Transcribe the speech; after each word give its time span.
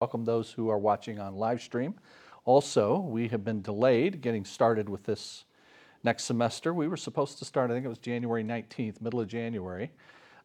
welcome 0.00 0.24
those 0.24 0.50
who 0.50 0.70
are 0.70 0.78
watching 0.78 1.18
on 1.18 1.36
live 1.36 1.60
stream. 1.60 1.92
Also, 2.46 3.00
we 3.00 3.28
have 3.28 3.44
been 3.44 3.60
delayed 3.60 4.22
getting 4.22 4.46
started 4.46 4.88
with 4.88 5.04
this 5.04 5.44
next 6.04 6.24
semester. 6.24 6.72
We 6.72 6.88
were 6.88 6.96
supposed 6.96 7.38
to 7.40 7.44
start, 7.44 7.70
I 7.70 7.74
think 7.74 7.84
it 7.84 7.90
was 7.90 7.98
January 7.98 8.42
19th, 8.42 9.02
middle 9.02 9.20
of 9.20 9.28
January. 9.28 9.90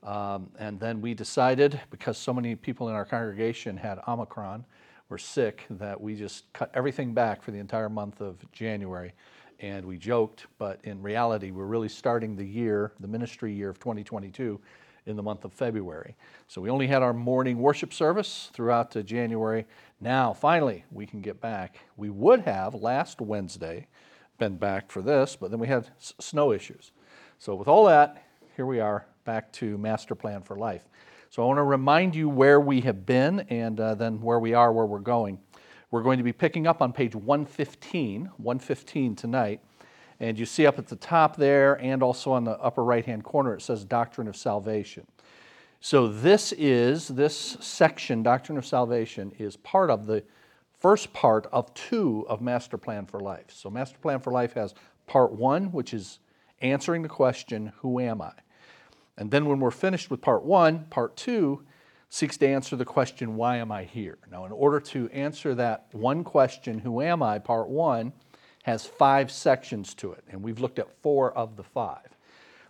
Um, 0.04 0.50
and 0.60 0.78
then 0.78 1.00
we 1.00 1.14
decided, 1.14 1.80
because 1.90 2.18
so 2.18 2.34
many 2.34 2.54
people 2.58 2.90
in 2.90 2.96
our 2.96 3.06
congregation 3.06 3.78
had 3.78 3.98
Omicron, 4.10 4.66
were 5.08 5.18
sick, 5.18 5.66
that 5.70 6.02
we 6.02 6.16
just 6.16 6.52
cut 6.52 6.70
everything 6.74 7.14
back 7.14 7.42
for 7.42 7.52
the 7.52 7.60
entire 7.60 7.88
month 7.88 8.20
of 8.20 8.36
January. 8.52 9.14
And 9.62 9.86
we 9.86 9.98
joked, 9.98 10.48
but 10.58 10.82
in 10.84 11.02
reality, 11.02 11.52
we're 11.52 11.64
really 11.64 11.88
starting 11.88 12.36
the 12.36 12.44
year, 12.44 12.92
the 13.00 13.08
ministry 13.08 13.54
year 13.54 13.70
of 13.70 13.80
2022, 13.80 14.60
in 15.06 15.16
the 15.16 15.24
month 15.24 15.46
of 15.46 15.54
February. 15.54 16.16
So 16.48 16.62
we 16.62 16.70
only 16.70 16.88
had 16.88 17.04
our 17.04 17.14
morning 17.14 17.60
worship 17.60 17.94
service 17.94 18.50
throughout 18.54 18.96
January. 19.06 19.66
Now, 20.02 20.34
finally, 20.34 20.86
we 20.92 21.06
can 21.06 21.22
get 21.22 21.40
back. 21.40 21.80
We 21.96 22.10
would 22.10 22.42
have 22.42 22.74
last 22.74 23.22
Wednesday 23.22 23.88
been 24.38 24.58
back 24.58 24.92
for 24.92 25.02
this, 25.02 25.36
but 25.36 25.52
then 25.52 25.60
we 25.60 25.68
had 25.68 25.90
s- 25.98 26.14
snow 26.20 26.52
issues. 26.52 26.92
So, 27.38 27.56
with 27.56 27.68
all 27.68 27.86
that, 27.86 28.26
here 28.56 28.66
we 28.66 28.80
are 28.80 29.06
back 29.24 29.52
to 29.54 29.78
Master 29.78 30.16
Plan 30.16 30.42
for 30.42 30.56
Life. 30.56 30.84
So, 31.30 31.44
I 31.44 31.48
want 31.48 31.58
to 31.60 31.64
remind 31.64 32.16
you 32.16 32.28
where 32.28 32.60
we 32.60 32.82
have 32.82 33.06
been 33.06 33.42
and 33.42 33.80
uh, 33.80 33.96
then 33.96 34.22
where 34.22 34.40
we 34.40 34.54
are, 34.54 34.74
where 34.74 34.86
we're 34.86 35.00
going. 35.00 35.40
We're 35.92 36.04
going 36.04 36.18
to 36.18 36.24
be 36.24 36.34
picking 36.34 36.68
up 36.68 36.82
on 36.82 36.92
page 36.92 37.16
115, 37.16 38.32
115 38.38 39.16
tonight. 39.16 39.62
And 40.26 40.40
you 40.40 40.48
see 40.48 40.66
up 40.66 40.80
at 40.80 40.88
the 40.88 40.96
top 40.96 41.36
there 41.36 41.80
and 41.80 42.02
also 42.02 42.32
on 42.32 42.46
the 42.46 42.60
upper 42.60 42.84
right 42.84 43.06
hand 43.06 43.24
corner, 43.24 43.54
it 43.54 43.62
says 43.62 43.86
Doctrine 43.86 44.28
of 44.28 44.36
Salvation. 44.36 45.06
So, 45.82 46.08
this 46.08 46.52
is, 46.54 47.10
this 47.10 47.58
section, 47.60 48.24
Doctrine 48.24 48.58
of 48.58 48.66
Salvation, 48.66 49.32
is 49.38 49.56
part 49.58 49.92
of 49.92 50.08
the 50.08 50.24
first 50.80 51.14
part 51.14 51.46
of 51.52 51.72
two 51.76 52.26
of 52.28 52.42
Master 52.42 52.76
Plan 52.76 53.06
for 53.06 53.20
Life. 53.20 53.46
So, 53.50 53.70
Master 53.70 54.00
Plan 54.00 54.20
for 54.20 54.34
Life 54.34 54.54
has 54.54 54.74
part 55.06 55.32
one, 55.32 55.72
which 55.72 55.94
is 55.94 56.18
answering 56.60 57.04
the 57.04 57.08
question, 57.08 57.72
Who 57.82 58.00
am 58.00 58.20
I? 58.20 58.32
And 59.20 59.30
then 59.30 59.46
when 59.46 59.60
we're 59.60 59.70
finished 59.70 60.10
with 60.10 60.22
part 60.22 60.44
one, 60.44 60.86
part 60.86 61.16
two 61.16 61.62
seeks 62.10 62.36
to 62.38 62.48
answer 62.48 62.76
the 62.76 62.84
question, 62.84 63.36
Why 63.36 63.58
am 63.58 63.72
I 63.72 63.84
here? 63.84 64.18
Now, 64.32 64.46
in 64.46 64.52
order 64.52 64.80
to 64.80 65.08
answer 65.10 65.54
that 65.54 65.86
one 65.92 66.24
question, 66.24 66.80
Who 66.80 67.00
am 67.04 67.22
I? 67.22 67.38
part 67.38 67.70
one 67.70 68.12
has 68.66 68.84
five 68.84 69.30
sections 69.30 69.94
to 69.94 70.12
it, 70.12 70.24
and 70.28 70.42
we've 70.42 70.60
looked 70.60 70.80
at 70.80 70.90
four 71.04 71.32
of 71.34 71.56
the 71.56 71.62
five. 71.62 72.18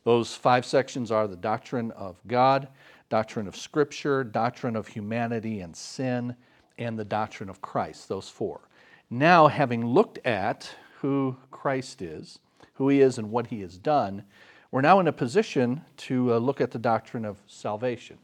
Those 0.04 0.36
five 0.36 0.66
sections 0.66 1.10
are 1.10 1.26
the 1.26 1.38
doctrine 1.38 1.92
of 1.92 2.18
God, 2.28 2.68
doctrine 3.08 3.48
of 3.48 3.56
Scripture, 3.56 4.22
doctrine 4.26 4.76
of 4.76 4.90
humanity 4.90 5.62
and 5.62 5.74
sin, 5.74 6.36
and 6.78 7.00
the 7.00 7.06
doctrine 7.06 7.48
of 7.48 7.62
Christ, 7.62 8.10
those 8.10 8.28
four. 8.28 8.68
Now, 9.10 9.48
having 9.48 9.86
looked 9.86 10.20
at 10.28 10.70
who 11.00 11.38
Christ 11.50 12.02
is, 12.02 12.40
who 12.74 12.90
he 12.90 13.00
is, 13.00 13.18
and 13.18 13.32
what 13.32 13.48
he 13.48 13.62
has 13.62 13.78
done, 13.78 14.26
we're 14.72 14.82
now 14.82 15.00
in 15.00 15.08
a 15.08 15.14
position 15.14 15.80
to 15.96 16.34
uh, 16.34 16.38
look 16.40 16.60
at 16.60 16.72
the 16.72 16.78
doctrine 16.78 17.24
of 17.24 17.42
salvation, 17.48 18.18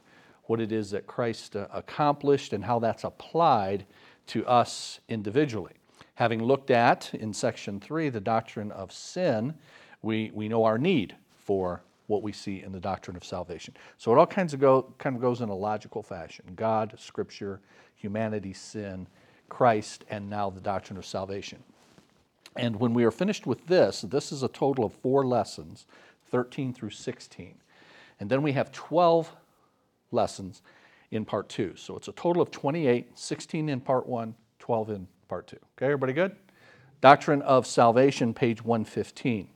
what 0.43 0.59
it 0.59 0.73
is 0.73 0.91
that 0.91 1.07
Christ 1.07 1.55
uh, 1.55 1.67
accomplished, 1.71 2.51
and 2.51 2.65
how 2.65 2.79
that's 2.79 3.05
applied 3.05 3.85
to 4.27 4.45
us 4.45 4.99
individually. 5.07 5.75
Having 6.15 6.43
looked 6.43 6.71
at, 6.71 7.13
in 7.13 7.33
section 7.33 7.79
three, 7.79 8.09
the 8.09 8.19
doctrine 8.19 8.71
of 8.71 8.91
sin, 8.91 9.55
we, 10.01 10.31
we 10.33 10.47
know 10.47 10.63
our 10.65 10.77
need 10.77 11.15
for 11.43 11.81
what 12.07 12.21
we 12.21 12.31
see 12.31 12.61
in 12.61 12.71
the 12.71 12.79
doctrine 12.79 13.15
of 13.15 13.23
salvation. 13.23 13.73
So 13.97 14.11
it 14.11 14.17
all 14.17 14.27
kinds 14.27 14.53
of 14.53 14.59
go, 14.59 14.93
kind 14.97 15.15
of 15.15 15.21
goes 15.21 15.41
in 15.41 15.49
a 15.49 15.55
logical 15.55 16.03
fashion 16.03 16.45
God, 16.55 16.93
Scripture, 16.97 17.61
humanity, 17.95 18.53
sin, 18.53 19.07
Christ, 19.47 20.03
and 20.09 20.29
now 20.29 20.49
the 20.49 20.61
doctrine 20.61 20.97
of 20.97 21.05
salvation. 21.05 21.63
And 22.57 22.75
when 22.75 22.93
we 22.93 23.05
are 23.05 23.11
finished 23.11 23.47
with 23.47 23.65
this, 23.67 24.01
this 24.01 24.31
is 24.31 24.43
a 24.43 24.49
total 24.49 24.83
of 24.83 24.93
four 24.93 25.25
lessons, 25.25 25.85
13 26.31 26.73
through 26.73 26.89
16. 26.89 27.55
And 28.19 28.29
then 28.29 28.41
we 28.41 28.51
have 28.51 28.71
12 28.71 29.31
lessons 30.11 30.61
in 31.11 31.25
part 31.25 31.49
two. 31.49 31.75
So 31.75 31.95
it's 31.95 32.07
a 32.07 32.13
total 32.13 32.41
of 32.41 32.51
28, 32.51 33.17
16 33.17 33.69
in 33.69 33.79
part 33.79 34.05
one, 34.07 34.35
12 34.59 34.89
in 34.89 35.07
part 35.31 35.47
two. 35.47 35.55
Okay, 35.77 35.85
everybody 35.85 36.11
good? 36.11 36.35
Doctrine 37.00 37.41
of 37.43 37.65
Salvation, 37.65 38.33
page 38.33 38.65
115. 38.65 39.47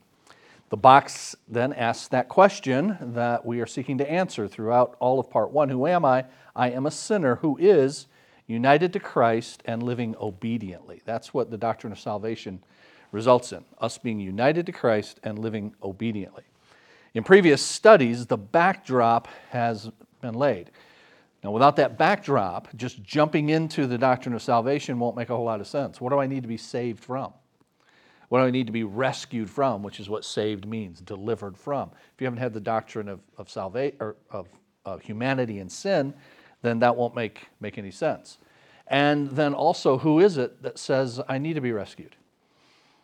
The 0.69 0.77
box 0.77 1.35
then 1.49 1.73
asks 1.73 2.07
that 2.07 2.29
question 2.29 2.97
that 3.01 3.45
we 3.45 3.59
are 3.59 3.65
seeking 3.65 3.97
to 3.97 4.09
answer 4.09 4.47
throughout 4.47 4.95
all 5.01 5.19
of 5.19 5.29
part 5.29 5.51
one 5.51 5.67
Who 5.67 5.85
am 5.85 6.05
I? 6.05 6.27
I 6.55 6.69
am 6.69 6.85
a 6.85 6.91
sinner 6.91 7.35
who 7.35 7.57
is 7.57 8.07
united 8.47 8.93
to 8.93 9.01
Christ 9.01 9.63
and 9.65 9.83
living 9.83 10.15
obediently. 10.17 11.01
That's 11.03 11.33
what 11.33 11.51
the 11.51 11.57
doctrine 11.57 11.91
of 11.91 11.99
salvation 11.99 12.63
results 13.11 13.51
in 13.51 13.65
us 13.77 13.97
being 13.97 14.21
united 14.21 14.65
to 14.67 14.71
Christ 14.71 15.19
and 15.23 15.37
living 15.37 15.75
obediently. 15.83 16.43
In 17.13 17.25
previous 17.25 17.61
studies, 17.61 18.27
the 18.27 18.37
backdrop 18.37 19.27
has 19.49 19.91
been 20.21 20.35
laid. 20.35 20.71
Now, 21.45 21.51
without 21.51 21.75
that 21.75 21.95
backdrop, 21.95 22.75
just 22.75 23.03
jumping 23.03 23.49
into 23.49 23.85
the 23.85 23.99
doctrine 23.99 24.33
of 24.33 24.41
salvation 24.41 24.97
won't 24.97 25.15
make 25.15 25.29
a 25.29 25.35
whole 25.35 25.45
lot 25.45 25.61
of 25.61 25.67
sense. 25.67 26.01
What 26.01 26.09
do 26.09 26.17
I 26.17 26.25
need 26.25 26.41
to 26.41 26.47
be 26.47 26.57
saved 26.57 27.03
from? 27.03 27.33
What 28.29 28.39
do 28.39 28.45
I 28.45 28.49
need 28.49 28.65
to 28.65 28.73
be 28.73 28.83
rescued 28.83 29.47
from, 29.47 29.83
which 29.83 29.99
is 29.99 30.09
what 30.09 30.25
saved 30.25 30.67
means, 30.67 31.01
delivered 31.01 31.55
from? 31.55 31.91
If 32.15 32.19
you 32.19 32.25
haven't 32.25 32.39
had 32.39 32.55
the 32.55 32.59
doctrine 32.59 33.07
of, 33.07 33.19
of, 33.37 33.47
salvation, 33.51 33.95
or 33.99 34.15
of, 34.31 34.47
of 34.85 35.03
humanity 35.03 35.59
and 35.59 35.71
sin, 35.71 36.15
then 36.63 36.79
that 36.79 36.95
won't 36.95 37.13
make, 37.13 37.45
make 37.59 37.77
any 37.77 37.91
sense. 37.91 38.39
And 38.87 39.29
then 39.29 39.53
also, 39.53 39.99
who 39.99 40.21
is 40.21 40.37
it 40.37 40.63
that 40.63 40.79
says, 40.79 41.21
I 41.29 41.37
need 41.37 41.53
to 41.53 41.61
be 41.61 41.73
rescued? 41.73 42.15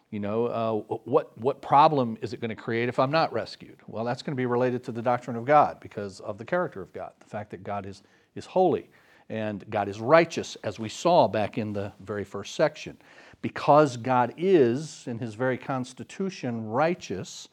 You 0.09 0.19
know, 0.19 0.45
uh, 0.47 0.95
what, 1.05 1.37
what 1.37 1.61
problem 1.61 2.17
is 2.21 2.33
it 2.33 2.41
going 2.41 2.49
to 2.49 2.55
create 2.55 2.89
if 2.89 2.97
I'm 2.97 3.11
not 3.11 3.31
rescued? 3.31 3.77
Well, 3.85 4.03
that's 4.03 4.23
going 4.23 4.35
to 4.35 4.41
be 4.41 4.47
related 4.47 4.83
to 4.85 4.91
the 4.91 5.03
doctrine 5.03 5.37
of 5.37 5.45
God 5.45 5.79
because 5.79 6.21
of 6.21 6.39
the 6.39 6.43
character 6.43 6.81
of 6.81 6.91
God, 6.91 7.11
the 7.19 7.27
fact 7.27 7.51
that 7.51 7.63
God 7.63 7.85
is, 7.85 8.01
is 8.35 8.45
holy 8.45 8.89
and 9.31 9.63
God 9.69 9.87
is 9.87 10.01
righteous, 10.01 10.57
as 10.61 10.77
we 10.77 10.89
saw 10.89 11.29
back 11.29 11.57
in 11.57 11.71
the 11.71 11.93
very 12.01 12.25
first 12.25 12.53
section. 12.53 12.97
Because 13.41 13.95
God 13.95 14.33
is, 14.35 15.05
in 15.07 15.19
his 15.19 15.35
very 15.35 15.57
constitution, 15.57 16.67
righteous, 16.67 17.47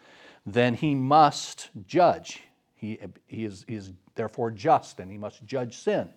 then 0.44 0.74
he 0.74 0.96
must 0.96 1.70
judge. 1.86 2.42
He, 2.74 2.98
he, 3.28 3.44
is, 3.44 3.64
he 3.68 3.76
is 3.76 3.92
therefore 4.16 4.50
just 4.50 4.98
and 4.98 5.08
he 5.08 5.18
must 5.18 5.46
judge 5.46 5.76
sin. 5.76 6.08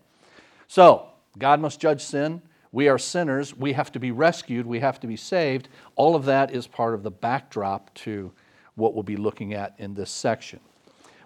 So, 0.67 1.09
God 1.37 1.59
must 1.59 1.79
judge 1.79 2.01
sin. 2.01 2.41
We 2.71 2.87
are 2.87 2.97
sinners. 2.97 3.55
We 3.55 3.73
have 3.73 3.91
to 3.91 3.99
be 3.99 4.11
rescued. 4.11 4.65
We 4.65 4.79
have 4.79 4.99
to 5.01 5.07
be 5.07 5.15
saved. 5.15 5.69
All 5.95 6.15
of 6.15 6.25
that 6.25 6.51
is 6.51 6.65
part 6.65 6.95
of 6.95 7.03
the 7.03 7.11
backdrop 7.11 7.93
to 7.95 8.31
what 8.75 8.95
we'll 8.95 9.03
be 9.03 9.17
looking 9.17 9.53
at 9.53 9.75
in 9.77 9.93
this 9.93 10.09
section. 10.09 10.59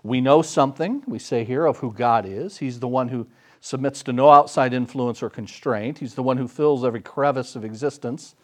We 0.06 0.22
know 0.22 0.44
something, 0.44 1.02
we 1.08 1.18
say 1.18 1.44
here, 1.44 1.66
of 1.66 1.80
who 1.80 1.92
God 1.92 2.28
is. 2.28 2.60
He's 2.60 2.80
the 2.80 2.88
one 2.88 3.08
who 3.08 3.26
submits 3.60 4.04
to 4.04 4.14
no 4.14 4.30
outside 4.30 4.72
influence 4.72 5.24
or 5.24 5.32
constraint. 5.32 5.98
He's 5.98 6.14
the 6.14 6.22
one 6.22 6.38
who 6.38 6.48
fills 6.48 6.86
every 6.86 7.02
crevice 7.02 7.56
of 7.56 7.66
existence 7.66 8.36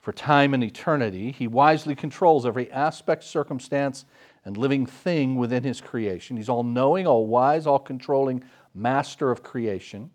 for 0.00 0.12
time 0.14 0.54
and 0.54 0.64
eternity. 0.64 1.30
He 1.30 1.46
wisely 1.46 1.94
controls 1.94 2.46
every 2.46 2.72
aspect, 2.72 3.24
circumstance, 3.24 4.06
and 4.46 4.56
living 4.56 4.86
thing 4.86 5.36
within 5.36 5.64
his 5.64 5.82
creation. 5.82 6.38
He's 6.38 6.48
all 6.48 6.64
knowing, 6.64 7.06
all 7.06 7.26
wise, 7.26 7.66
all 7.66 7.78
controlling 7.78 8.42
master 8.74 9.30
of 9.30 9.42
creation. 9.42 10.12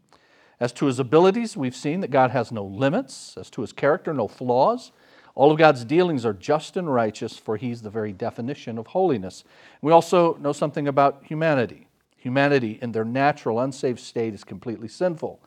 As 0.59 0.73
to 0.73 0.87
his 0.87 0.97
abilities, 0.97 1.55
we've 1.55 1.75
seen 1.75 1.99
that 1.99 2.09
God 2.09 2.31
has 2.31 2.51
no 2.51 2.63
limits. 2.65 3.37
As 3.37 3.51
to 3.51 3.61
his 3.61 3.71
character, 3.71 4.15
no 4.15 4.27
flaws. 4.27 4.91
All 5.38 5.51
of 5.51 5.60
God's 5.60 5.86
dealings 5.86 6.25
are 6.25 6.34
just 6.34 6.77
and 6.77 6.91
righteous, 6.91 7.38
for 7.38 7.58
he's 7.58 7.84
the 7.84 7.91
very 7.91 8.12
definition 8.12 8.79
of 8.79 8.88
holiness. 8.88 9.44
We 9.84 9.91
also 9.91 10.34
know 10.38 10.51
something 10.51 10.88
about 10.88 11.22
humanity. 11.25 11.88
Humanity, 12.17 12.79
in 12.82 12.91
their 12.91 13.06
natural, 13.06 13.60
unsaved 13.60 14.00
state, 14.00 14.34
is 14.34 14.44
completely 14.44 14.88
sinful. 14.88 15.39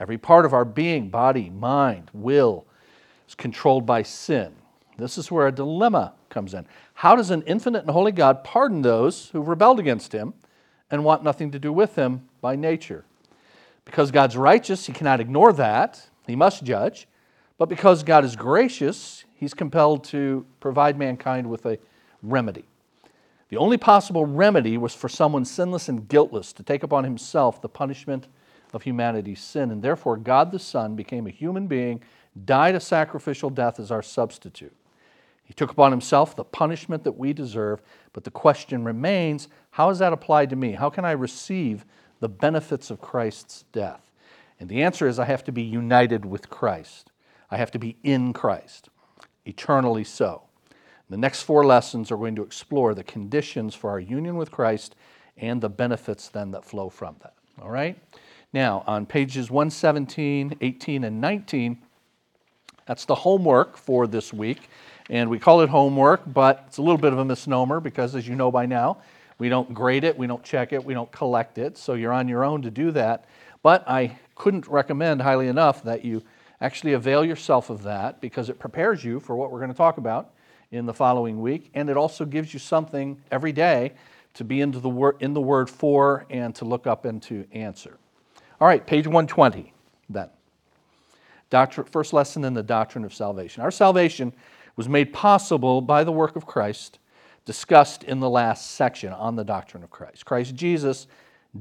Every 0.00 0.18
part 0.18 0.46
of 0.46 0.52
our 0.52 0.64
being, 0.64 1.10
body, 1.10 1.48
mind, 1.48 2.10
will, 2.12 2.66
is 3.28 3.36
controlled 3.36 3.86
by 3.86 4.02
sin. 4.02 4.52
This 4.98 5.16
is 5.16 5.30
where 5.30 5.46
a 5.46 5.52
dilemma 5.52 6.14
comes 6.28 6.52
in. 6.52 6.66
How 6.94 7.14
does 7.14 7.30
an 7.30 7.42
infinite 7.42 7.82
and 7.82 7.90
holy 7.90 8.10
God 8.10 8.42
pardon 8.42 8.82
those 8.82 9.28
who 9.28 9.40
rebelled 9.40 9.78
against 9.78 10.10
him 10.10 10.34
and 10.90 11.04
want 11.04 11.22
nothing 11.22 11.52
to 11.52 11.60
do 11.60 11.72
with 11.72 11.94
him 11.94 12.28
by 12.40 12.56
nature? 12.56 13.04
Because 13.84 14.10
God's 14.10 14.36
righteous, 14.36 14.86
he 14.86 14.92
cannot 14.92 15.20
ignore 15.20 15.52
that. 15.52 16.10
He 16.26 16.34
must 16.34 16.64
judge. 16.64 17.06
But 17.58 17.68
because 17.68 18.02
God 18.02 18.24
is 18.24 18.34
gracious, 18.34 19.22
he's 19.36 19.54
compelled 19.54 20.04
to 20.04 20.44
provide 20.60 20.98
mankind 20.98 21.48
with 21.48 21.66
a 21.66 21.78
remedy. 22.22 22.64
The 23.48 23.56
only 23.56 23.76
possible 23.76 24.26
remedy 24.26 24.76
was 24.76 24.94
for 24.94 25.08
someone 25.08 25.44
sinless 25.44 25.88
and 25.88 26.08
guiltless 26.08 26.52
to 26.54 26.62
take 26.62 26.82
upon 26.82 27.04
himself 27.04 27.62
the 27.62 27.68
punishment 27.68 28.26
of 28.72 28.82
humanity's 28.82 29.40
sin. 29.40 29.70
And 29.70 29.82
therefore, 29.82 30.16
God 30.16 30.50
the 30.50 30.58
Son 30.58 30.96
became 30.96 31.26
a 31.26 31.30
human 31.30 31.68
being, 31.68 32.02
died 32.44 32.74
a 32.74 32.80
sacrificial 32.80 33.50
death 33.50 33.78
as 33.78 33.90
our 33.90 34.02
substitute. 34.02 34.74
He 35.44 35.54
took 35.54 35.70
upon 35.70 35.92
himself 35.92 36.34
the 36.34 36.44
punishment 36.44 37.04
that 37.04 37.12
we 37.12 37.32
deserve, 37.32 37.80
but 38.12 38.24
the 38.24 38.32
question 38.32 38.84
remains 38.84 39.48
how 39.70 39.90
is 39.90 40.00
that 40.00 40.12
applied 40.12 40.50
to 40.50 40.56
me? 40.56 40.72
How 40.72 40.90
can 40.90 41.04
I 41.04 41.12
receive 41.12 41.84
the 42.18 42.28
benefits 42.28 42.90
of 42.90 43.00
Christ's 43.00 43.64
death? 43.72 44.10
And 44.58 44.68
the 44.68 44.82
answer 44.82 45.06
is 45.06 45.18
I 45.18 45.26
have 45.26 45.44
to 45.44 45.52
be 45.52 45.62
united 45.62 46.24
with 46.24 46.50
Christ. 46.50 47.12
I 47.50 47.58
have 47.58 47.70
to 47.72 47.78
be 47.78 47.96
in 48.02 48.32
Christ, 48.32 48.88
eternally 49.46 50.04
so. 50.04 50.42
The 51.08 51.16
next 51.16 51.42
four 51.42 51.64
lessons 51.64 52.10
are 52.10 52.16
going 52.16 52.34
to 52.36 52.42
explore 52.42 52.94
the 52.94 53.04
conditions 53.04 53.74
for 53.74 53.90
our 53.90 54.00
union 54.00 54.36
with 54.36 54.50
Christ 54.50 54.96
and 55.36 55.60
the 55.60 55.68
benefits 55.68 56.28
then 56.28 56.50
that 56.50 56.64
flow 56.64 56.88
from 56.88 57.16
that. 57.22 57.34
All 57.62 57.70
right? 57.70 57.96
Now, 58.52 58.82
on 58.86 59.06
pages 59.06 59.50
117, 59.50 60.56
18, 60.60 61.04
and 61.04 61.20
19, 61.20 61.78
that's 62.86 63.04
the 63.04 63.14
homework 63.14 63.76
for 63.76 64.06
this 64.06 64.32
week. 64.32 64.68
And 65.10 65.30
we 65.30 65.38
call 65.38 65.60
it 65.60 65.68
homework, 65.68 66.22
but 66.26 66.64
it's 66.66 66.78
a 66.78 66.82
little 66.82 66.98
bit 66.98 67.12
of 67.12 67.18
a 67.18 67.24
misnomer 67.24 67.80
because, 67.80 68.14
as 68.14 68.26
you 68.26 68.34
know 68.34 68.50
by 68.50 68.66
now, 68.66 68.98
we 69.38 69.48
don't 69.48 69.72
grade 69.74 70.04
it, 70.04 70.16
we 70.16 70.26
don't 70.26 70.42
check 70.42 70.72
it, 70.72 70.84
we 70.84 70.94
don't 70.94 71.10
collect 71.12 71.58
it. 71.58 71.76
So 71.76 71.94
you're 71.94 72.12
on 72.12 72.26
your 72.26 72.44
own 72.44 72.62
to 72.62 72.70
do 72.70 72.90
that. 72.92 73.26
But 73.62 73.88
I 73.88 74.18
couldn't 74.34 74.66
recommend 74.66 75.22
highly 75.22 75.48
enough 75.48 75.82
that 75.84 76.04
you 76.04 76.22
actually 76.60 76.94
avail 76.94 77.24
yourself 77.24 77.70
of 77.70 77.82
that 77.82 78.20
because 78.20 78.48
it 78.48 78.58
prepares 78.58 79.04
you 79.04 79.20
for 79.20 79.36
what 79.36 79.50
we're 79.50 79.58
going 79.58 79.70
to 79.70 79.76
talk 79.76 79.98
about 79.98 80.32
in 80.70 80.86
the 80.86 80.94
following 80.94 81.40
week. 81.40 81.70
And 81.74 81.88
it 81.88 81.96
also 81.96 82.24
gives 82.24 82.52
you 82.52 82.58
something 82.58 83.20
every 83.30 83.52
day 83.52 83.92
to 84.34 84.44
be 84.44 84.60
into 84.60 84.80
the 84.80 84.88
word, 84.88 85.16
in 85.20 85.34
the 85.34 85.40
word 85.40 85.70
for 85.70 86.26
and 86.30 86.54
to 86.56 86.64
look 86.64 86.86
up 86.86 87.04
and 87.04 87.22
to 87.22 87.46
answer. 87.52 87.98
All 88.60 88.68
right, 88.68 88.86
page 88.86 89.06
120 89.06 89.72
then. 90.08 90.30
Doctrine, 91.48 91.86
first 91.86 92.12
lesson 92.12 92.44
in 92.44 92.54
the 92.54 92.62
doctrine 92.62 93.04
of 93.04 93.14
salvation. 93.14 93.62
Our 93.62 93.70
salvation 93.70 94.32
was 94.76 94.88
made 94.88 95.12
possible 95.12 95.80
by 95.80 96.04
the 96.04 96.12
work 96.12 96.36
of 96.36 96.46
Christ 96.46 96.98
discussed 97.44 98.02
in 98.02 98.20
the 98.20 98.28
last 98.28 98.72
section 98.72 99.12
on 99.12 99.36
the 99.36 99.44
doctrine 99.44 99.82
of 99.82 99.90
Christ. 99.90 100.24
Christ 100.26 100.54
Jesus 100.54 101.06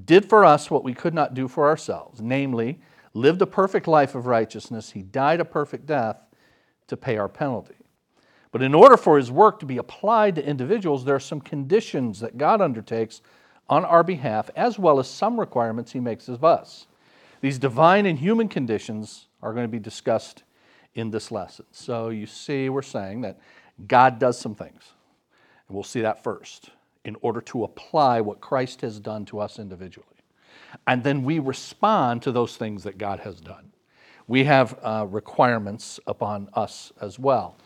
did 0.06 0.28
for 0.28 0.44
us 0.44 0.70
what 0.70 0.84
we 0.84 0.94
could 0.94 1.14
not 1.14 1.34
do 1.34 1.48
for 1.48 1.68
ourselves, 1.68 2.22
namely, 2.22 2.80
lived 3.16 3.42
a 3.42 3.48
perfect 3.48 3.88
life 3.88 4.14
of 4.14 4.28
righteousness. 4.28 4.92
He 4.92 5.02
died 5.02 5.40
a 5.40 5.46
perfect 5.46 5.86
death 5.88 6.18
to 6.88 6.98
pay 6.98 7.18
our 7.18 7.30
penalty. 7.30 7.76
But 8.52 8.62
in 8.62 8.76
order 8.76 8.98
for 8.98 9.18
his 9.18 9.32
work 9.32 9.60
to 9.62 9.66
be 9.66 9.78
applied 9.78 10.36
to 10.36 10.46
individuals, 10.46 11.06
there 11.06 11.16
are 11.16 11.20
some 11.20 11.42
conditions 11.42 12.20
that 12.20 12.38
God 12.38 12.62
undertakes 12.62 13.22
on 13.68 13.84
our 13.84 14.04
behalf, 14.04 14.50
as 14.56 14.78
well 14.78 15.00
as 15.00 15.10
some 15.10 15.40
requirements 15.40 15.94
he 15.94 16.00
makes 16.00 16.28
of 16.28 16.44
us. 16.44 16.88
These 17.42 17.58
divine 17.58 18.06
and 18.06 18.20
human 18.20 18.48
conditions 18.48 19.28
are 19.42 19.54
going 19.54 19.66
to 19.66 19.72
be 19.72 19.80
discussed 19.80 20.44
in 20.94 21.12
this 21.12 21.32
lesson. 21.32 21.66
So 21.72 22.10
you 22.10 22.26
see, 22.26 22.70
we're 22.70 22.82
saying 22.82 23.22
that 23.22 23.40
God 23.88 24.20
does 24.20 24.40
some 24.40 24.56
things. 24.56 24.84
And 25.68 25.76
we'll 25.76 25.84
see 25.84 26.02
that 26.02 26.24
first 26.24 26.70
in 27.04 27.16
order 27.22 27.42
to 27.42 27.64
apply 27.64 28.22
what 28.22 28.42
Christ 28.42 28.82
has 28.82 29.00
done 29.00 29.26
to 29.26 29.40
us 29.40 29.58
individually. 29.58 30.15
And 30.88 31.04
then 31.04 31.24
we 31.24 31.40
respond 31.40 32.22
to 32.24 32.32
those 32.32 32.58
things 32.58 32.84
that 32.84 32.98
God 32.98 33.20
has 33.22 33.40
done. 33.40 33.72
We 34.28 34.44
have 34.46 34.78
uh, 34.82 35.06
requirements 35.10 36.00
upon 36.08 36.50
us 36.54 36.92
as 37.00 37.20
well. 37.20 37.58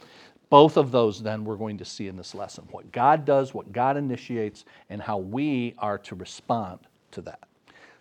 Both 0.50 0.78
of 0.78 0.92
those, 0.92 1.22
then, 1.22 1.46
we're 1.46 1.56
going 1.56 1.78
to 1.78 1.86
see 1.86 2.08
in 2.08 2.18
this 2.18 2.34
lesson 2.34 2.68
what 2.72 2.92
God 2.92 3.24
does, 3.24 3.54
what 3.54 3.72
God 3.72 3.98
initiates, 3.98 4.66
and 4.90 5.02
how 5.02 5.18
we 5.18 5.76
are 5.78 6.00
to 6.00 6.16
respond 6.16 6.80
to 7.12 7.22
that. 7.22 7.48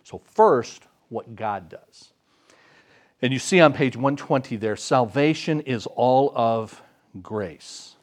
So, 0.03 0.19
first, 0.25 0.83
what 1.09 1.35
God 1.35 1.69
does. 1.69 2.11
And 3.21 3.33
you 3.33 3.39
see 3.39 3.59
on 3.59 3.73
page 3.73 3.95
120 3.95 4.55
there, 4.55 4.75
salvation 4.75 5.61
is 5.61 5.85
all 5.85 6.31
of 6.35 6.81
grace. 7.21 7.95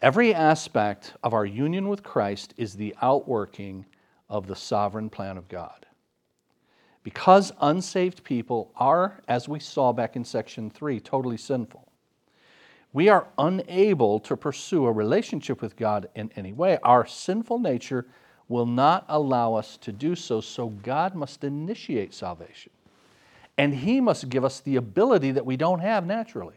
Every 0.00 0.34
aspect 0.34 1.12
of 1.22 1.34
our 1.34 1.44
union 1.44 1.88
with 1.88 2.02
Christ 2.02 2.54
is 2.56 2.74
the 2.74 2.94
outworking 3.02 3.84
of 4.32 4.48
the 4.48 4.56
sovereign 4.56 5.08
plan 5.08 5.36
of 5.36 5.48
God. 5.48 5.86
Because 7.04 7.52
unsaved 7.60 8.24
people 8.24 8.72
are, 8.76 9.20
as 9.28 9.48
we 9.48 9.60
saw 9.60 9.92
back 9.92 10.16
in 10.16 10.24
section 10.24 10.70
3, 10.70 10.98
totally 10.98 11.36
sinful, 11.36 11.86
we 12.92 13.08
are 13.08 13.28
unable 13.38 14.18
to 14.20 14.36
pursue 14.36 14.86
a 14.86 14.92
relationship 14.92 15.62
with 15.62 15.76
God 15.76 16.08
in 16.14 16.30
any 16.36 16.52
way. 16.52 16.78
Our 16.82 17.06
sinful 17.06 17.58
nature 17.58 18.06
will 18.48 18.66
not 18.66 19.04
allow 19.08 19.54
us 19.54 19.76
to 19.78 19.92
do 19.92 20.14
so, 20.14 20.40
so 20.40 20.68
God 20.68 21.14
must 21.14 21.44
initiate 21.44 22.12
salvation. 22.12 22.72
And 23.56 23.74
He 23.74 24.00
must 24.00 24.28
give 24.28 24.44
us 24.44 24.60
the 24.60 24.76
ability 24.76 25.32
that 25.32 25.46
we 25.46 25.56
don't 25.56 25.80
have 25.80 26.06
naturally 26.06 26.56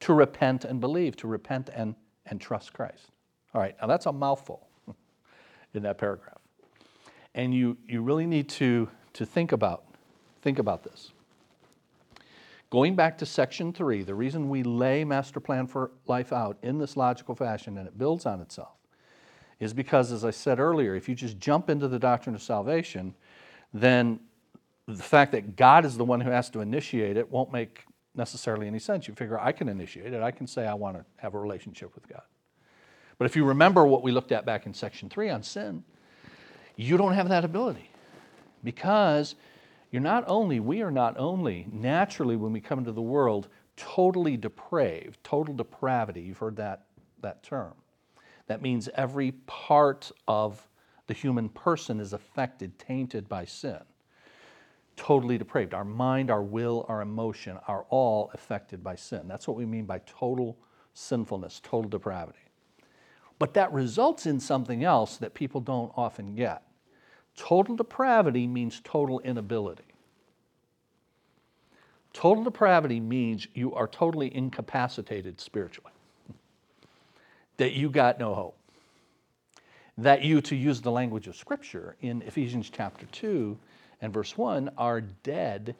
to 0.00 0.12
repent 0.12 0.64
and 0.64 0.80
believe, 0.80 1.16
to 1.16 1.26
repent 1.26 1.70
and 1.74 1.94
and 2.26 2.40
trust 2.40 2.72
Christ. 2.72 3.10
All 3.54 3.60
right, 3.60 3.74
now 3.80 3.86
that's 3.86 4.06
a 4.06 4.12
mouthful 4.12 4.66
in 5.74 5.82
that 5.82 5.98
paragraph. 5.98 6.38
And 7.34 7.54
you, 7.54 7.78
you 7.88 8.02
really 8.02 8.26
need 8.26 8.48
to, 8.50 8.88
to 9.14 9.26
think 9.26 9.52
about 9.52 9.84
think 10.42 10.58
about 10.58 10.82
this. 10.82 11.12
Going 12.68 12.96
back 12.96 13.18
to 13.18 13.26
section 13.26 13.72
three, 13.72 14.02
the 14.02 14.14
reason 14.14 14.48
we 14.48 14.62
lay 14.62 15.04
master 15.04 15.40
plan 15.40 15.66
for 15.66 15.92
life 16.06 16.32
out 16.32 16.58
in 16.62 16.78
this 16.78 16.96
logical 16.96 17.34
fashion 17.34 17.78
and 17.78 17.86
it 17.86 17.96
builds 17.96 18.26
on 18.26 18.40
itself 18.40 18.74
is 19.60 19.72
because, 19.72 20.10
as 20.10 20.24
I 20.24 20.30
said 20.30 20.58
earlier, 20.58 20.96
if 20.96 21.08
you 21.08 21.14
just 21.14 21.38
jump 21.38 21.70
into 21.70 21.86
the 21.86 21.98
doctrine 21.98 22.34
of 22.34 22.42
salvation, 22.42 23.14
then 23.72 24.18
the 24.88 25.02
fact 25.02 25.32
that 25.32 25.54
God 25.54 25.84
is 25.84 25.96
the 25.96 26.04
one 26.04 26.20
who 26.20 26.30
has 26.30 26.50
to 26.50 26.60
initiate 26.60 27.16
it 27.16 27.30
won't 27.30 27.52
make 27.52 27.84
necessarily 28.14 28.66
any 28.66 28.78
sense. 28.78 29.06
You 29.06 29.14
figure, 29.14 29.38
I 29.38 29.52
can 29.52 29.68
initiate 29.68 30.12
it. 30.12 30.22
I 30.22 30.30
can 30.32 30.46
say 30.46 30.66
I 30.66 30.74
want 30.74 30.96
to 30.96 31.04
have 31.16 31.34
a 31.34 31.38
relationship 31.38 31.94
with 31.94 32.08
God. 32.08 32.22
But 33.18 33.26
if 33.26 33.36
you 33.36 33.44
remember 33.44 33.86
what 33.86 34.02
we 34.02 34.10
looked 34.10 34.32
at 34.32 34.44
back 34.44 34.66
in 34.66 34.74
section 34.74 35.08
three 35.08 35.30
on 35.30 35.42
sin, 35.42 35.84
you 36.76 36.96
don't 36.96 37.14
have 37.14 37.28
that 37.28 37.44
ability 37.44 37.90
because 38.64 39.34
you're 39.90 40.02
not 40.02 40.24
only, 40.26 40.60
we 40.60 40.82
are 40.82 40.90
not 40.90 41.18
only 41.18 41.66
naturally 41.70 42.36
when 42.36 42.52
we 42.52 42.60
come 42.60 42.78
into 42.78 42.92
the 42.92 43.02
world 43.02 43.48
totally 43.76 44.36
depraved, 44.36 45.18
total 45.22 45.54
depravity. 45.54 46.22
You've 46.22 46.38
heard 46.38 46.56
that, 46.56 46.86
that 47.20 47.42
term. 47.42 47.74
That 48.46 48.62
means 48.62 48.88
every 48.94 49.32
part 49.46 50.10
of 50.26 50.66
the 51.06 51.14
human 51.14 51.48
person 51.48 52.00
is 52.00 52.12
affected, 52.12 52.78
tainted 52.78 53.28
by 53.28 53.44
sin 53.44 53.80
totally 54.96 55.38
depraved. 55.38 55.74
Our 55.74 55.84
mind, 55.84 56.30
our 56.30 56.42
will, 56.42 56.84
our 56.88 57.00
emotion 57.00 57.58
are 57.66 57.86
all 57.88 58.30
affected 58.34 58.82
by 58.82 58.94
sin. 58.94 59.26
That's 59.26 59.48
what 59.48 59.56
we 59.56 59.66
mean 59.66 59.84
by 59.84 60.00
total 60.06 60.58
sinfulness, 60.94 61.60
total 61.62 61.88
depravity. 61.88 62.38
But 63.42 63.54
that 63.54 63.72
results 63.72 64.24
in 64.26 64.38
something 64.38 64.84
else 64.84 65.16
that 65.16 65.34
people 65.34 65.60
don't 65.60 65.90
often 65.96 66.36
get. 66.36 66.62
Total 67.36 67.74
depravity 67.74 68.46
means 68.46 68.80
total 68.84 69.18
inability. 69.18 69.82
Total 72.12 72.44
depravity 72.44 73.00
means 73.00 73.48
you 73.52 73.74
are 73.74 73.88
totally 73.88 74.32
incapacitated 74.32 75.40
spiritually, 75.40 75.90
that 77.56 77.72
you 77.72 77.90
got 77.90 78.20
no 78.20 78.32
hope. 78.32 78.56
That 79.98 80.22
you, 80.22 80.40
to 80.42 80.54
use 80.54 80.80
the 80.80 80.92
language 80.92 81.26
of 81.26 81.34
Scripture 81.34 81.96
in 82.00 82.22
Ephesians 82.22 82.70
chapter 82.70 83.06
2, 83.06 83.58
and 84.02 84.14
verse 84.14 84.38
1 84.38 84.70
are 84.78 85.00
dead 85.00 85.74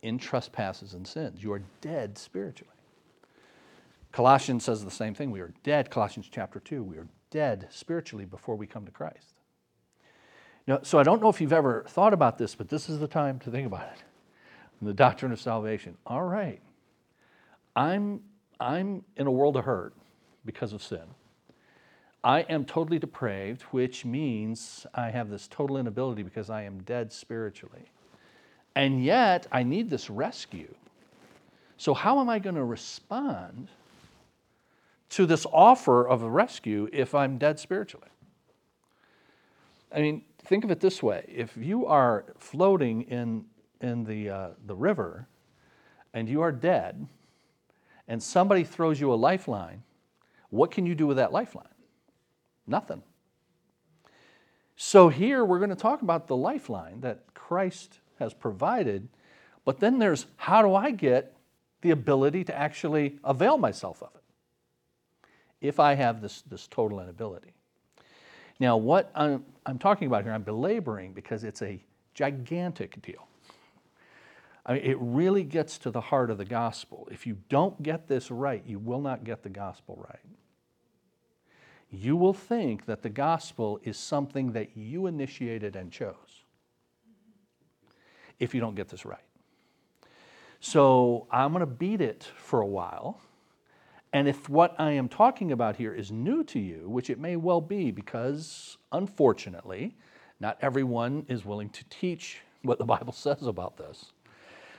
in 0.00 0.16
trespasses 0.16 0.94
and 0.94 1.06
sins. 1.06 1.42
You 1.42 1.52
are 1.52 1.62
dead 1.82 2.16
spiritually. 2.16 2.72
Colossians 4.12 4.64
says 4.64 4.84
the 4.84 4.90
same 4.90 5.14
thing. 5.14 5.30
We 5.30 5.40
are 5.40 5.52
dead, 5.62 5.90
Colossians 5.90 6.28
chapter 6.30 6.60
2. 6.60 6.82
We 6.82 6.98
are 6.98 7.06
dead 7.30 7.68
spiritually 7.70 8.24
before 8.24 8.56
we 8.56 8.66
come 8.66 8.84
to 8.84 8.90
Christ. 8.90 9.34
Now, 10.66 10.80
so 10.82 10.98
I 10.98 11.02
don't 11.02 11.22
know 11.22 11.28
if 11.28 11.40
you've 11.40 11.52
ever 11.52 11.84
thought 11.88 12.12
about 12.12 12.38
this, 12.38 12.54
but 12.54 12.68
this 12.68 12.88
is 12.88 12.98
the 12.98 13.08
time 13.08 13.38
to 13.40 13.50
think 13.50 13.66
about 13.66 13.82
it. 13.82 14.02
The 14.82 14.94
doctrine 14.94 15.30
of 15.30 15.38
salvation. 15.38 15.98
All 16.06 16.22
right. 16.22 16.58
I'm, 17.76 18.20
I'm 18.58 19.04
in 19.18 19.26
a 19.26 19.30
world 19.30 19.58
of 19.58 19.66
hurt 19.66 19.92
because 20.46 20.72
of 20.72 20.82
sin. 20.82 21.02
I 22.24 22.40
am 22.42 22.64
totally 22.64 22.98
depraved, 22.98 23.60
which 23.72 24.06
means 24.06 24.86
I 24.94 25.10
have 25.10 25.28
this 25.28 25.48
total 25.48 25.76
inability 25.76 26.22
because 26.22 26.48
I 26.48 26.62
am 26.62 26.82
dead 26.84 27.12
spiritually. 27.12 27.90
And 28.74 29.04
yet, 29.04 29.46
I 29.52 29.64
need 29.64 29.90
this 29.90 30.08
rescue. 30.08 30.74
So, 31.76 31.92
how 31.92 32.20
am 32.20 32.30
I 32.30 32.38
going 32.38 32.56
to 32.56 32.64
respond 32.64 33.68
to 35.10 35.26
this 35.26 35.46
offer 35.52 36.06
of 36.06 36.22
a 36.22 36.30
rescue 36.30 36.88
if 36.92 37.14
I'm 37.14 37.38
dead 37.38 37.58
spiritually? 37.58 38.08
I 39.92 40.00
mean, 40.00 40.22
think 40.44 40.64
of 40.64 40.70
it 40.70 40.80
this 40.80 41.02
way 41.02 41.24
if 41.28 41.56
you 41.56 41.86
are 41.86 42.24
floating 42.38 43.02
in, 43.02 43.44
in 43.80 44.04
the, 44.04 44.30
uh, 44.30 44.48
the 44.66 44.74
river 44.74 45.28
and 46.14 46.28
you 46.28 46.40
are 46.42 46.52
dead, 46.52 47.06
and 48.08 48.20
somebody 48.20 48.64
throws 48.64 49.00
you 49.00 49.12
a 49.12 49.14
lifeline, 49.14 49.84
what 50.50 50.72
can 50.72 50.84
you 50.84 50.96
do 50.96 51.06
with 51.06 51.16
that 51.18 51.32
lifeline? 51.32 51.66
Nothing. 52.66 53.02
So 54.74 55.08
here 55.08 55.44
we're 55.44 55.58
going 55.58 55.70
to 55.70 55.76
talk 55.76 56.02
about 56.02 56.26
the 56.26 56.36
lifeline 56.36 57.00
that 57.02 57.34
Christ 57.34 58.00
has 58.18 58.34
provided, 58.34 59.08
but 59.64 59.78
then 59.78 59.98
there's 59.98 60.26
how 60.36 60.62
do 60.62 60.74
I 60.74 60.90
get 60.90 61.36
the 61.82 61.90
ability 61.90 62.42
to 62.44 62.58
actually 62.58 63.18
avail 63.22 63.58
myself 63.58 64.02
of 64.02 64.10
it 64.16 64.19
if 65.60 65.78
I 65.78 65.94
have 65.94 66.20
this, 66.20 66.42
this 66.42 66.66
total 66.66 67.00
inability. 67.00 67.52
Now, 68.58 68.76
what 68.76 69.10
I'm, 69.14 69.44
I'm 69.66 69.78
talking 69.78 70.06
about 70.06 70.24
here, 70.24 70.32
I'm 70.32 70.42
belaboring 70.42 71.12
because 71.12 71.44
it's 71.44 71.62
a 71.62 71.82
gigantic 72.14 73.00
deal. 73.02 73.26
I 74.66 74.74
mean, 74.74 74.82
it 74.82 74.98
really 75.00 75.42
gets 75.42 75.78
to 75.78 75.90
the 75.90 76.00
heart 76.00 76.30
of 76.30 76.38
the 76.38 76.44
gospel. 76.44 77.08
If 77.10 77.26
you 77.26 77.38
don't 77.48 77.82
get 77.82 78.06
this 78.06 78.30
right, 78.30 78.62
you 78.66 78.78
will 78.78 79.00
not 79.00 79.24
get 79.24 79.42
the 79.42 79.48
gospel 79.48 79.98
right. 80.06 80.36
You 81.90 82.16
will 82.16 82.34
think 82.34 82.86
that 82.86 83.02
the 83.02 83.08
gospel 83.08 83.80
is 83.82 83.96
something 83.96 84.52
that 84.52 84.76
you 84.76 85.06
initiated 85.06 85.74
and 85.74 85.90
chose 85.90 86.44
if 88.38 88.54
you 88.54 88.60
don't 88.60 88.74
get 88.74 88.88
this 88.88 89.04
right. 89.04 89.18
So 90.60 91.26
I'm 91.30 91.52
going 91.52 91.60
to 91.60 91.66
beat 91.66 92.00
it 92.00 92.28
for 92.36 92.60
a 92.60 92.66
while. 92.66 93.20
And 94.12 94.26
if 94.26 94.48
what 94.48 94.74
I 94.78 94.92
am 94.92 95.08
talking 95.08 95.52
about 95.52 95.76
here 95.76 95.94
is 95.94 96.10
new 96.10 96.42
to 96.44 96.58
you, 96.58 96.88
which 96.88 97.10
it 97.10 97.18
may 97.18 97.36
well 97.36 97.60
be, 97.60 97.90
because 97.90 98.76
unfortunately, 98.90 99.96
not 100.40 100.58
everyone 100.60 101.26
is 101.28 101.44
willing 101.44 101.68
to 101.70 101.84
teach 101.90 102.40
what 102.62 102.78
the 102.78 102.84
Bible 102.84 103.12
says 103.16 103.42
about 103.42 103.76
this. 103.76 104.12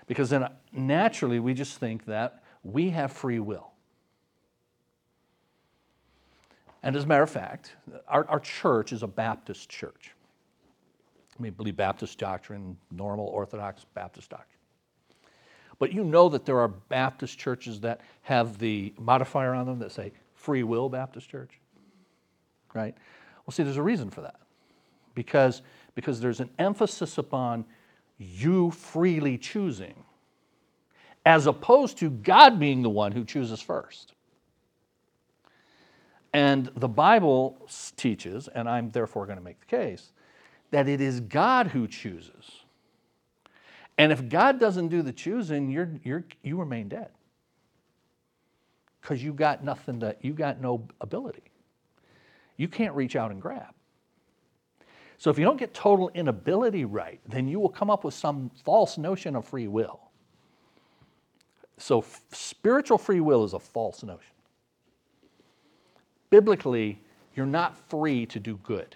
Because 0.07 0.29
then 0.29 0.49
naturally 0.73 1.39
we 1.39 1.53
just 1.53 1.77
think 1.77 2.05
that 2.05 2.43
we 2.63 2.89
have 2.89 3.11
free 3.11 3.39
will. 3.39 3.71
And 6.83 6.95
as 6.95 7.03
a 7.03 7.07
matter 7.07 7.23
of 7.23 7.29
fact, 7.29 7.75
our, 8.07 8.27
our 8.27 8.39
church 8.39 8.91
is 8.91 9.03
a 9.03 9.07
Baptist 9.07 9.69
church. 9.69 10.13
We 11.39 11.51
believe 11.51 11.77
Baptist 11.77 12.17
doctrine, 12.17 12.75
normal 12.91 13.27
Orthodox 13.27 13.85
Baptist 13.93 14.31
doctrine. 14.31 14.60
But 15.81 15.91
you 15.91 16.03
know 16.03 16.29
that 16.29 16.45
there 16.45 16.59
are 16.59 16.67
Baptist 16.67 17.39
churches 17.39 17.79
that 17.79 18.01
have 18.21 18.59
the 18.59 18.93
modifier 18.99 19.55
on 19.55 19.65
them 19.65 19.79
that 19.79 19.91
say 19.91 20.11
Free 20.35 20.61
Will 20.61 20.89
Baptist 20.89 21.27
Church, 21.27 21.59
right? 22.75 22.93
Well, 23.43 23.51
see, 23.51 23.63
there's 23.63 23.77
a 23.77 23.81
reason 23.81 24.11
for 24.11 24.21
that. 24.21 24.39
Because, 25.15 25.63
because 25.95 26.21
there's 26.21 26.39
an 26.39 26.51
emphasis 26.59 27.17
upon 27.17 27.65
you 28.19 28.69
freely 28.69 29.39
choosing, 29.39 29.95
as 31.25 31.47
opposed 31.47 31.97
to 31.97 32.11
God 32.11 32.59
being 32.59 32.83
the 32.83 32.89
one 32.91 33.11
who 33.11 33.25
chooses 33.25 33.59
first. 33.59 34.13
And 36.31 36.69
the 36.75 36.89
Bible 36.89 37.67
teaches, 37.97 38.47
and 38.47 38.69
I'm 38.69 38.91
therefore 38.91 39.25
going 39.25 39.39
to 39.39 39.43
make 39.43 39.59
the 39.59 39.65
case, 39.65 40.11
that 40.69 40.87
it 40.87 41.01
is 41.01 41.21
God 41.21 41.69
who 41.69 41.87
chooses. 41.87 42.60
And 44.01 44.11
if 44.11 44.29
God 44.29 44.59
doesn't 44.59 44.87
do 44.87 45.03
the 45.03 45.13
choosing, 45.13 45.69
you're, 45.69 45.91
you're, 46.03 46.23
you 46.41 46.57
remain 46.57 46.89
dead. 46.89 47.09
Because 48.99 49.23
you 49.23 49.31
got 49.31 49.63
nothing 49.63 49.99
to, 49.99 50.15
you 50.21 50.33
got 50.33 50.59
no 50.59 50.87
ability. 51.01 51.43
You 52.57 52.67
can't 52.67 52.95
reach 52.95 53.15
out 53.15 53.29
and 53.29 53.39
grab. 53.39 53.75
So 55.19 55.29
if 55.29 55.37
you 55.37 55.45
don't 55.45 55.59
get 55.59 55.75
total 55.75 56.09
inability 56.15 56.83
right, 56.83 57.19
then 57.27 57.47
you 57.47 57.59
will 57.59 57.69
come 57.69 57.91
up 57.91 58.03
with 58.03 58.15
some 58.15 58.49
false 58.65 58.97
notion 58.97 59.35
of 59.35 59.45
free 59.45 59.67
will. 59.67 59.99
So 61.77 61.99
f- 61.99 62.23
spiritual 62.31 62.97
free 62.97 63.19
will 63.19 63.43
is 63.43 63.53
a 63.53 63.59
false 63.59 64.01
notion. 64.01 64.33
Biblically, 66.31 66.99
you're 67.35 67.45
not 67.45 67.77
free 67.87 68.25
to 68.25 68.39
do 68.39 68.57
good 68.63 68.95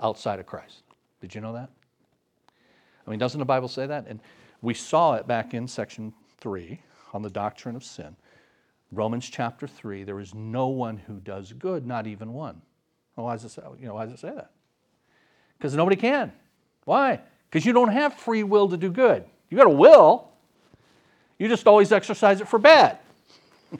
outside 0.00 0.40
of 0.40 0.46
Christ. 0.46 0.82
Did 1.20 1.36
you 1.36 1.40
know 1.40 1.52
that? 1.52 1.70
I 3.06 3.10
mean, 3.10 3.18
doesn't 3.18 3.38
the 3.38 3.44
Bible 3.44 3.68
say 3.68 3.86
that? 3.86 4.06
And 4.08 4.20
we 4.62 4.74
saw 4.74 5.14
it 5.14 5.26
back 5.26 5.54
in 5.54 5.68
section 5.68 6.12
3 6.38 6.80
on 7.12 7.22
the 7.22 7.30
doctrine 7.30 7.76
of 7.76 7.84
sin. 7.84 8.16
Romans 8.92 9.28
chapter 9.28 9.66
3, 9.66 10.04
there 10.04 10.20
is 10.20 10.34
no 10.34 10.68
one 10.68 10.96
who 10.96 11.14
does 11.20 11.52
good, 11.52 11.86
not 11.86 12.06
even 12.06 12.32
one. 12.32 12.60
Well, 13.14 13.26
why 13.26 13.34
does 13.34 13.44
it 13.44 13.50
say, 13.50 13.62
you 13.78 13.86
know, 13.86 13.94
why 13.94 14.04
does 14.04 14.14
it 14.14 14.20
say 14.20 14.32
that? 14.34 14.50
Because 15.58 15.74
nobody 15.74 15.96
can. 15.96 16.32
Why? 16.84 17.20
Because 17.48 17.64
you 17.64 17.72
don't 17.72 17.88
have 17.88 18.14
free 18.14 18.42
will 18.42 18.68
to 18.68 18.76
do 18.76 18.90
good. 18.90 19.24
You 19.50 19.56
got 19.56 19.66
a 19.66 19.70
will, 19.70 20.28
you 21.38 21.48
just 21.48 21.66
always 21.66 21.92
exercise 21.92 22.40
it 22.40 22.48
for 22.48 22.58
bad. 22.58 22.98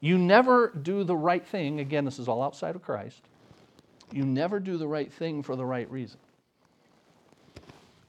you 0.00 0.18
never 0.18 0.68
do 0.82 1.04
the 1.04 1.16
right 1.16 1.46
thing. 1.46 1.80
Again, 1.80 2.04
this 2.04 2.18
is 2.18 2.28
all 2.28 2.42
outside 2.42 2.74
of 2.74 2.82
Christ. 2.82 3.22
You 4.12 4.24
never 4.24 4.60
do 4.60 4.76
the 4.76 4.86
right 4.86 5.10
thing 5.12 5.42
for 5.42 5.56
the 5.56 5.64
right 5.64 5.90
reason. 5.90 6.18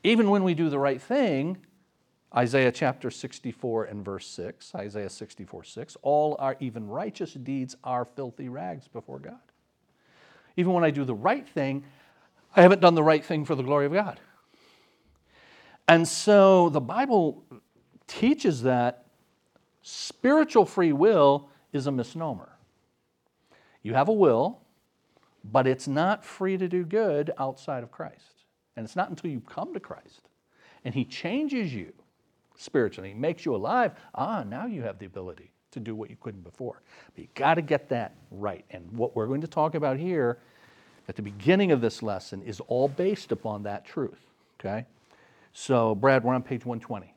Even 0.04 0.30
when 0.30 0.44
we 0.44 0.54
do 0.54 0.70
the 0.70 0.80
right 0.80 1.02
thing, 1.02 1.58
Isaiah 2.36 2.72
chapter 2.72 3.12
64 3.12 3.86
and 3.86 4.04
verse 4.04 4.28
6, 4.28 4.74
Isaiah 4.76 5.10
64 5.10 5.64
6, 5.64 5.98
all 6.02 6.36
our 6.40 6.58
even 6.60 6.88
righteous 6.88 7.34
deeds 7.34 7.76
are 7.84 8.06
filthy 8.06 8.50
rags 8.50 8.88
before 8.88 9.20
God. 9.20 9.40
Even 10.58 10.74
when 10.74 10.84
I 10.84 10.92
do 10.92 11.06
the 11.06 11.16
right 11.16 11.48
thing, 11.48 11.84
I 12.56 12.62
haven't 12.62 12.82
done 12.82 12.96
the 12.96 13.04
right 13.04 13.24
thing 13.24 13.46
for 13.46 13.56
the 13.56 13.64
glory 13.64 13.86
of 13.86 13.94
God. 13.94 14.20
And 15.88 16.08
so 16.08 16.70
the 16.70 16.82
Bible 16.82 17.44
teaches 18.08 18.64
that 18.64 19.06
spiritual 19.82 20.66
free 20.66 20.94
will 20.94 21.50
is 21.72 21.88
a 21.88 21.92
misnomer. 21.92 22.50
You 23.82 23.94
have 23.94 24.08
a 24.08 24.14
will, 24.14 24.62
but 25.44 25.68
it's 25.68 25.88
not 25.88 26.24
free 26.24 26.58
to 26.58 26.68
do 26.68 26.86
good 26.86 27.32
outside 27.38 27.84
of 27.84 27.92
Christ. 27.92 28.33
And 28.76 28.86
it's 28.86 28.96
not 28.96 29.10
until 29.10 29.30
you 29.30 29.40
come 29.42 29.74
to 29.74 29.80
Christ 29.80 30.22
and 30.84 30.94
He 30.94 31.06
changes 31.06 31.74
you 31.74 31.94
spiritually, 32.56 33.10
He 33.10 33.16
makes 33.16 33.46
you 33.46 33.56
alive, 33.56 33.94
ah, 34.16 34.44
now 34.44 34.66
you 34.66 34.82
have 34.82 35.00
the 35.00 35.06
ability 35.06 35.52
to 35.72 35.80
do 35.80 35.96
what 35.96 36.10
you 36.10 36.16
couldn't 36.22 36.44
before. 36.44 36.82
But 37.16 37.22
you 37.22 37.28
got 37.36 37.56
to 37.56 37.62
get 37.62 37.90
that 37.90 38.16
right. 38.32 38.64
And 38.72 38.92
what 38.92 39.16
we're 39.16 39.28
going 39.28 39.42
to 39.42 39.48
talk 39.48 39.76
about 39.76 39.98
here 39.98 40.38
at 41.08 41.16
the 41.16 41.22
beginning 41.22 41.72
of 41.72 41.82
this 41.82 42.02
lesson 42.02 42.42
is 42.44 42.60
all 42.62 42.88
based 42.88 43.32
upon 43.32 43.64
that 43.64 43.86
truth. 43.86 44.20
Okay? 44.60 44.86
So, 45.52 45.96
Brad, 45.96 46.24
we're 46.24 46.34
on 46.34 46.44
page 46.44 46.66
120. 46.66 47.14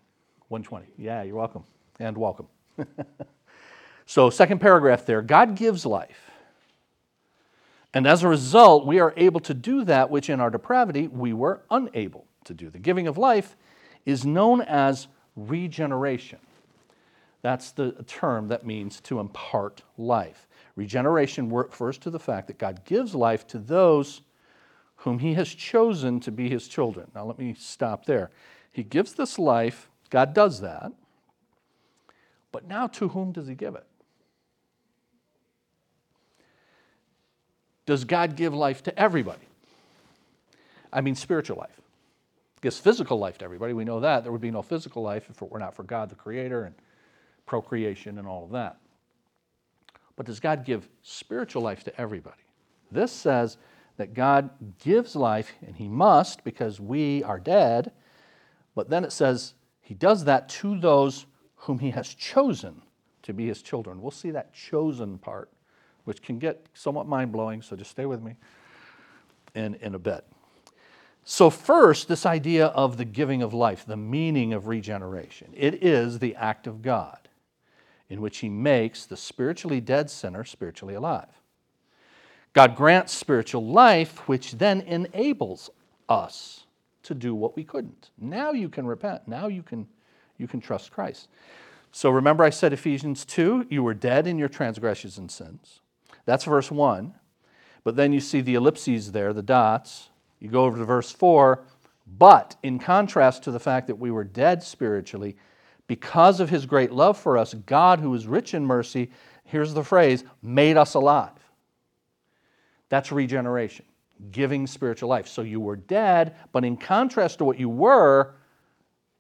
120. 0.49 0.87
Yeah, 0.99 1.23
you're 1.23 1.37
welcome. 1.37 1.65
And 1.99 2.17
welcome. 2.17 2.47
so, 4.07 4.31
second 4.31 4.61
paragraph 4.61 5.07
there 5.07 5.23
God 5.23 5.55
gives 5.55 5.87
life. 5.87 6.31
And 7.97 8.07
as 8.07 8.23
a 8.23 8.29
result, 8.29 8.85
we 8.85 9.01
are 9.01 9.15
able 9.17 9.41
to 9.41 9.55
do 9.55 9.83
that 9.85 10.11
which 10.11 10.29
in 10.29 10.39
our 10.39 10.51
depravity 10.51 11.09
we 11.09 11.33
were 11.33 11.63
unable 11.71 12.27
to 12.45 12.53
do. 12.53 12.69
The 12.69 12.79
giving 12.79 13.07
of 13.07 13.17
life 13.17 13.57
is 14.05 14.27
known 14.27 14.61
as 14.61 15.09
regeneration. 15.35 16.41
That's 17.41 17.71
the 17.71 17.93
term 18.07 18.49
that 18.49 18.67
means 18.67 19.01
to 19.01 19.19
impart 19.19 19.81
life. 19.97 20.47
Regeneration 20.75 21.49
refers 21.49 21.97
to 21.97 22.11
the 22.11 22.21
fact 22.21 22.49
that 22.49 22.59
God 22.59 22.85
gives 22.85 23.15
life 23.15 23.47
to 23.47 23.59
those 23.59 24.21
whom 24.97 25.19
He 25.21 25.33
has 25.33 25.49
chosen 25.49 26.21
to 26.21 26.31
be 26.31 26.51
His 26.51 26.69
children. 26.69 27.11
Now, 27.15 27.25
let 27.25 27.39
me 27.39 27.55
stop 27.59 28.05
there. 28.05 28.31
He 28.71 28.83
gives 28.83 29.15
this 29.15 29.39
life, 29.39 29.89
God 30.11 30.35
does 30.35 30.61
that, 30.61 30.93
but 32.53 32.69
now 32.69 32.89
to 32.89 33.09
whom 33.09 33.33
does 33.33 33.47
He 33.47 33.55
give 33.55 33.75
it? 33.75 33.87
Does 37.87 38.05
God 38.05 38.37
give 38.37 38.53
life 38.53 38.83
to 38.85 38.99
everybody? 38.99 39.47
I 40.93 41.01
mean, 41.01 41.15
spiritual 41.15 41.57
life. 41.57 41.81
Gives 42.61 42.79
physical 42.79 43.19
life 43.19 43.39
to 43.39 43.45
everybody. 43.45 43.73
We 43.73 43.85
know 43.85 44.01
that. 44.01 44.25
There 44.25 44.33
would 44.33 44.41
be 44.41 44.51
no 44.51 44.63
physical 44.63 45.03
life 45.03 45.27
if 45.31 45.41
it 45.41 45.51
were 45.51 45.59
not 45.59 45.75
for 45.75 45.85
God, 45.85 46.09
the 46.09 46.15
Creator, 46.17 46.65
and 46.65 46.75
procreation 47.45 48.19
and 48.19 48.27
all 48.27 48.45
of 48.45 48.51
that. 48.51 48.77
But 50.17 50.27
does 50.27 50.41
God 50.41 50.65
give 50.65 50.89
spiritual 51.03 51.63
life 51.63 51.85
to 51.85 52.01
everybody? 52.01 52.43
This 52.91 53.13
says 53.13 53.59
that 53.99 54.15
God 54.15 54.51
gives 54.83 55.15
life, 55.15 55.53
and 55.65 55.77
He 55.77 55.89
must 55.89 56.43
because 56.45 56.81
we 56.81 57.23
are 57.23 57.39
dead. 57.39 57.93
But 58.75 58.89
then 58.89 59.05
it 59.05 59.13
says 59.13 59.55
He 59.81 59.95
does 59.95 60.25
that 60.25 60.49
to 60.49 60.79
those 60.79 61.27
whom 61.55 61.79
He 61.79 61.91
has 61.91 62.09
chosen 62.15 62.83
to 63.23 63.33
be 63.33 63.47
His 63.47 63.63
children. 63.63 64.01
We'll 64.01 64.11
see 64.11 64.31
that 64.31 64.55
chosen 64.55 65.19
part 65.19 65.51
which 66.07 66.23
can 66.23 66.39
get 66.39 66.65
somewhat 66.73 67.07
mind 67.07 67.33
blowing, 67.33 67.61
so 67.61 67.77
just 67.77 67.91
stay 67.91 68.07
with 68.07 68.23
me 68.23 68.37
in, 69.55 69.75
in 69.77 69.95
a 69.95 69.99
bit. 69.99 70.25
So, 71.25 71.51
first, 71.51 72.07
this 72.07 72.25
idea 72.25 72.67
of 72.67 72.97
the 72.97 73.05
giving 73.05 73.43
of 73.43 73.53
life, 73.53 73.85
the 73.85 73.97
meaning 73.97 74.53
of 74.53 74.69
regeneration. 74.69 75.53
It 75.53 75.83
is 75.83 76.21
the 76.21 76.37
act 76.37 76.69
of 76.69 76.83
God 76.83 77.19
in 78.09 78.21
which 78.21 78.39
He 78.39 78.49
makes 78.49 79.05
the 79.05 79.17
spiritually 79.17 79.81
dead 79.81 80.09
sinner 80.09 80.45
spiritually 80.45 80.95
alive. 80.95 81.29
God 82.53 82.77
grants 82.77 83.13
spiritual 83.13 83.67
life, 83.67 84.29
which 84.29 84.53
then 84.53 84.83
enables 84.83 85.69
us 86.09 86.65
to 87.03 87.15
do 87.15 87.35
what 87.35 87.57
we 87.57 87.65
couldn't. 87.65 88.11
Now 88.17 88.53
you 88.53 88.69
can 88.69 88.87
repent. 88.87 89.27
Now 89.27 89.49
you 89.49 89.65
can, 89.65 89.89
you 90.39 90.47
can 90.47 90.61
trust 90.61 90.93
Christ. 90.93 91.29
So 91.91 92.11
remember, 92.11 92.45
I 92.45 92.51
said 92.51 92.73
Ephesians 92.73 93.25
2 93.25 93.67
you 93.69 93.83
were 93.83 93.95
dead 93.95 94.29
in 94.29 94.39
your 94.39 94.49
transgressions 94.49 95.19
and 95.19 95.29
sins. 95.29 95.81
That's 96.27 96.45
verse 96.45 96.71
1. 96.71 97.15
But 97.83 97.97
then 97.97 98.13
you 98.13 98.21
see 98.21 98.43
the 98.43 98.57
ellipses 98.57 99.13
there, 99.13 99.33
the 99.33 99.43
dots. 99.43 100.11
You 100.39 100.51
go 100.51 100.65
over 100.65 100.77
to 100.77 100.85
verse 100.85 101.11
4. 101.11 101.65
But 102.07 102.57
in 102.63 102.79
contrast 102.79 103.45
to 103.45 103.51
the 103.51 103.59
fact 103.59 103.87
that 103.87 103.99
we 103.99 104.11
were 104.11 104.25
dead 104.25 104.63
spiritually, 104.63 105.37
because 105.87 106.41
of 106.41 106.51
his 106.51 106.67
great 106.67 106.93
love 106.93 107.17
for 107.17 107.39
us, 107.39 107.55
God, 107.55 108.01
who 108.01 108.13
is 108.15 108.27
rich 108.27 108.55
in 108.55 108.67
mercy, 108.67 109.11
here's 109.45 109.73
the 109.73 109.85
phrase, 109.85 110.25
made 110.43 110.77
us 110.77 110.95
alive. 110.95 111.31
That's 112.89 113.11
regeneration, 113.11 113.85
giving 114.31 114.67
spiritual 114.67 115.09
life. 115.09 115.27
So 115.27 115.43
you 115.43 115.61
were 115.61 115.77
dead, 115.77 116.37
but 116.53 116.65
in 116.65 116.77
contrast 116.77 117.39
to 117.39 117.45
what 117.45 117.59
you 117.59 117.69
were, 117.69 118.35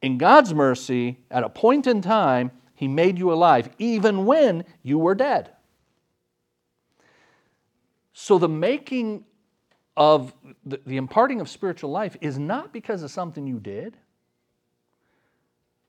In 0.02 0.18
God's 0.18 0.54
mercy, 0.54 1.18
at 1.30 1.42
a 1.42 1.48
point 1.48 1.86
in 1.86 2.00
time, 2.00 2.52
He 2.74 2.86
made 2.86 3.18
you 3.18 3.32
alive, 3.32 3.70
even 3.78 4.26
when 4.26 4.64
you 4.82 4.98
were 4.98 5.14
dead. 5.14 5.55
So 8.18 8.38
the 8.38 8.48
making 8.48 9.26
of 9.94 10.32
the, 10.64 10.80
the 10.86 10.96
imparting 10.96 11.42
of 11.42 11.50
spiritual 11.50 11.90
life 11.90 12.16
is 12.22 12.38
not 12.38 12.72
because 12.72 13.02
of 13.02 13.10
something 13.10 13.46
you 13.46 13.60
did. 13.60 13.94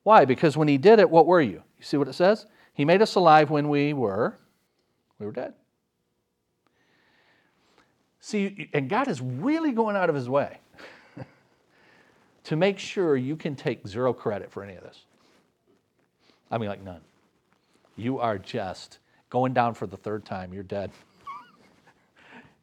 Why? 0.04 0.26
Because 0.26 0.58
when 0.58 0.68
He 0.68 0.78
did 0.78 1.00
it, 1.00 1.10
what 1.10 1.26
were 1.26 1.40
you? 1.40 1.64
You 1.78 1.84
see 1.84 1.96
what 1.96 2.10
it 2.10 2.14
says? 2.14 2.46
He 2.74 2.84
made 2.84 3.02
us 3.02 3.16
alive 3.16 3.50
when 3.50 3.70
we 3.70 3.94
were 3.94 4.38
we 5.20 5.26
were 5.26 5.32
dead. 5.32 5.54
See, 8.20 8.70
and 8.74 8.90
God 8.90 9.08
is 9.08 9.22
really 9.22 9.72
going 9.72 9.96
out 9.96 10.10
of 10.10 10.16
his 10.16 10.28
way 10.28 10.58
to 12.44 12.58
make 12.58 12.78
sure 12.78 13.16
you 13.16 13.38
can 13.38 13.56
take 13.56 13.88
zero 13.88 14.12
credit 14.12 14.52
for 14.52 14.64
any 14.64 14.76
of 14.76 14.84
this. 14.84 15.06
I 16.52 16.58
mean, 16.58 16.68
like 16.68 16.84
none. 16.84 17.02
You 17.96 18.20
are 18.20 18.38
just 18.38 19.00
going 19.30 19.54
down 19.54 19.76
for 19.76 19.88
the 19.88 19.98
third 19.98 20.26
time. 20.26 20.54
You're 20.54 20.64
dead. 20.64 20.92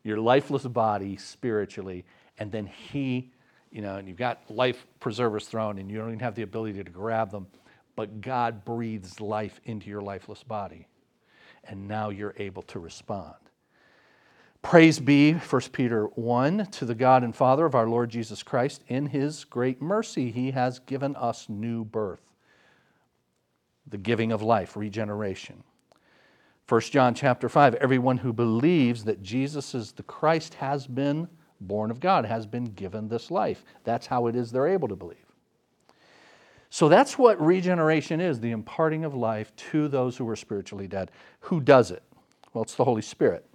Your 0.04 0.18
lifeless 0.18 0.64
body 0.64 1.16
spiritually, 1.16 2.04
and 2.38 2.52
then 2.52 2.66
He, 2.66 3.32
you 3.72 3.82
know, 3.82 3.96
and 3.96 4.06
you've 4.06 4.16
got 4.16 4.48
life 4.48 4.86
preservers 5.00 5.46
thrown, 5.46 5.78
and 5.78 5.90
you 5.90 5.98
don't 5.98 6.08
even 6.08 6.20
have 6.20 6.34
the 6.36 6.42
ability 6.42 6.84
to 6.84 6.90
grab 6.90 7.30
them, 7.30 7.46
but 7.96 8.20
God 8.20 8.64
breathes 8.64 9.20
life 9.20 9.60
into 9.64 9.88
your 9.88 10.02
lifeless 10.02 10.42
body, 10.42 10.86
and 11.64 11.88
now 11.88 12.10
you're 12.10 12.34
able 12.36 12.62
to 12.62 12.78
respond. 12.78 13.34
Praise 14.64 14.98
be, 14.98 15.32
1 15.34 15.62
Peter 15.72 16.06
1, 16.06 16.66
to 16.72 16.86
the 16.86 16.94
God 16.94 17.22
and 17.22 17.36
Father 17.36 17.66
of 17.66 17.74
our 17.74 17.86
Lord 17.86 18.08
Jesus 18.08 18.42
Christ. 18.42 18.82
In 18.88 19.06
his 19.06 19.44
great 19.44 19.82
mercy, 19.82 20.30
he 20.30 20.52
has 20.52 20.78
given 20.78 21.14
us 21.16 21.50
new 21.50 21.84
birth, 21.84 22.22
the 23.86 23.98
giving 23.98 24.32
of 24.32 24.40
life, 24.40 24.74
regeneration. 24.74 25.62
1 26.68 26.80
John 26.82 27.14
chapter 27.14 27.48
5, 27.48 27.74
everyone 27.74 28.18
who 28.18 28.32
believes 28.32 29.04
that 29.04 29.22
Jesus 29.22 29.74
is 29.74 29.92
the 29.92 30.02
Christ 30.02 30.54
has 30.54 30.86
been 30.86 31.28
born 31.60 31.90
of 31.90 32.00
God, 32.00 32.24
has 32.24 32.46
been 32.46 32.64
given 32.64 33.08
this 33.08 33.30
life. 33.30 33.64
That's 33.84 34.06
how 34.06 34.26
it 34.26 34.34
is 34.34 34.50
they're 34.50 34.66
able 34.66 34.88
to 34.88 34.96
believe. 34.96 35.18
So 36.70 36.88
that's 36.88 37.16
what 37.16 37.40
regeneration 37.40 38.20
is 38.20 38.40
the 38.40 38.50
imparting 38.50 39.04
of 39.04 39.14
life 39.14 39.54
to 39.70 39.86
those 39.86 40.16
who 40.16 40.28
are 40.28 40.34
spiritually 40.34 40.88
dead. 40.88 41.12
Who 41.40 41.60
does 41.60 41.92
it? 41.92 42.02
Well, 42.52 42.64
it's 42.64 42.74
the 42.74 42.84
Holy 42.84 43.02
Spirit 43.02 43.46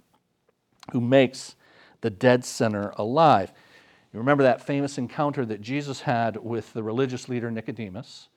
who 0.92 1.02
makes 1.02 1.56
the 2.00 2.08
dead 2.08 2.44
sinner 2.44 2.94
alive. 2.96 3.52
You 4.14 4.20
remember 4.20 4.44
that 4.44 4.62
famous 4.66 4.96
encounter 4.96 5.44
that 5.44 5.60
Jesus 5.60 6.00
had 6.00 6.36
with 6.38 6.72
the 6.72 6.82
religious 6.82 7.28
leader 7.28 7.50
Nicodemus. 7.50 8.29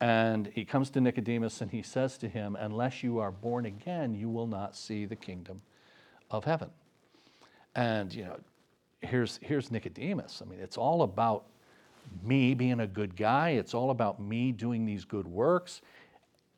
And 0.00 0.50
he 0.54 0.64
comes 0.64 0.90
to 0.90 1.00
Nicodemus 1.00 1.60
and 1.60 1.70
he 1.70 1.82
says 1.82 2.16
to 2.18 2.28
him, 2.28 2.56
Unless 2.58 3.02
you 3.02 3.18
are 3.18 3.30
born 3.30 3.66
again, 3.66 4.14
you 4.14 4.28
will 4.28 4.46
not 4.46 4.76
see 4.76 5.04
the 5.04 5.16
kingdom 5.16 5.62
of 6.30 6.44
heaven. 6.44 6.70
And, 7.74 8.12
you 8.14 8.24
know, 8.24 8.40
here's, 9.02 9.38
here's 9.42 9.70
Nicodemus. 9.70 10.42
I 10.42 10.48
mean, 10.48 10.60
it's 10.60 10.78
all 10.78 11.02
about 11.02 11.44
me 12.22 12.54
being 12.54 12.80
a 12.80 12.86
good 12.86 13.14
guy, 13.14 13.50
it's 13.50 13.74
all 13.74 13.90
about 13.90 14.20
me 14.20 14.52
doing 14.52 14.86
these 14.86 15.04
good 15.04 15.26
works 15.26 15.82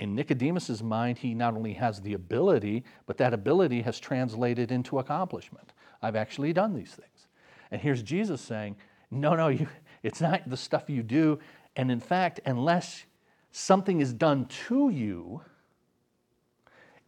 in 0.03 0.17
Nicodemus's 0.17 0.83
mind, 0.83 1.19
he 1.19 1.33
not 1.33 1.55
only 1.55 1.75
has 1.75 2.01
the 2.01 2.15
ability, 2.15 2.83
but 3.07 3.19
that 3.19 3.33
ability 3.33 3.83
has 3.83 4.01
translated 4.01 4.73
into 4.73 4.99
accomplishment. 4.99 5.73
I've 6.03 6.17
actually 6.17 6.53
done 6.53 6.75
these 6.75 6.91
things. 6.91 7.29
And 7.71 7.81
here's 7.81 8.03
Jesus 8.03 8.41
saying, 8.41 8.75
No, 9.13 9.37
no, 9.37 9.47
you, 9.47 9.69
it's 10.03 10.21
not 10.21 10.51
the 10.51 10.57
stuff 10.57 10.91
you 10.91 11.05
do. 11.05 11.39
And 11.77 11.89
in 11.89 12.01
fact, 12.01 12.41
unless 12.45 13.05
something 13.53 14.01
is 14.01 14.13
done 14.13 14.47
to 14.67 14.89
you, 14.91 15.43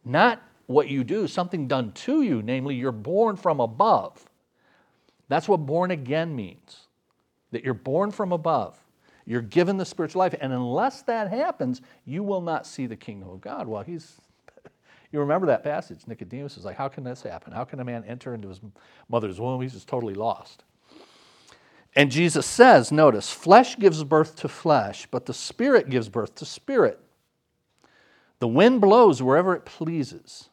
not 0.05 0.41
what 0.67 0.87
you 0.87 1.03
do, 1.03 1.27
something 1.27 1.67
done 1.67 1.91
to 1.91 2.21
you, 2.21 2.41
namely, 2.41 2.75
you're 2.75 2.91
born 2.91 3.35
from 3.35 3.59
above. 3.59 4.23
That's 5.27 5.47
what 5.47 5.65
born 5.65 5.91
again 5.91 6.35
means, 6.35 6.87
that 7.51 7.63
you're 7.63 7.73
born 7.73 8.11
from 8.11 8.31
above. 8.31 8.79
You're 9.25 9.41
given 9.41 9.77
the 9.77 9.85
spiritual 9.85 10.19
life. 10.19 10.35
And 10.39 10.53
unless 10.53 11.01
that 11.03 11.31
happens, 11.31 11.81
you 12.05 12.21
will 12.23 12.41
not 12.41 12.67
see 12.67 12.85
the 12.85 12.95
kingdom 12.95 13.29
of 13.29 13.41
God. 13.41 13.67
Well, 13.67 13.81
he's, 13.81 14.21
you 15.11 15.19
remember 15.19 15.47
that 15.47 15.63
passage. 15.63 16.01
Nicodemus 16.05 16.57
is 16.57 16.65
like, 16.65 16.77
How 16.77 16.87
can 16.87 17.03
this 17.03 17.23
happen? 17.23 17.51
How 17.51 17.63
can 17.63 17.79
a 17.79 17.83
man 17.83 18.03
enter 18.05 18.35
into 18.35 18.49
his 18.49 18.61
mother's 19.09 19.39
womb? 19.39 19.61
He's 19.61 19.73
just 19.73 19.87
totally 19.87 20.13
lost. 20.13 20.63
And 21.95 22.11
Jesus 22.11 22.45
says, 22.45 22.91
notice, 22.91 23.31
flesh 23.31 23.77
gives 23.77 24.03
birth 24.03 24.35
to 24.37 24.49
flesh, 24.49 25.07
but 25.09 25.25
the 25.25 25.33
spirit 25.33 25.89
gives 25.89 26.09
birth 26.09 26.35
to 26.35 26.45
spirit. 26.45 26.99
The 28.39 28.47
wind 28.47 28.81
blows 28.81 29.23
wherever 29.23 29.55
it 29.55 29.65
pleases. 29.65 30.49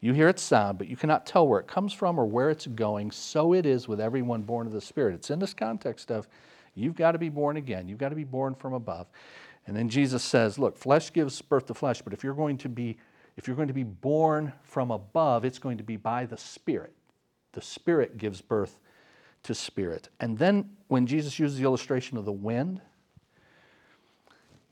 You 0.00 0.12
hear 0.12 0.28
its 0.28 0.42
sound, 0.42 0.78
but 0.78 0.88
you 0.88 0.96
cannot 0.96 1.26
tell 1.26 1.46
where 1.46 1.60
it 1.60 1.68
comes 1.68 1.92
from 1.92 2.18
or 2.18 2.26
where 2.26 2.50
it's 2.50 2.66
going. 2.66 3.12
So 3.12 3.54
it 3.54 3.64
is 3.64 3.88
with 3.88 4.00
everyone 4.00 4.42
born 4.42 4.66
of 4.66 4.72
the 4.72 4.80
Spirit. 4.80 5.14
It's 5.14 5.30
in 5.30 5.38
this 5.38 5.54
context 5.54 6.10
of 6.10 6.28
You've 6.76 6.94
got 6.94 7.12
to 7.12 7.18
be 7.18 7.30
born 7.30 7.56
again. 7.56 7.88
You've 7.88 7.98
got 7.98 8.10
to 8.10 8.14
be 8.14 8.24
born 8.24 8.54
from 8.54 8.74
above. 8.74 9.08
And 9.66 9.74
then 9.74 9.88
Jesus 9.88 10.22
says, 10.22 10.58
look, 10.58 10.76
flesh 10.76 11.12
gives 11.12 11.40
birth 11.42 11.66
to 11.66 11.74
flesh, 11.74 12.02
but 12.02 12.12
if 12.12 12.22
you're 12.22 12.34
going 12.34 12.58
to 12.58 12.68
be 12.68 12.98
if 13.36 13.46
you're 13.46 13.56
going 13.56 13.68
to 13.68 13.74
be 13.74 13.82
born 13.82 14.50
from 14.62 14.90
above, 14.90 15.44
it's 15.44 15.58
going 15.58 15.76
to 15.76 15.84
be 15.84 15.96
by 15.96 16.24
the 16.24 16.38
Spirit. 16.38 16.94
The 17.52 17.60
Spirit 17.60 18.16
gives 18.16 18.40
birth 18.40 18.78
to 19.44 19.54
spirit. 19.54 20.08
And 20.20 20.38
then 20.38 20.70
when 20.88 21.06
Jesus 21.06 21.38
uses 21.38 21.58
the 21.58 21.64
illustration 21.64 22.16
of 22.16 22.24
the 22.24 22.32
wind, 22.32 22.80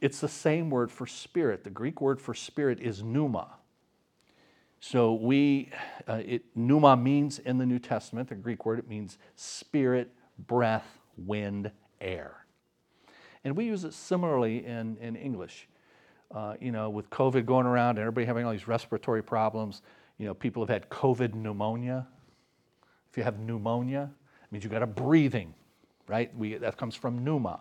it's 0.00 0.20
the 0.20 0.28
same 0.28 0.70
word 0.70 0.90
for 0.90 1.06
spirit. 1.06 1.64
The 1.64 1.70
Greek 1.70 2.00
word 2.00 2.20
for 2.20 2.34
spirit 2.34 2.80
is 2.80 3.02
pneuma. 3.02 3.54
So 4.80 5.14
we, 5.14 5.70
uh, 6.06 6.20
it, 6.26 6.42
pneuma 6.54 6.94
means 6.94 7.38
in 7.38 7.56
the 7.56 7.64
New 7.64 7.78
Testament, 7.78 8.28
the 8.28 8.34
Greek 8.34 8.66
word, 8.66 8.78
it 8.78 8.86
means 8.86 9.16
spirit, 9.34 10.12
breath, 10.38 10.98
wind, 11.16 11.70
air. 12.02 12.44
And 13.44 13.56
we 13.56 13.64
use 13.64 13.84
it 13.84 13.94
similarly 13.94 14.66
in, 14.66 14.98
in 14.98 15.16
English. 15.16 15.68
Uh, 16.34 16.54
you 16.60 16.70
know, 16.72 16.90
with 16.90 17.08
COVID 17.10 17.46
going 17.46 17.64
around 17.64 17.90
and 17.90 18.00
everybody 18.00 18.26
having 18.26 18.44
all 18.44 18.52
these 18.52 18.68
respiratory 18.68 19.22
problems, 19.22 19.80
you 20.18 20.26
know, 20.26 20.34
people 20.34 20.62
have 20.62 20.68
had 20.68 20.90
COVID 20.90 21.32
pneumonia. 21.32 22.06
If 23.10 23.16
you 23.16 23.22
have 23.22 23.38
pneumonia, 23.38 24.10
means 24.54 24.62
you 24.62 24.70
got 24.70 24.84
a 24.84 24.86
breathing, 24.86 25.52
right? 26.06 26.34
We, 26.36 26.54
that 26.54 26.76
comes 26.76 26.94
from 26.94 27.24
pneuma. 27.24 27.60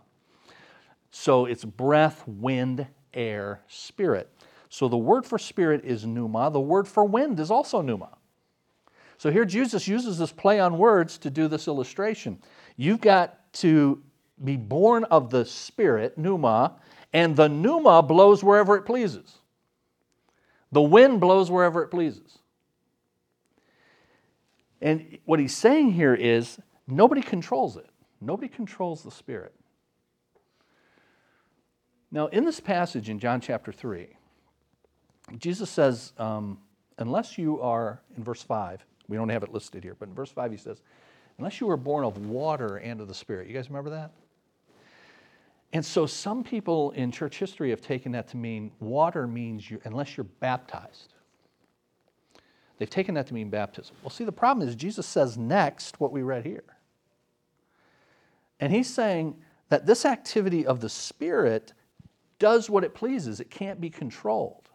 So 1.09 1.47
it's 1.47 1.65
breath, 1.65 2.23
wind, 2.27 2.85
air, 3.15 3.61
spirit. 3.67 4.29
So 4.69 4.87
the 4.87 4.97
word 4.97 5.25
for 5.25 5.39
spirit 5.39 5.83
is 5.83 6.05
pneuma. 6.05 6.51
The 6.51 6.59
word 6.59 6.87
for 6.87 7.03
wind 7.03 7.39
is 7.39 7.49
also 7.49 7.81
pneuma. 7.81 8.09
So 9.17 9.31
here 9.31 9.43
Jesus 9.43 9.87
uses 9.87 10.19
this 10.19 10.31
play 10.31 10.59
on 10.59 10.77
words 10.77 11.17
to 11.19 11.31
do 11.31 11.47
this 11.47 11.67
illustration. 11.67 12.39
You've 12.77 13.01
got 13.01 13.51
to 13.53 13.99
be 14.43 14.55
born 14.55 15.03
of 15.05 15.31
the 15.31 15.45
Spirit, 15.45 16.15
pneuma, 16.15 16.75
and 17.11 17.35
the 17.35 17.49
pneuma 17.49 18.03
blows 18.03 18.43
wherever 18.43 18.75
it 18.75 18.83
pleases. 18.83 19.39
The 20.71 20.81
wind 20.81 21.21
blows 21.21 21.49
wherever 21.49 21.81
it 21.81 21.87
pleases. 21.87 22.37
And 24.79 25.17
what 25.25 25.39
he's 25.39 25.55
saying 25.55 25.93
here 25.93 26.13
is 26.13 26.59
nobody 26.87 27.21
controls 27.21 27.77
it, 27.77 27.89
nobody 28.21 28.47
controls 28.47 29.03
the 29.03 29.11
Spirit. 29.11 29.53
Now, 32.11 32.27
in 32.27 32.45
this 32.45 32.59
passage 32.59 33.09
in 33.09 33.17
John 33.17 33.41
chapter 33.41 33.71
3, 33.71 34.07
Jesus 35.37 35.69
says, 35.69 36.13
um, 36.17 36.59
unless 36.99 37.37
you 37.37 37.59
are, 37.61 38.01
in 38.15 38.23
verse 38.23 38.43
5, 38.43 38.85
we 39.07 39.17
don't 39.17 39.29
have 39.29 39.43
it 39.43 39.51
listed 39.51 39.83
here, 39.83 39.95
but 39.97 40.09
in 40.09 40.13
verse 40.13 40.29
5 40.29 40.51
he 40.51 40.57
says, 40.57 40.81
unless 41.37 41.59
you 41.59 41.69
are 41.69 41.77
born 41.77 42.05
of 42.05 42.25
water 42.27 42.77
and 42.77 43.01
of 43.01 43.07
the 43.07 43.13
Spirit. 43.13 43.47
You 43.47 43.53
guys 43.55 43.69
remember 43.69 43.89
that? 43.89 44.11
And 45.73 45.83
so 45.83 46.05
some 46.05 46.43
people 46.43 46.91
in 46.91 47.11
church 47.11 47.39
history 47.39 47.71
have 47.71 47.81
taken 47.81 48.11
that 48.11 48.27
to 48.29 48.37
mean 48.37 48.71
water 48.79 49.25
means 49.25 49.69
you, 49.69 49.81
unless 49.83 50.15
you're 50.15 50.25
baptized. 50.39 51.15
They've 52.77 52.89
taken 52.89 53.15
that 53.15 53.27
to 53.27 53.33
mean 53.33 53.49
baptism. 53.49 53.95
Well, 54.03 54.11
see, 54.11 54.23
the 54.23 54.31
problem 54.31 54.67
is 54.67 54.75
Jesus 54.75 55.07
says 55.07 55.37
next 55.37 55.99
what 55.99 56.11
we 56.11 56.21
read 56.21 56.45
here. 56.45 56.63
And 58.63 58.71
he's 58.71 58.89
saying 58.89 59.35
that 59.67 59.85
this 59.85 60.05
activity 60.05 60.65
of 60.65 60.79
the 60.79 60.87
Spirit 60.87 61.73
does 62.39 62.69
what 62.69 62.85
it 62.85 62.93
pleases, 62.95 63.41
it 63.41 63.49
can't 63.51 63.81
be 63.81 63.89
controlled. 63.89 64.69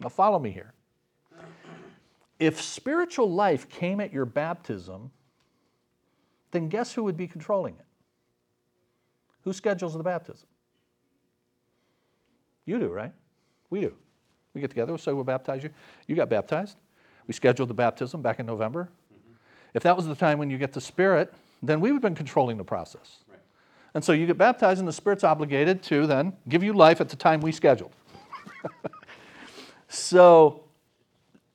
Now, 0.00 0.08
follow 0.08 0.40
me 0.40 0.50
here. 0.50 0.74
If 2.40 2.60
spiritual 2.60 3.30
life 3.30 3.68
came 3.68 4.00
at 4.00 4.12
your 4.12 4.24
baptism, 4.24 5.12
then 6.50 6.68
guess 6.68 6.92
who 6.92 7.04
would 7.04 7.16
be 7.16 7.28
controlling 7.28 7.74
it? 7.74 7.86
Who 9.44 9.52
schedules 9.52 9.94
the 9.94 10.02
baptism? 10.02 10.48
You 12.64 12.80
do, 12.80 12.88
right? 12.88 13.12
We 13.70 13.82
do. 13.82 13.94
We 14.52 14.60
get 14.60 14.70
together, 14.70 14.90
we 14.90 14.98
say 14.98 15.12
we'll 15.12 15.22
baptize 15.22 15.62
you. 15.62 15.70
You 16.08 16.16
got 16.16 16.28
baptized. 16.28 16.76
We 17.28 17.34
scheduled 17.34 17.70
the 17.70 17.74
baptism 17.74 18.20
back 18.20 18.40
in 18.40 18.46
November. 18.46 18.90
Mm-hmm. 19.14 19.34
If 19.74 19.84
that 19.84 19.96
was 19.96 20.08
the 20.08 20.16
time 20.16 20.38
when 20.38 20.50
you 20.50 20.58
get 20.58 20.72
the 20.72 20.80
Spirit, 20.80 21.32
then 21.62 21.80
we 21.80 21.92
would 21.92 21.96
have 21.96 22.02
been 22.02 22.16
controlling 22.16 22.56
the 22.56 22.64
process. 22.64 23.18
And 23.94 24.04
so 24.04 24.12
you 24.12 24.26
get 24.26 24.38
baptized, 24.38 24.78
and 24.78 24.88
the 24.88 24.92
Spirit's 24.92 25.24
obligated 25.24 25.82
to 25.84 26.06
then 26.06 26.34
give 26.48 26.62
you 26.62 26.72
life 26.72 27.00
at 27.00 27.08
the 27.08 27.16
time 27.16 27.40
we 27.40 27.52
scheduled. 27.52 27.92
so 29.88 30.64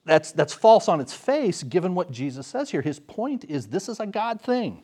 that's, 0.06 0.32
that's 0.32 0.54
false 0.54 0.88
on 0.88 1.00
its 1.00 1.14
face 1.14 1.64
given 1.64 1.96
what 1.96 2.12
Jesus 2.12 2.48
says 2.48 2.72
here. 2.72 2.82
His 2.82 3.00
point 3.00 3.46
is 3.46 3.68
this 3.68 3.88
is 3.88 4.00
a 4.00 4.06
God 4.06 4.42
thing. 4.42 4.84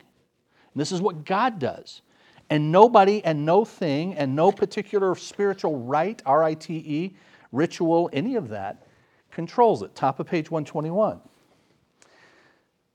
This 0.74 0.92
is 0.92 1.02
what 1.02 1.24
God 1.24 1.58
does. 1.58 2.02
And 2.48 2.72
nobody 2.72 3.22
and 3.24 3.44
no 3.44 3.64
thing 3.64 4.14
and 4.14 4.34
no 4.34 4.50
particular 4.50 5.14
spiritual 5.14 5.78
rite, 5.78 6.22
R 6.26 6.42
I 6.42 6.54
T 6.54 6.76
E, 6.76 7.16
ritual, 7.52 8.10
any 8.12 8.36
of 8.36 8.48
that 8.48 8.86
controls 9.30 9.82
it. 9.82 9.94
Top 9.94 10.20
of 10.20 10.26
page 10.26 10.50
121. 10.50 11.20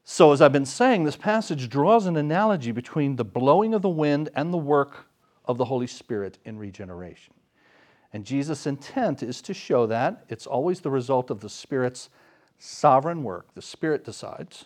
So, 0.08 0.32
as 0.32 0.40
I've 0.40 0.54
been 0.54 0.68
saying, 0.68 1.04
this 1.04 1.16
passage 1.16 1.68
draws 1.68 2.06
an 2.06 2.16
analogy 2.16 2.72
between 2.72 3.16
the 3.16 3.26
blowing 3.26 3.74
of 3.74 3.82
the 3.82 3.90
wind 3.90 4.30
and 4.36 4.54
the 4.54 4.58
work 4.58 5.08
of 5.46 5.58
the 5.58 5.66
Holy 5.66 5.88
Spirit 5.88 6.38
in 6.46 6.60
regeneration. 6.60 7.34
And 8.14 8.24
Jesus' 8.24 8.68
intent 8.68 9.24
is 9.24 9.42
to 9.42 9.54
show 9.54 9.88
that 9.88 10.24
it's 10.30 10.46
always 10.46 10.80
the 10.80 10.92
result 10.92 11.32
of 11.32 11.40
the 11.40 11.50
Spirit's 11.50 12.12
sovereign 12.60 13.24
work. 13.24 13.56
The 13.56 13.64
Spirit 13.64 14.06
decides. 14.06 14.66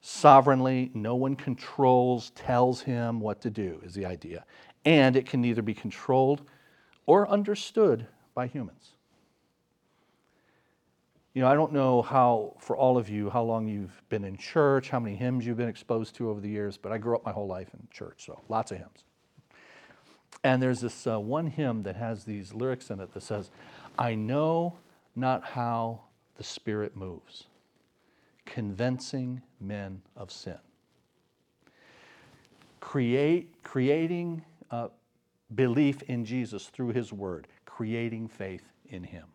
Sovereignly, 0.00 0.90
no 0.94 1.14
one 1.14 1.36
controls, 1.36 2.30
tells 2.30 2.80
him 2.80 3.20
what 3.20 3.42
to 3.42 3.50
do, 3.50 3.82
is 3.84 3.92
the 3.92 4.06
idea. 4.06 4.46
And 4.86 5.14
it 5.14 5.26
can 5.26 5.42
neither 5.42 5.62
be 5.62 5.74
controlled 5.74 6.40
or 7.04 7.28
understood 7.28 8.06
by 8.34 8.46
humans. 8.46 8.95
You 11.36 11.42
know, 11.42 11.48
I 11.48 11.54
don't 11.54 11.74
know 11.74 12.00
how, 12.00 12.54
for 12.58 12.78
all 12.78 12.96
of 12.96 13.10
you, 13.10 13.28
how 13.28 13.42
long 13.42 13.68
you've 13.68 14.02
been 14.08 14.24
in 14.24 14.38
church, 14.38 14.88
how 14.88 14.98
many 14.98 15.14
hymns 15.14 15.44
you've 15.44 15.58
been 15.58 15.68
exposed 15.68 16.14
to 16.14 16.30
over 16.30 16.40
the 16.40 16.48
years, 16.48 16.78
but 16.78 16.92
I 16.92 16.96
grew 16.96 17.14
up 17.14 17.26
my 17.26 17.30
whole 17.30 17.46
life 17.46 17.68
in 17.74 17.86
church, 17.92 18.24
so 18.24 18.40
lots 18.48 18.72
of 18.72 18.78
hymns. 18.78 19.04
And 20.42 20.62
there's 20.62 20.80
this 20.80 21.06
uh, 21.06 21.20
one 21.20 21.48
hymn 21.48 21.82
that 21.82 21.94
has 21.94 22.24
these 22.24 22.54
lyrics 22.54 22.88
in 22.88 23.00
it 23.00 23.12
that 23.12 23.22
says, 23.22 23.50
I 23.98 24.14
know 24.14 24.78
not 25.14 25.44
how 25.44 26.00
the 26.38 26.42
Spirit 26.42 26.96
moves, 26.96 27.44
convincing 28.46 29.42
men 29.60 30.00
of 30.16 30.30
sin. 30.30 30.56
Create, 32.80 33.62
creating 33.62 34.42
uh, 34.70 34.88
belief 35.54 36.00
in 36.04 36.24
Jesus 36.24 36.68
through 36.68 36.92
His 36.92 37.12
Word, 37.12 37.46
creating 37.66 38.28
faith 38.28 38.64
in 38.88 39.04
Him 39.04 39.26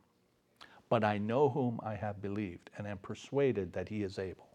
but 0.92 1.06
I 1.06 1.20
know 1.20 1.48
whom 1.48 1.80
I 1.82 1.96
have 1.96 2.22
believed, 2.22 2.70
and 2.78 2.86
am 2.86 2.98
persuaded 2.98 3.72
that 3.72 3.88
he 3.88 4.04
is 4.04 4.20
able 4.20 4.50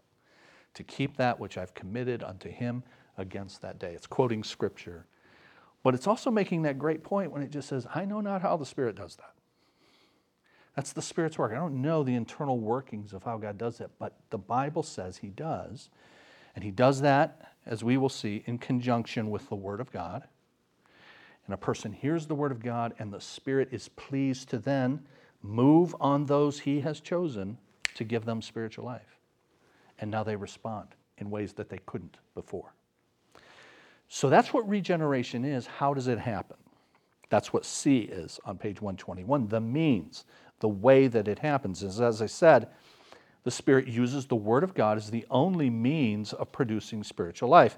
to 0.75 0.83
keep 0.83 1.17
that 1.17 1.39
which 1.39 1.57
I've 1.57 1.73
committed 1.73 2.21
unto 2.21 2.47
him 2.47 2.83
against 3.17 3.63
that 3.63 3.79
day. 3.79 3.93
It's 3.93 4.05
quoting 4.05 4.43
scripture. 4.43 5.07
But 5.81 5.95
it's 5.95 6.05
also 6.05 6.29
making 6.29 6.61
that 6.61 6.77
great 6.77 7.03
point 7.03 7.31
when 7.31 7.41
it 7.41 7.49
just 7.49 7.67
says, 7.67 7.87
I 7.91 8.05
know 8.05 8.21
not 8.21 8.43
how 8.43 8.55
the 8.55 8.67
Spirit 8.67 8.95
does 8.95 9.15
that. 9.15 9.33
That's 10.75 10.93
the 10.93 11.01
Spirit's 11.01 11.39
work. 11.39 11.53
I 11.53 11.55
don't 11.55 11.81
know 11.81 12.03
the 12.03 12.13
internal 12.13 12.59
workings 12.59 13.13
of 13.13 13.23
how 13.23 13.39
God 13.39 13.57
does 13.57 13.81
it, 13.81 13.89
but 13.97 14.19
the 14.29 14.37
Bible 14.37 14.83
says 14.83 15.17
He 15.17 15.29
does. 15.29 15.89
And 16.53 16.63
He 16.63 16.69
does 16.69 17.01
that, 17.01 17.55
as 17.65 17.83
we 17.83 17.97
will 17.97 18.09
see, 18.09 18.43
in 18.45 18.59
conjunction 18.59 19.31
with 19.31 19.49
the 19.49 19.55
Word 19.55 19.81
of 19.81 19.91
God. 19.91 20.21
And 21.47 21.55
a 21.55 21.57
person 21.57 21.93
hears 21.93 22.27
the 22.27 22.35
Word 22.35 22.51
of 22.51 22.61
God, 22.61 22.93
and 22.99 23.11
the 23.11 23.21
Spirit 23.21 23.69
is 23.71 23.89
pleased 23.89 24.49
to 24.49 24.59
then 24.59 25.07
move 25.47 25.95
on 25.99 26.25
those 26.25 26.59
he 26.59 26.81
has 26.81 26.99
chosen 26.99 27.57
to 27.95 28.03
give 28.03 28.25
them 28.25 28.41
spiritual 28.41 28.85
life. 28.85 29.19
And 29.99 30.11
now 30.11 30.23
they 30.23 30.35
respond 30.35 30.89
in 31.17 31.29
ways 31.29 31.53
that 31.53 31.69
they 31.69 31.79
couldn't 31.85 32.17
before. 32.35 32.73
So 34.09 34.29
that's 34.29 34.53
what 34.53 34.67
regeneration 34.69 35.43
is. 35.43 35.65
How 35.65 35.93
does 35.93 36.07
it 36.07 36.19
happen? 36.19 36.57
That's 37.29 37.51
what 37.51 37.65
C 37.65 37.99
is 37.99 38.39
on 38.45 38.57
page 38.57 38.81
121. 38.81 39.47
The 39.47 39.59
means, 39.59 40.25
the 40.59 40.69
way 40.69 41.07
that 41.07 41.27
it 41.27 41.39
happens 41.39 41.83
is, 41.83 41.99
as 41.99 42.21
I 42.21 42.25
said, 42.25 42.69
the 43.43 43.51
Spirit 43.51 43.87
uses 43.87 44.25
the 44.25 44.35
Word 44.35 44.63
of 44.63 44.73
God 44.73 44.97
as 44.97 45.09
the 45.09 45.25
only 45.29 45.69
means 45.69 46.33
of 46.33 46.51
producing 46.51 47.03
spiritual 47.03 47.49
life. 47.49 47.77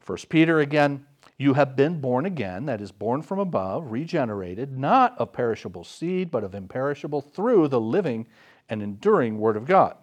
First 0.00 0.28
Peter 0.28 0.60
again, 0.60 1.04
you 1.38 1.54
have 1.54 1.76
been 1.76 2.00
born 2.00 2.26
again, 2.26 2.66
that 2.66 2.80
is, 2.80 2.90
born 2.90 3.22
from 3.22 3.38
above, 3.38 3.92
regenerated, 3.92 4.76
not 4.76 5.16
of 5.18 5.32
perishable 5.32 5.84
seed, 5.84 6.32
but 6.32 6.42
of 6.42 6.54
imperishable 6.54 7.20
through 7.20 7.68
the 7.68 7.80
living 7.80 8.26
and 8.68 8.82
enduring 8.82 9.38
Word 9.38 9.56
of 9.56 9.64
God. 9.64 9.96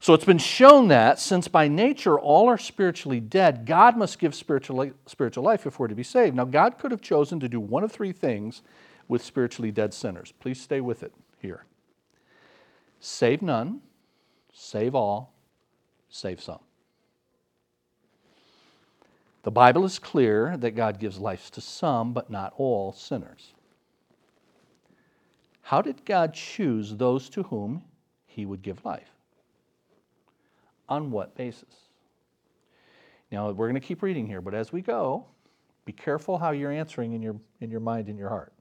So 0.00 0.14
it's 0.14 0.24
been 0.24 0.38
shown 0.38 0.88
that 0.88 1.18
since 1.18 1.48
by 1.48 1.68
nature 1.68 2.18
all 2.18 2.48
are 2.48 2.58
spiritually 2.58 3.20
dead, 3.20 3.66
God 3.66 3.96
must 3.96 4.18
give 4.18 4.34
spiritual, 4.34 4.90
spiritual 5.06 5.44
life 5.44 5.64
if 5.64 5.78
we're 5.78 5.88
to 5.88 5.94
be 5.94 6.02
saved. 6.02 6.36
Now, 6.36 6.44
God 6.44 6.76
could 6.78 6.90
have 6.90 7.00
chosen 7.00 7.40
to 7.40 7.48
do 7.48 7.60
one 7.60 7.82
of 7.82 7.92
three 7.92 8.12
things 8.12 8.62
with 9.08 9.24
spiritually 9.24 9.70
dead 9.70 9.94
sinners. 9.94 10.32
Please 10.40 10.60
stay 10.60 10.80
with 10.80 11.02
it 11.02 11.12
here 11.40 11.64
save 12.98 13.42
none, 13.42 13.80
save 14.52 14.94
all, 14.94 15.32
save 16.08 16.40
some. 16.40 16.58
The 19.46 19.52
Bible 19.52 19.84
is 19.84 20.00
clear 20.00 20.56
that 20.56 20.72
God 20.72 20.98
gives 20.98 21.20
life 21.20 21.52
to 21.52 21.60
some, 21.60 22.12
but 22.12 22.30
not 22.30 22.52
all 22.56 22.92
sinners. 22.92 23.54
How 25.60 25.80
did 25.80 26.04
God 26.04 26.34
choose 26.34 26.96
those 26.96 27.28
to 27.28 27.44
whom 27.44 27.84
he 28.26 28.44
would 28.44 28.60
give 28.60 28.84
life? 28.84 29.08
On 30.88 31.12
what 31.12 31.36
basis? 31.36 31.76
Now, 33.30 33.52
we're 33.52 33.68
going 33.68 33.80
to 33.80 33.86
keep 33.86 34.02
reading 34.02 34.26
here, 34.26 34.40
but 34.40 34.52
as 34.52 34.72
we 34.72 34.82
go, 34.82 35.26
be 35.84 35.92
careful 35.92 36.38
how 36.38 36.50
you're 36.50 36.72
answering 36.72 37.12
in 37.12 37.22
your, 37.22 37.36
in 37.60 37.70
your 37.70 37.78
mind 37.78 38.08
and 38.08 38.18
your 38.18 38.30
heart. 38.30 38.52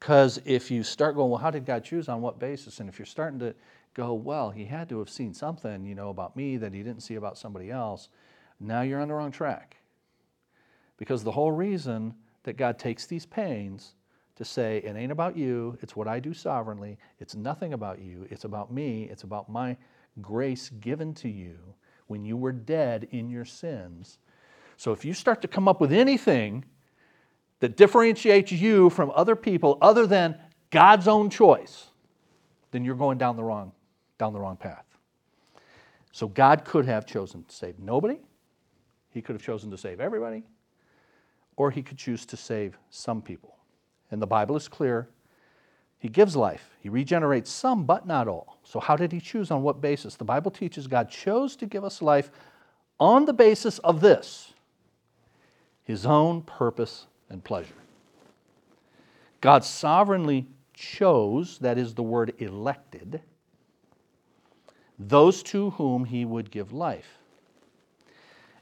Because 0.00 0.40
if 0.46 0.70
you 0.70 0.82
start 0.82 1.14
going, 1.14 1.28
well, 1.28 1.38
how 1.38 1.50
did 1.50 1.66
God 1.66 1.84
choose? 1.84 2.08
On 2.08 2.22
what 2.22 2.38
basis? 2.38 2.80
And 2.80 2.88
if 2.88 2.98
you're 2.98 3.04
starting 3.04 3.38
to 3.40 3.54
go, 3.92 4.14
well, 4.14 4.48
he 4.48 4.64
had 4.64 4.88
to 4.88 4.98
have 4.98 5.10
seen 5.10 5.34
something, 5.34 5.84
you 5.84 5.94
know, 5.94 6.08
about 6.08 6.36
me 6.36 6.56
that 6.56 6.72
he 6.72 6.82
didn't 6.82 7.02
see 7.02 7.16
about 7.16 7.36
somebody 7.36 7.70
else, 7.70 8.08
now 8.60 8.82
you're 8.82 9.00
on 9.00 9.08
the 9.08 9.14
wrong 9.14 9.32
track. 9.32 9.76
Because 10.96 11.24
the 11.24 11.32
whole 11.32 11.52
reason 11.52 12.14
that 12.44 12.56
God 12.56 12.78
takes 12.78 13.06
these 13.06 13.26
pains 13.26 13.94
to 14.36 14.44
say, 14.44 14.78
it 14.78 14.96
ain't 14.96 15.12
about 15.12 15.36
you, 15.36 15.78
it's 15.80 15.94
what 15.94 16.08
I 16.08 16.20
do 16.20 16.34
sovereignly, 16.34 16.98
it's 17.18 17.34
nothing 17.34 17.72
about 17.72 18.00
you, 18.00 18.26
it's 18.30 18.44
about 18.44 18.72
me, 18.72 19.04
it's 19.04 19.22
about 19.22 19.48
my 19.48 19.76
grace 20.20 20.70
given 20.80 21.14
to 21.14 21.28
you 21.28 21.56
when 22.06 22.24
you 22.24 22.36
were 22.36 22.52
dead 22.52 23.08
in 23.10 23.30
your 23.30 23.44
sins. 23.44 24.18
So 24.76 24.92
if 24.92 25.04
you 25.04 25.14
start 25.14 25.40
to 25.42 25.48
come 25.48 25.68
up 25.68 25.80
with 25.80 25.92
anything 25.92 26.64
that 27.60 27.76
differentiates 27.76 28.52
you 28.52 28.90
from 28.90 29.12
other 29.14 29.36
people 29.36 29.78
other 29.80 30.06
than 30.06 30.38
God's 30.70 31.08
own 31.08 31.30
choice, 31.30 31.86
then 32.72 32.84
you're 32.84 32.96
going 32.96 33.18
down 33.18 33.36
the 33.36 33.44
wrong, 33.44 33.72
down 34.18 34.32
the 34.32 34.40
wrong 34.40 34.56
path. 34.56 34.84
So 36.10 36.28
God 36.28 36.64
could 36.64 36.86
have 36.86 37.06
chosen 37.06 37.44
to 37.44 37.54
save 37.54 37.78
nobody. 37.78 38.18
He 39.14 39.22
could 39.22 39.34
have 39.34 39.42
chosen 39.42 39.70
to 39.70 39.78
save 39.78 40.00
everybody 40.00 40.42
or 41.56 41.70
he 41.70 41.82
could 41.82 41.96
choose 41.96 42.26
to 42.26 42.36
save 42.36 42.76
some 42.90 43.22
people. 43.22 43.56
And 44.10 44.20
the 44.20 44.26
Bible 44.26 44.56
is 44.56 44.68
clear. 44.68 45.08
He 45.98 46.08
gives 46.08 46.36
life, 46.36 46.76
he 46.80 46.90
regenerates 46.90 47.50
some, 47.50 47.84
but 47.84 48.06
not 48.06 48.28
all. 48.28 48.58
So, 48.64 48.78
how 48.78 48.96
did 48.96 49.12
he 49.12 49.20
choose? 49.20 49.50
On 49.50 49.62
what 49.62 49.80
basis? 49.80 50.16
The 50.16 50.24
Bible 50.24 50.50
teaches 50.50 50.86
God 50.86 51.08
chose 51.08 51.56
to 51.56 51.66
give 51.66 51.84
us 51.84 52.02
life 52.02 52.30
on 53.00 53.24
the 53.24 53.32
basis 53.32 53.78
of 53.78 54.00
this 54.00 54.52
his 55.84 56.04
own 56.06 56.42
purpose 56.42 57.06
and 57.30 57.44
pleasure. 57.44 57.74
God 59.40 59.64
sovereignly 59.64 60.46
chose, 60.72 61.58
that 61.58 61.76
is 61.76 61.94
the 61.94 62.02
word 62.02 62.32
elected, 62.38 63.20
those 64.98 65.42
to 65.44 65.70
whom 65.70 66.06
he 66.06 66.24
would 66.24 66.50
give 66.50 66.72
life. 66.72 67.18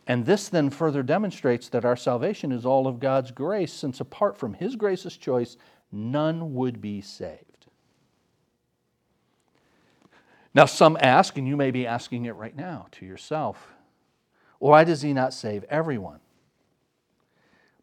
And 0.06 0.26
this 0.26 0.48
then 0.48 0.70
further 0.70 1.02
demonstrates 1.02 1.68
that 1.68 1.84
our 1.84 1.96
salvation 1.96 2.50
is 2.50 2.66
all 2.66 2.86
of 2.86 2.98
God's 2.98 3.30
grace, 3.30 3.72
since 3.72 4.00
apart 4.00 4.36
from 4.36 4.54
His 4.54 4.74
gracious 4.74 5.16
choice, 5.16 5.56
none 5.92 6.54
would 6.54 6.80
be 6.80 7.00
saved. 7.00 7.66
Now, 10.54 10.66
some 10.66 10.98
ask, 11.00 11.38
and 11.38 11.46
you 11.46 11.56
may 11.56 11.70
be 11.70 11.86
asking 11.86 12.26
it 12.26 12.34
right 12.34 12.54
now 12.54 12.86
to 12.92 13.06
yourself, 13.06 13.72
why 14.58 14.84
does 14.84 15.02
He 15.02 15.12
not 15.12 15.32
save 15.32 15.64
everyone? 15.64 16.20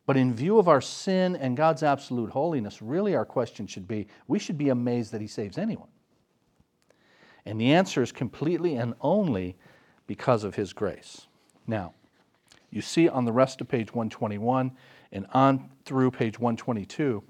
But 0.05 0.17
in 0.17 0.33
view 0.33 0.57
of 0.57 0.67
our 0.67 0.81
sin 0.81 1.35
and 1.35 1.55
God's 1.55 1.83
absolute 1.83 2.31
holiness, 2.31 2.81
really 2.81 3.15
our 3.15 3.25
question 3.25 3.67
should 3.67 3.87
be 3.87 4.07
we 4.27 4.39
should 4.39 4.57
be 4.57 4.69
amazed 4.69 5.11
that 5.11 5.21
He 5.21 5.27
saves 5.27 5.57
anyone. 5.57 5.89
And 7.45 7.61
the 7.61 7.73
answer 7.73 8.01
is 8.01 8.11
completely 8.11 8.75
and 8.75 8.93
only 9.01 9.55
because 10.05 10.43
of 10.43 10.55
His 10.55 10.73
grace. 10.73 11.27
Now, 11.67 11.93
you 12.71 12.81
see 12.81 13.09
on 13.09 13.25
the 13.25 13.31
rest 13.31 13.61
of 13.61 13.67
page 13.67 13.93
121 13.93 14.71
and 15.11 15.25
on 15.33 15.69
through 15.85 16.11
page 16.11 16.39
122. 16.39 17.23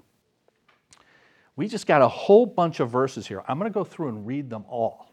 We 1.56 1.68
just 1.68 1.86
got 1.86 2.02
a 2.02 2.08
whole 2.08 2.46
bunch 2.46 2.80
of 2.80 2.90
verses 2.90 3.26
here. 3.26 3.42
I'm 3.46 3.58
going 3.58 3.70
to 3.70 3.74
go 3.74 3.84
through 3.84 4.08
and 4.08 4.26
read 4.26 4.50
them 4.50 4.64
all. 4.68 5.10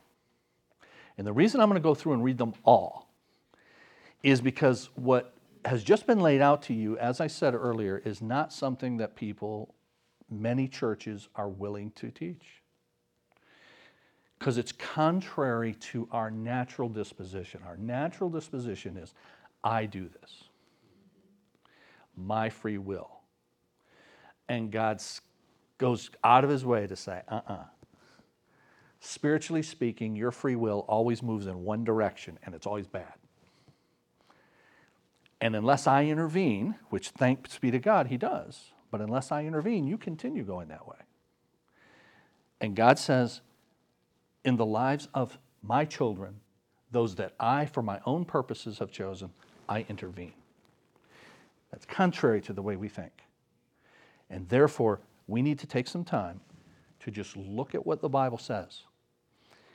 And 1.18 1.26
the 1.26 1.34
reason 1.34 1.60
I'm 1.60 1.68
going 1.68 1.82
to 1.82 1.84
go 1.84 1.96
through 1.96 2.14
and 2.14 2.24
read 2.24 2.38
them 2.38 2.54
all 2.64 3.10
is 4.24 4.42
because 4.42 4.90
what 4.96 5.34
has 5.66 5.84
just 5.84 6.08
been 6.08 6.20
laid 6.20 6.42
out 6.42 6.62
to 6.64 6.74
you, 6.74 6.98
as 6.98 7.20
I 7.20 7.28
said 7.28 7.56
earlier, 7.56 8.02
is 8.06 8.22
not 8.22 8.54
something 8.54 8.98
that 8.98 9.16
people, 9.16 9.74
many 10.30 10.68
churches, 10.68 11.28
are 11.36 11.50
willing 11.50 11.92
to 11.92 12.12
teach. 12.12 12.62
Because 14.38 14.58
it's 14.58 14.72
contrary 14.72 15.74
to 15.74 16.08
our 16.12 16.30
natural 16.30 16.88
disposition. 16.88 17.62
Our 17.68 17.78
natural 17.78 18.30
disposition 18.30 18.96
is 18.96 19.14
I 19.64 19.86
do 19.86 20.10
this, 20.22 20.44
my 22.16 22.50
free 22.50 22.78
will. 22.78 23.12
And 24.50 24.72
God 24.72 25.02
goes 25.78 26.10
out 26.24 26.44
of 26.44 26.50
his 26.50 26.64
way 26.66 26.88
to 26.88 26.96
say, 26.96 27.22
uh 27.28 27.42
uh 27.48 27.64
Spiritually 29.00 29.62
speaking, 29.62 30.16
your 30.16 30.32
free 30.32 30.56
will 30.56 30.84
always 30.88 31.22
moves 31.22 31.46
in 31.48 31.64
one 31.64 31.84
direction 31.84 32.40
and 32.44 32.56
it's 32.56 32.66
always 32.66 32.88
bad. 32.88 33.14
And 35.40 35.56
unless 35.56 35.86
I 35.86 36.06
intervene, 36.06 36.76
which 36.90 37.10
thanks 37.10 37.60
be 37.60 37.70
to 37.72 37.80
God, 37.80 38.08
He 38.08 38.18
does, 38.18 38.72
but 38.90 39.02
unless 39.02 39.32
I 39.32 39.44
intervene, 39.44 39.86
you 39.86 39.98
continue 39.98 40.44
going 40.44 40.70
that 40.70 40.88
way. 40.88 40.98
And 42.60 42.76
God 42.76 42.98
says, 42.98 43.42
in 44.44 44.56
the 44.56 44.66
lives 44.66 45.08
of 45.14 45.38
my 45.62 45.86
children, 45.86 46.40
those 46.92 47.16
that 47.16 47.34
I, 47.40 47.66
for 47.66 47.82
my 47.82 48.00
own 48.06 48.26
purposes, 48.26 48.80
have 48.80 48.92
chosen, 48.92 49.30
I 49.68 49.86
intervene. 49.90 50.34
That's 51.72 51.86
contrary 51.86 52.42
to 52.42 52.54
the 52.54 52.62
way 52.62 52.76
we 52.76 52.88
think. 52.88 53.12
And 54.30 54.48
therefore, 54.50 55.02
we 55.28 55.42
need 55.42 55.60
to 55.60 55.68
take 55.68 55.88
some 55.88 56.04
time 56.04 56.40
to 57.02 57.12
just 57.12 57.36
look 57.36 57.76
at 57.76 57.86
what 57.86 58.02
the 58.02 58.10
Bible 58.10 58.38
says. 58.38 58.84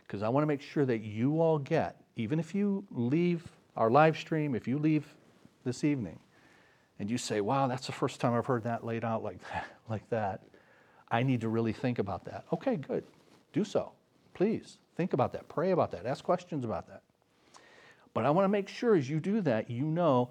Because 0.06 0.22
I 0.22 0.28
want 0.28 0.42
to 0.42 0.46
make 0.46 0.62
sure 0.62 0.84
that 0.84 0.98
you 0.98 1.40
all 1.40 1.58
get, 1.58 1.96
even 2.16 2.38
if 2.38 2.54
you 2.54 2.84
leave 2.90 3.44
our 3.76 3.90
live 3.90 4.16
stream, 4.16 4.54
if 4.54 4.66
you 4.66 4.78
leave 4.78 5.14
this 5.64 5.84
evening, 5.84 6.18
and 6.98 7.10
you 7.10 7.18
say, 7.18 7.40
wow, 7.40 7.66
that's 7.66 7.86
the 7.86 7.92
first 7.92 8.20
time 8.20 8.34
I've 8.34 8.46
heard 8.46 8.64
that 8.64 8.84
laid 8.84 9.04
out 9.04 9.22
like 9.22 9.40
that, 9.50 9.66
like 9.88 10.08
that. 10.10 10.42
I 11.10 11.22
need 11.22 11.42
to 11.42 11.48
really 11.48 11.72
think 11.72 11.98
about 11.98 12.24
that. 12.24 12.44
Okay, 12.52 12.76
good. 12.76 13.04
Do 13.52 13.64
so. 13.64 13.92
Please 14.34 14.78
think 14.96 15.12
about 15.12 15.32
that. 15.32 15.48
Pray 15.48 15.70
about 15.70 15.90
that. 15.92 16.06
Ask 16.06 16.24
questions 16.24 16.64
about 16.64 16.88
that. 16.88 17.02
But 18.14 18.26
I 18.26 18.30
want 18.30 18.44
to 18.44 18.48
make 18.48 18.68
sure 18.68 18.94
as 18.94 19.08
you 19.08 19.20
do 19.20 19.40
that, 19.42 19.70
you 19.70 19.84
know, 19.84 20.30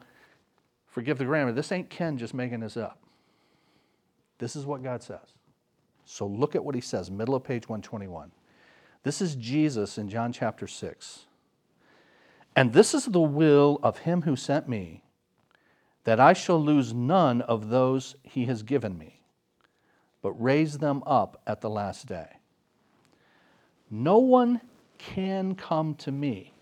forgive 0.87 1.17
the 1.17 1.25
grammar, 1.25 1.51
this 1.51 1.71
ain't 1.71 1.89
Ken 1.89 2.17
just 2.17 2.33
making 2.33 2.59
this 2.59 2.77
up. 2.77 2.99
This 4.37 4.55
is 4.55 4.65
what 4.65 4.83
God 4.83 5.01
says. 5.01 5.35
So 6.05 6.27
look 6.27 6.55
at 6.55 6.63
what 6.63 6.75
he 6.75 6.81
says, 6.81 7.09
middle 7.09 7.35
of 7.35 7.43
page 7.43 7.69
121. 7.69 8.31
This 9.03 9.21
is 9.21 9.35
Jesus 9.35 9.97
in 9.97 10.09
John 10.09 10.31
chapter 10.31 10.67
6. 10.67 11.25
And 12.55 12.73
this 12.73 12.93
is 12.93 13.05
the 13.05 13.21
will 13.21 13.79
of 13.81 13.99
him 13.99 14.23
who 14.23 14.35
sent 14.35 14.67
me, 14.67 15.03
that 16.03 16.19
I 16.19 16.33
shall 16.33 16.61
lose 16.61 16.93
none 16.93 17.41
of 17.41 17.69
those 17.69 18.15
he 18.23 18.45
has 18.45 18.63
given 18.63 18.97
me, 18.97 19.21
but 20.21 20.33
raise 20.33 20.79
them 20.79 21.01
up 21.05 21.41
at 21.47 21.61
the 21.61 21.69
last 21.69 22.07
day. 22.07 22.37
No 23.91 24.19
one 24.19 24.61
can 24.97 25.53
come 25.53 25.95
to 25.95 26.11
me 26.11 26.53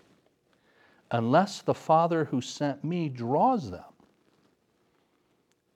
unless 1.12 1.62
the 1.62 1.74
Father 1.74 2.24
who 2.24 2.40
sent 2.40 2.82
me 2.82 3.08
draws 3.08 3.70
them, 3.70 3.84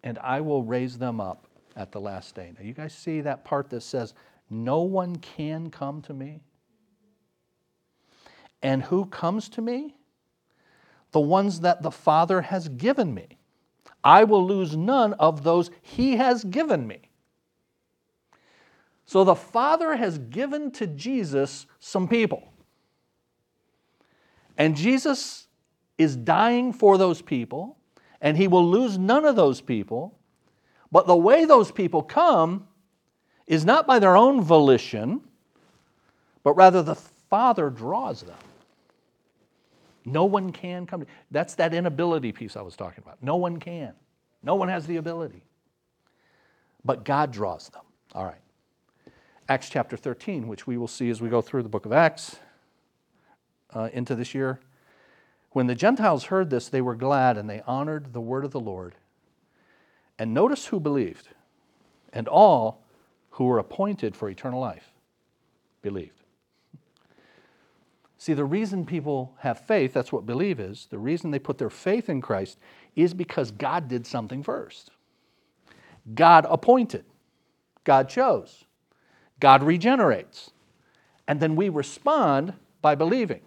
and 0.02 0.18
I 0.18 0.40
will 0.40 0.64
raise 0.64 0.98
them 0.98 1.20
up 1.20 1.46
at 1.76 1.92
the 1.92 2.00
last 2.00 2.34
day. 2.34 2.52
Now, 2.57 2.64
you 2.64 2.74
guys 2.74 2.92
see 2.92 3.20
that 3.20 3.44
part 3.44 3.70
that 3.70 3.82
says, 3.82 4.14
No 4.50 4.82
one 4.82 5.16
can 5.16 5.70
come 5.70 6.02
to 6.02 6.12
me? 6.12 6.40
And 8.61 8.82
who 8.82 9.07
comes 9.07 9.48
to 9.50 9.62
me? 9.62 9.94
The 11.12 11.20
ones 11.20 11.61
that 11.61 11.82
the 11.82 11.90
Father 11.90 12.42
has 12.42 12.68
given 12.68 13.14
me. 13.14 13.38
I 14.02 14.24
will 14.24 14.44
lose 14.44 14.76
none 14.76 15.12
of 15.14 15.44
those 15.44 15.70
He 15.82 16.16
has 16.16 16.42
given 16.44 16.86
me. 16.86 17.11
So 19.07 19.24
the 19.24 19.34
Father 19.34 19.96
has 19.96 20.18
given 20.18 20.70
to 20.72 20.86
Jesus 20.86 21.66
some 21.78 22.09
people. 22.09 22.52
And 24.57 24.76
Jesus 24.76 25.48
is 25.98 26.16
dying 26.16 26.72
for 26.72 26.96
those 26.96 27.20
people, 27.20 27.76
and 28.20 28.36
He 28.36 28.48
will 28.48 28.66
lose 28.66 28.98
none 28.98 29.24
of 29.24 29.36
those 29.36 29.61
people. 29.61 30.18
But 30.90 31.07
the 31.07 31.16
way 31.16 31.44
those 31.44 31.70
people 31.70 32.02
come 32.02 32.66
is 33.46 33.64
not 33.64 33.86
by 33.86 33.98
their 33.98 34.16
own 34.16 34.40
volition, 34.40 35.20
but 36.42 36.55
rather 36.55 36.82
the 36.82 36.94
Father 36.94 37.68
draws 37.68 38.22
them. 38.22 38.38
No 40.05 40.24
one 40.24 40.52
can 40.52 40.86
come. 40.86 41.07
That's 41.30 41.55
that 41.57 41.72
inability 41.74 42.32
piece 42.32 42.57
I 42.57 42.62
was 42.62 42.76
talking 42.76 43.02
about. 43.02 43.22
No 43.22 43.36
one 43.36 43.59
can. 43.59 43.92
No 44.42 44.55
one 44.55 44.68
has 44.68 44.86
the 44.86 44.96
ability. 44.96 45.42
But 46.84 47.05
God 47.05 47.32
draws 47.32 47.70
them. 47.70 47.82
All 48.14 48.24
right. 48.24 48.43
Acts 49.49 49.68
chapter 49.68 49.97
13, 49.97 50.49
which 50.49 50.66
we 50.66 50.78
will 50.78 50.88
see 50.88 51.11
as 51.11 51.20
we 51.20 51.28
go 51.28 51.42
through 51.42 51.62
the 51.62 51.68
book 51.68 51.84
of 51.84 51.92
Acts 51.92 52.36
uh, 53.74 53.90
into 53.92 54.14
this 54.14 54.34
year. 54.34 54.61
When 55.51 55.66
the 55.66 55.74
Gentiles 55.74 56.24
heard 56.24 56.51
this, 56.51 56.68
they 56.68 56.80
were 56.80 56.95
glad 56.95 57.36
and 57.36 57.49
they 57.49 57.62
honored 57.66 58.12
the 58.12 58.20
word 58.20 58.45
of 58.45 58.53
the 58.53 58.61
Lord. 58.61 58.95
And 60.18 60.32
notice 60.32 60.66
who 60.66 60.80
believed. 60.80 61.28
And 62.12 62.26
all 62.26 62.82
who 63.30 63.45
were 63.45 63.59
appointed 63.59 64.16
for 64.16 64.30
eternal 64.30 64.61
life 64.61 64.92
believed. 65.82 66.22
See, 68.16 68.32
the 68.32 68.45
reason 68.45 68.86
people 68.86 69.34
have 69.40 69.61
faith, 69.61 69.92
that's 69.92 70.11
what 70.11 70.24
believe 70.24 70.59
is, 70.59 70.86
the 70.90 70.99
reason 70.99 71.30
they 71.30 71.38
put 71.38 71.59
their 71.59 71.68
faith 71.68 72.09
in 72.09 72.22
Christ 72.22 72.59
is 72.97 73.12
because 73.12 73.51
God 73.51 73.88
did 73.88 74.07
something 74.07 74.42
first. 74.42 74.90
God 76.14 76.47
appointed, 76.49 77.05
God 77.82 78.09
chose, 78.09 78.64
God 79.45 79.62
regenerates. 79.62 80.53
And 81.28 81.38
then 81.38 81.55
we 81.55 81.68
respond 81.68 82.55
by 82.80 82.95
believing. 82.95 83.42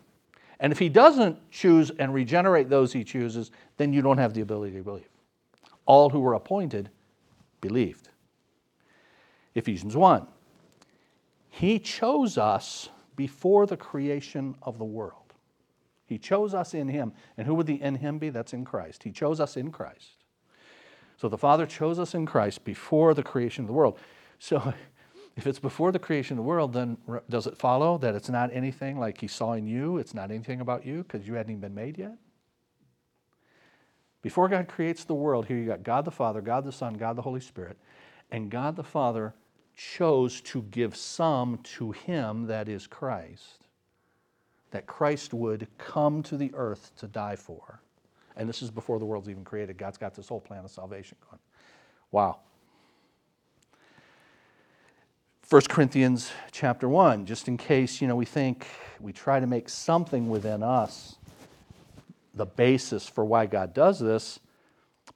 And 0.60 0.72
if 0.72 0.78
He 0.78 0.90
doesn't 0.90 1.50
choose 1.50 1.90
and 1.90 2.14
regenerate 2.14 2.70
those 2.70 2.94
He 2.94 3.04
chooses, 3.04 3.50
then 3.78 3.94
you 3.94 4.04
don't 4.04 4.20
have 4.20 4.36
the 4.36 4.42
ability 4.42 4.78
to 4.78 4.84
believe. 4.84 5.10
All 5.88 6.12
who 6.12 6.20
were 6.20 6.36
appointed 6.36 6.92
believed. 7.62 8.10
Ephesians 9.56 9.96
1. 9.96 10.28
He 11.50 11.80
chose 11.80 12.38
us 12.38 12.90
before 13.16 13.66
the 13.66 13.76
creation 13.76 14.54
of 14.62 14.78
the 14.78 14.86
world. 14.86 15.34
He 16.06 16.20
chose 16.20 16.54
us 16.54 16.76
in 16.76 16.90
Him. 16.90 17.12
And 17.40 17.48
who 17.48 17.56
would 17.56 17.66
the 17.66 17.82
in 17.82 17.96
Him 17.96 18.20
be? 18.20 18.30
That's 18.30 18.54
in 18.54 18.66
Christ. 18.66 19.02
He 19.02 19.10
chose 19.10 19.40
us 19.40 19.58
in 19.58 19.72
Christ. 19.72 20.24
So 21.20 21.28
the 21.28 21.40
Father 21.40 21.66
chose 21.66 21.98
us 21.98 22.14
in 22.14 22.28
Christ 22.28 22.64
before 22.64 23.16
the 23.16 23.24
creation 23.24 23.64
of 23.64 23.68
the 23.68 23.74
world. 23.74 23.98
So 24.38 24.76
if 25.38 25.46
it's 25.46 25.60
before 25.60 25.92
the 25.92 26.00
creation 26.00 26.34
of 26.34 26.44
the 26.44 26.48
world, 26.50 26.74
then 26.74 26.98
does 27.30 27.46
it 27.46 27.56
follow 27.56 28.00
that 28.00 28.16
it's 28.16 28.30
not 28.30 28.50
anything 28.52 29.00
like 29.00 29.22
He 29.22 29.28
saw 29.28 29.54
in 29.54 29.68
you? 29.68 29.98
It's 29.98 30.16
not 30.16 30.32
anything 30.32 30.62
about 30.62 30.84
you 30.84 31.04
because 31.04 31.28
you 31.28 31.36
hadn't 31.36 31.52
even 31.52 31.62
been 31.62 31.76
made 31.76 32.00
yet? 32.00 32.18
Before 34.24 34.50
God 34.50 34.68
creates 34.68 35.04
the 35.04 35.14
world, 35.14 35.46
here 35.46 35.58
you 35.58 35.68
got 35.68 35.84
God 35.84 36.06
the 36.06 36.12
Father, 36.12 36.42
God 36.42 36.66
the 36.66 36.72
Son, 36.72 36.96
God 36.96 37.16
the 37.16 37.22
Holy 37.22 37.40
Spirit, 37.40 37.78
and 38.32 38.50
God 38.50 38.76
the 38.76 38.84
Father 38.84 39.36
chose 39.76 40.42
to 40.42 40.64
give 40.64 40.96
some 40.96 41.60
to 41.60 41.92
him 41.92 42.48
that 42.48 42.68
is 42.68 42.88
Christ, 42.88 43.68
that 44.72 44.88
Christ 44.88 45.36
would 45.36 45.68
come 45.78 46.24
to 46.24 46.36
the 46.36 46.52
earth 46.56 46.92
to 46.98 47.08
die 47.08 47.36
for. 47.36 47.80
And 48.36 48.50
this 48.50 48.64
is 48.64 48.72
before 48.72 48.98
the 48.98 49.06
world's 49.06 49.30
even 49.30 49.44
created. 49.44 49.78
God's 49.78 50.00
got 50.00 50.16
this 50.16 50.28
whole 50.28 50.42
plan 50.42 50.66
of 50.66 50.72
salvation 50.72 51.16
going. 51.30 51.40
Wow. 52.12 52.40
1 55.50 55.62
Corinthians 55.70 56.30
chapter 56.52 56.90
1, 56.90 57.26
just 57.26 57.48
in 57.48 57.56
case, 57.56 58.02
you 58.02 58.08
know, 58.08 58.18
we 58.18 58.26
think 58.26 58.68
we 59.00 59.14
try 59.14 59.40
to 59.40 59.48
make 59.48 59.70
something 59.70 60.28
within 60.28 60.62
us 60.62 61.16
the 62.34 62.46
basis 62.46 63.08
for 63.08 63.24
why 63.24 63.46
God 63.46 63.74
does 63.74 63.98
this. 63.98 64.42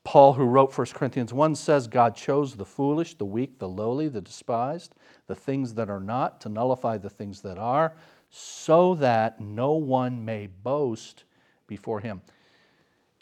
Paul, 0.05 0.31
who 0.31 0.45
wrote 0.45 0.75
1 0.75 0.87
Corinthians 0.93 1.33
1, 1.33 1.55
says 1.55 1.85
God 1.85 2.15
chose 2.15 2.55
the 2.55 2.63
foolish, 2.63 3.15
the 3.15 3.25
weak, 3.25 3.59
the 3.59 3.67
lowly, 3.67 4.07
the 4.07 4.21
despised, 4.21 4.95
the 5.27 5.35
things 5.35 5.73
that 5.73 5.89
are 5.89 5.99
not, 5.99 6.39
to 6.41 6.49
nullify 6.49 6.97
the 6.97 7.09
things 7.09 7.41
that 7.41 7.57
are, 7.57 7.93
so 8.29 8.95
that 8.95 9.41
no 9.41 9.73
one 9.73 10.23
may 10.23 10.47
boast 10.47 11.25
before 11.67 11.99
him. 11.99 12.21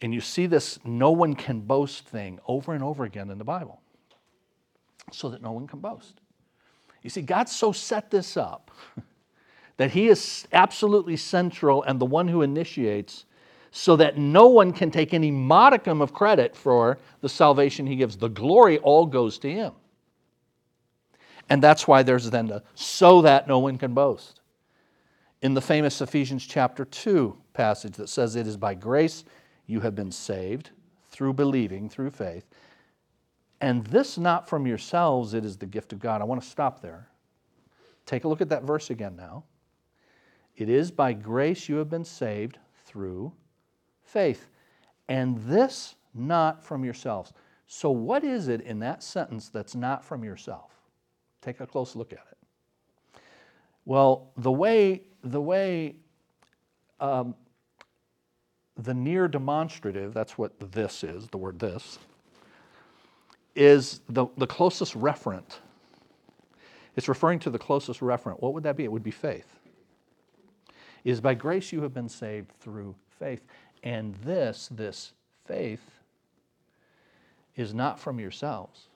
And 0.03 0.13
you 0.13 0.21
see 0.21 0.45
this 0.45 0.77
no 0.85 1.09
one 1.09 1.33
can 1.33 1.61
boast 1.61 2.07
thing 2.07 2.39
over 2.47 2.75
and 2.75 2.83
over 2.83 3.03
again 3.03 3.31
in 3.31 3.39
the 3.39 3.43
Bible, 3.43 3.81
so 5.11 5.29
that 5.29 5.41
no 5.41 5.53
one 5.53 5.65
can 5.65 5.79
boast. 5.79 6.21
You 7.03 7.09
see, 7.09 7.21
God 7.21 7.49
so 7.49 7.71
set 7.71 8.11
this 8.11 8.35
up 8.37 8.71
that 9.77 9.91
He 9.91 10.07
is 10.07 10.47
absolutely 10.51 11.17
central 11.17 11.83
and 11.83 11.99
the 11.99 12.05
one 12.05 12.27
who 12.27 12.41
initiates 12.41 13.25
so 13.71 13.95
that 13.95 14.17
no 14.17 14.47
one 14.47 14.73
can 14.73 14.91
take 14.91 15.13
any 15.13 15.31
modicum 15.31 16.01
of 16.01 16.13
credit 16.13 16.55
for 16.55 16.97
the 17.21 17.29
salvation 17.29 17.85
he 17.85 17.95
gives. 17.95 18.17
The 18.17 18.29
glory 18.29 18.79
all 18.79 19.05
goes 19.05 19.37
to 19.39 19.51
him. 19.51 19.73
And 21.49 21.61
that's 21.61 21.87
why 21.87 22.03
there's 22.03 22.29
then 22.29 22.47
the 22.47 22.63
so 22.75 23.21
that 23.21 23.47
no 23.47 23.59
one 23.59 23.77
can 23.77 23.93
boast. 23.93 24.41
In 25.41 25.53
the 25.53 25.61
famous 25.61 26.01
Ephesians 26.01 26.45
chapter 26.45 26.85
2 26.85 27.35
passage 27.53 27.93
that 27.93 28.09
says, 28.09 28.35
It 28.35 28.47
is 28.47 28.57
by 28.57 28.73
grace 28.73 29.23
you 29.65 29.79
have 29.81 29.95
been 29.95 30.11
saved 30.11 30.71
through 31.09 31.33
believing, 31.33 31.89
through 31.89 32.11
faith. 32.11 32.45
And 33.61 33.85
this 33.87 34.17
not 34.17 34.47
from 34.47 34.65
yourselves, 34.65 35.33
it 35.33 35.43
is 35.43 35.57
the 35.57 35.65
gift 35.65 35.91
of 35.93 35.99
God. 35.99 36.21
I 36.21 36.23
want 36.23 36.41
to 36.41 36.47
stop 36.47 36.81
there. 36.81 37.09
Take 38.05 38.23
a 38.23 38.27
look 38.27 38.41
at 38.41 38.49
that 38.49 38.63
verse 38.63 38.89
again 38.89 39.15
now. 39.15 39.43
It 40.55 40.69
is 40.69 40.91
by 40.91 41.13
grace 41.13 41.69
you 41.69 41.75
have 41.75 41.89
been 41.89 42.05
saved 42.05 42.57
through 42.85 43.31
faith. 44.03 44.49
And 45.07 45.37
this 45.39 45.95
not 46.13 46.63
from 46.63 46.83
yourselves. 46.83 47.33
So, 47.67 47.91
what 47.91 48.23
is 48.23 48.47
it 48.47 48.61
in 48.61 48.79
that 48.79 49.03
sentence 49.03 49.49
that's 49.49 49.75
not 49.75 50.03
from 50.03 50.23
yourself? 50.23 50.71
Take 51.41 51.59
a 51.59 51.67
close 51.67 51.95
look 51.95 52.13
at 52.13 52.25
it. 52.31 53.21
Well, 53.85 54.31
the 54.37 54.51
way, 54.51 55.03
the 55.23 55.41
way 55.41 55.95
um, 56.99 57.35
the 58.77 58.93
near 58.93 59.27
demonstrative, 59.27 60.13
that's 60.13 60.37
what 60.37 60.53
this 60.71 61.03
is, 61.03 61.27
the 61.27 61.37
word 61.37 61.59
this, 61.59 61.99
is 63.55 64.01
the, 64.09 64.27
the 64.37 64.47
closest 64.47 64.93
referent. 64.93 65.57
It's 66.95 67.07
referring 67.07 67.39
to 67.39 67.49
the 67.49 67.59
closest 67.59 67.99
referent. 68.01 68.41
What 68.41 68.53
would 68.53 68.63
that 68.63 68.75
be? 68.75 68.83
It 68.83 68.91
would 68.91 69.03
be 69.03 69.11
faith. 69.11 69.59
It 71.03 71.11
is 71.11 71.21
by 71.21 71.33
grace 71.33 71.71
you 71.71 71.81
have 71.81 71.93
been 71.93 72.09
saved 72.09 72.51
through 72.59 72.95
faith. 73.19 73.41
And 73.83 74.15
this, 74.15 74.69
this 74.71 75.13
faith, 75.45 75.99
is 77.55 77.73
not 77.73 77.99
from 77.99 78.19
yourselves. 78.19 78.87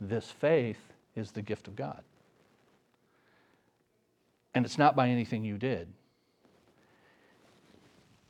This 0.00 0.30
faith 0.30 0.92
is 1.14 1.32
the 1.32 1.42
gift 1.42 1.68
of 1.68 1.76
God. 1.76 2.02
And 4.54 4.64
it's 4.64 4.78
not 4.78 4.96
by 4.96 5.08
anything 5.08 5.44
you 5.44 5.58
did. 5.58 5.88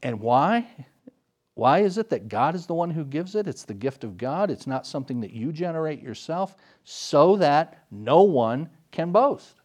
And 0.03 0.21
why? 0.21 0.67
Why 1.55 1.81
is 1.81 1.99
it 1.99 2.09
that 2.11 2.29
God 2.29 2.55
is 2.55 2.67
the 2.67 2.75
one 2.75 2.91
who 2.91 3.05
gives 3.05 3.35
it? 3.35 3.47
It's 3.47 3.65
the 3.65 3.75
gift 3.75 4.05
of 4.05 4.17
God. 4.17 4.51
It's 4.51 4.67
not 4.67 4.87
something 4.87 5.21
that 5.21 5.33
you 5.33 5.53
generate 5.53 6.01
yourself 6.01 6.57
so 6.85 7.37
that 7.37 7.85
no 7.91 8.23
one 8.23 8.71
can 8.91 9.13
boast. 9.13 9.57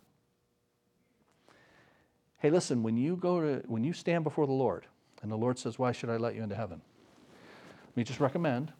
Hey, 2.40 2.50
listen, 2.50 2.84
when 2.84 2.98
you 2.98 3.16
go 3.16 3.42
to 3.42 3.64
when 3.68 3.84
you 3.84 3.94
stand 3.94 4.24
before 4.24 4.46
the 4.46 4.54
Lord 4.54 4.86
and 5.22 5.32
the 5.32 5.36
Lord 5.38 5.58
says, 5.58 5.80
"Why 5.80 5.92
should 5.92 6.10
I 6.10 6.18
let 6.18 6.36
you 6.36 6.44
into 6.44 6.56
heaven?" 6.56 6.82
Let 7.88 7.98
me 7.98 8.04
just 8.04 8.20
recommend, 8.20 8.72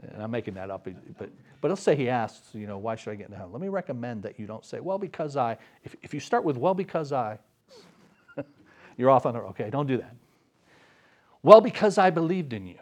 and 0.00 0.22
I'm 0.22 0.30
making 0.30 0.54
that 0.54 0.70
up, 0.70 0.86
but 1.18 1.30
but 1.60 1.68
let's 1.68 1.82
say 1.82 1.96
he 1.96 2.08
asks, 2.08 2.54
you 2.54 2.66
know, 2.66 2.78
"Why 2.78 2.94
should 2.94 3.10
I 3.10 3.14
get 3.16 3.26
into 3.26 3.36
heaven?" 3.36 3.52
Let 3.52 3.62
me 3.62 3.68
recommend 3.68 4.22
that 4.22 4.38
you 4.38 4.46
don't 4.46 4.64
say, 4.64 4.80
"Well, 4.80 4.98
because 4.98 5.36
I." 5.36 5.56
If 5.82 5.96
if 6.02 6.14
you 6.14 6.20
start 6.20 6.44
with 6.44 6.56
"Well, 6.56 6.74
because 6.74 7.10
I," 7.10 7.38
you're 8.96 9.10
off 9.10 9.26
on 9.26 9.34
the 9.34 9.40
okay. 9.40 9.70
Don't 9.70 9.86
do 9.86 9.96
that. 9.96 10.14
Well, 11.44 11.60
because 11.60 11.98
I 11.98 12.08
believed 12.08 12.54
in 12.54 12.66
you. 12.66 12.78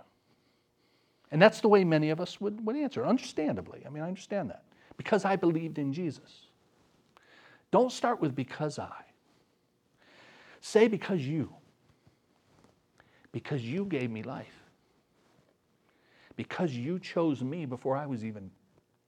And 1.33 1.43
that's 1.43 1.61
the 1.61 1.69
way 1.69 1.83
many 1.83 2.11
of 2.11 2.21
us 2.21 2.41
would, 2.41 2.65
would 2.65 2.77
answer, 2.77 3.05
understandably. 3.05 3.83
I 3.85 3.91
mean, 3.91 4.05
I 4.05 4.07
understand 4.07 4.51
that. 4.51 4.63
Because 4.97 5.25
I 5.25 5.35
believed 5.35 5.79
in 5.79 5.93
Jesus. 5.93 6.47
Don't 7.73 7.91
start 7.91 8.21
with 8.21 8.37
because 8.37 8.79
I. 8.79 9.03
Say 10.61 10.87
because 10.87 11.21
you. 11.21 11.53
Because 13.33 13.63
you 13.63 13.85
gave 13.85 14.11
me 14.13 14.23
life. 14.23 14.55
Because 16.37 16.73
you 16.73 17.01
chose 17.01 17.43
me 17.43 17.67
before 17.67 17.97
I 17.97 18.07
was 18.07 18.25
even 18.25 18.49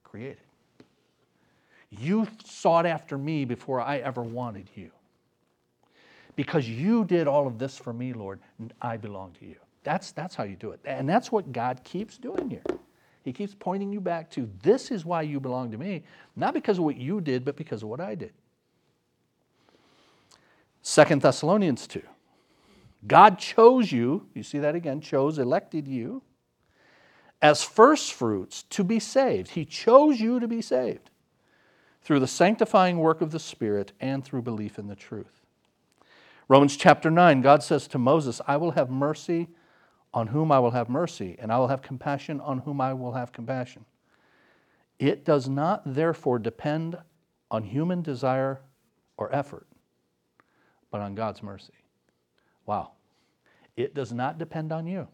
created. 0.03 0.37
You 1.91 2.27
sought 2.43 2.85
after 2.85 3.17
me 3.17 3.45
before 3.45 3.79
I 3.79 3.99
ever 3.99 4.21
wanted 4.21 4.69
you 4.75 4.91
because 6.35 6.67
you 6.67 7.05
did 7.05 7.27
all 7.27 7.47
of 7.47 7.57
this 7.57 7.77
for 7.77 7.93
me, 7.93 8.13
Lord, 8.13 8.39
I 8.81 8.97
belong 8.97 9.33
to 9.39 9.45
you. 9.45 9.55
That's, 9.83 10.11
that's 10.11 10.35
how 10.35 10.43
you 10.43 10.55
do 10.55 10.71
it. 10.71 10.79
And 10.85 11.07
that's 11.07 11.31
what 11.31 11.51
God 11.51 11.81
keeps 11.83 12.17
doing 12.17 12.49
here. 12.49 12.63
He 13.23 13.33
keeps 13.33 13.55
pointing 13.57 13.91
you 13.91 14.01
back 14.01 14.29
to 14.31 14.49
this 14.61 14.91
is 14.91 15.05
why 15.05 15.23
you 15.23 15.39
belong 15.39 15.71
to 15.71 15.77
me, 15.77 16.03
not 16.35 16.53
because 16.53 16.77
of 16.77 16.83
what 16.83 16.97
you 16.97 17.21
did, 17.21 17.43
but 17.43 17.55
because 17.55 17.83
of 17.83 17.89
what 17.89 17.99
I 17.99 18.15
did. 18.15 18.33
Second 20.81 21.21
Thessalonians 21.21 21.87
2. 21.87 22.01
God 23.07 23.39
chose 23.39 23.91
you, 23.91 24.27
you 24.33 24.43
see 24.43 24.59
that 24.59 24.75
again, 24.75 25.01
chose, 25.01 25.39
elected 25.39 25.87
you 25.87 26.21
as 27.41 27.63
first 27.63 28.13
fruits 28.13 28.63
to 28.63 28.83
be 28.83 28.99
saved. 28.99 29.51
He 29.51 29.65
chose 29.65 30.19
you 30.19 30.39
to 30.39 30.47
be 30.47 30.61
saved 30.61 31.11
through 32.01 32.19
the 32.19 32.27
sanctifying 32.27 32.99
work 32.99 33.21
of 33.21 33.31
the 33.31 33.39
Spirit 33.39 33.91
and 33.99 34.23
through 34.23 34.41
belief 34.41 34.79
in 34.79 34.87
the 34.87 34.95
truth. 34.95 35.44
Romans 36.47 36.77
chapter 36.77 37.09
9, 37.09 37.41
God 37.41 37.63
says 37.63 37.87
to 37.87 37.97
Moses, 37.97 38.39
I 38.47 38.57
will 38.57 38.71
have 38.71 38.89
mercy 38.89 39.47
on 40.13 40.27
whom 40.27 40.51
I 40.51 40.59
will 40.59 40.71
have 40.71 40.89
mercy, 40.89 41.35
and 41.39 41.51
I 41.51 41.57
will 41.57 41.67
have 41.67 41.81
compassion 41.81 42.39
on 42.39 42.59
whom 42.59 42.79
I 42.79 42.93
will 42.93 43.13
have 43.13 43.33
compassion. 43.33 43.85
It 44.99 45.25
does 45.25 45.49
not, 45.49 45.81
therefore, 45.85 46.39
depend 46.39 46.97
on 47.49 47.63
human 47.63 48.01
desire 48.01 48.61
or 49.17 49.33
effort, 49.35 49.67
but 50.91 51.01
on 51.01 51.15
God's 51.15 51.41
mercy. 51.41 51.73
Wow. 52.65 52.91
It 53.75 53.93
does 53.93 54.13
not 54.13 54.37
depend 54.37 54.71
on 54.71 54.87
you, 54.87 55.07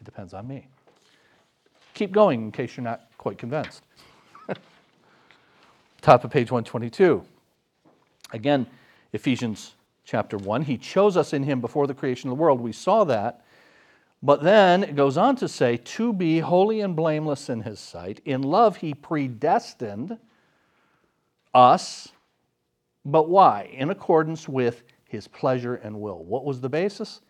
it 0.00 0.04
depends 0.04 0.34
on 0.34 0.46
me. 0.46 0.68
Keep 1.94 2.12
going 2.12 2.42
in 2.42 2.52
case 2.52 2.76
you're 2.76 2.84
not 2.84 3.08
quite 3.16 3.38
convinced. 3.38 3.82
Top 6.02 6.22
of 6.24 6.30
page 6.30 6.50
122. 6.50 7.24
Again, 8.32 8.66
Ephesians 9.14 9.75
chapter 10.06 10.38
1. 10.38 10.62
He 10.62 10.78
chose 10.78 11.16
us 11.16 11.32
in 11.32 11.42
him 11.42 11.60
before 11.60 11.86
the 11.86 11.94
creation 11.94 12.30
of 12.30 12.36
the 12.36 12.40
world. 12.40 12.60
We 12.60 12.72
saw 12.72 13.04
that. 13.04 13.44
But 14.22 14.42
then 14.42 14.82
it 14.82 14.96
goes 14.96 15.18
on 15.18 15.36
to 15.36 15.48
say, 15.48 15.76
to 15.76 16.12
be 16.12 16.38
holy 16.38 16.80
and 16.80 16.96
blameless 16.96 17.50
in 17.50 17.60
his 17.62 17.78
sight. 17.78 18.22
In 18.24 18.40
love, 18.40 18.78
he 18.78 18.94
predestined 18.94 20.18
us. 21.52 22.08
But 23.04 23.28
why? 23.28 23.68
In 23.72 23.90
accordance 23.90 24.48
with 24.48 24.84
his 25.04 25.28
pleasure 25.28 25.74
and 25.74 26.00
will. 26.00 26.24
What 26.24 26.44
was 26.44 26.60
the 26.60 26.68
basis? 26.68 27.20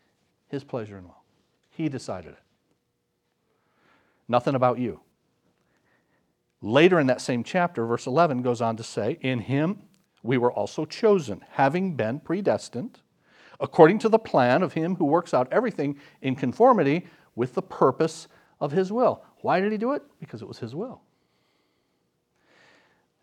His 0.48 0.62
pleasure 0.62 0.96
and 0.96 1.06
will. 1.06 1.22
He 1.70 1.88
decided 1.88 2.32
it. 2.32 2.38
Nothing 4.28 4.54
about 4.54 4.78
you. 4.78 5.00
Later 6.62 6.98
in 6.98 7.06
that 7.08 7.20
same 7.20 7.42
chapter, 7.44 7.84
verse 7.84 8.06
11 8.06 8.42
goes 8.42 8.60
on 8.60 8.76
to 8.76 8.82
say, 8.82 9.18
In 9.20 9.40
him 9.40 9.82
we 10.22 10.38
were 10.38 10.52
also 10.52 10.84
chosen, 10.84 11.44
having 11.52 11.94
been 11.94 12.20
predestined, 12.20 13.00
according 13.60 13.98
to 14.00 14.08
the 14.08 14.18
plan 14.18 14.62
of 14.62 14.72
Him 14.72 14.96
who 14.96 15.04
works 15.04 15.32
out 15.32 15.48
everything 15.52 15.98
in 16.22 16.34
conformity 16.34 17.06
with 17.34 17.54
the 17.54 17.62
purpose 17.62 18.28
of 18.60 18.72
His 18.72 18.92
will. 18.92 19.22
Why 19.42 19.60
did 19.60 19.72
He 19.72 19.78
do 19.78 19.92
it? 19.92 20.02
Because 20.18 20.42
it 20.42 20.48
was 20.48 20.58
His 20.58 20.74
will. 20.74 21.02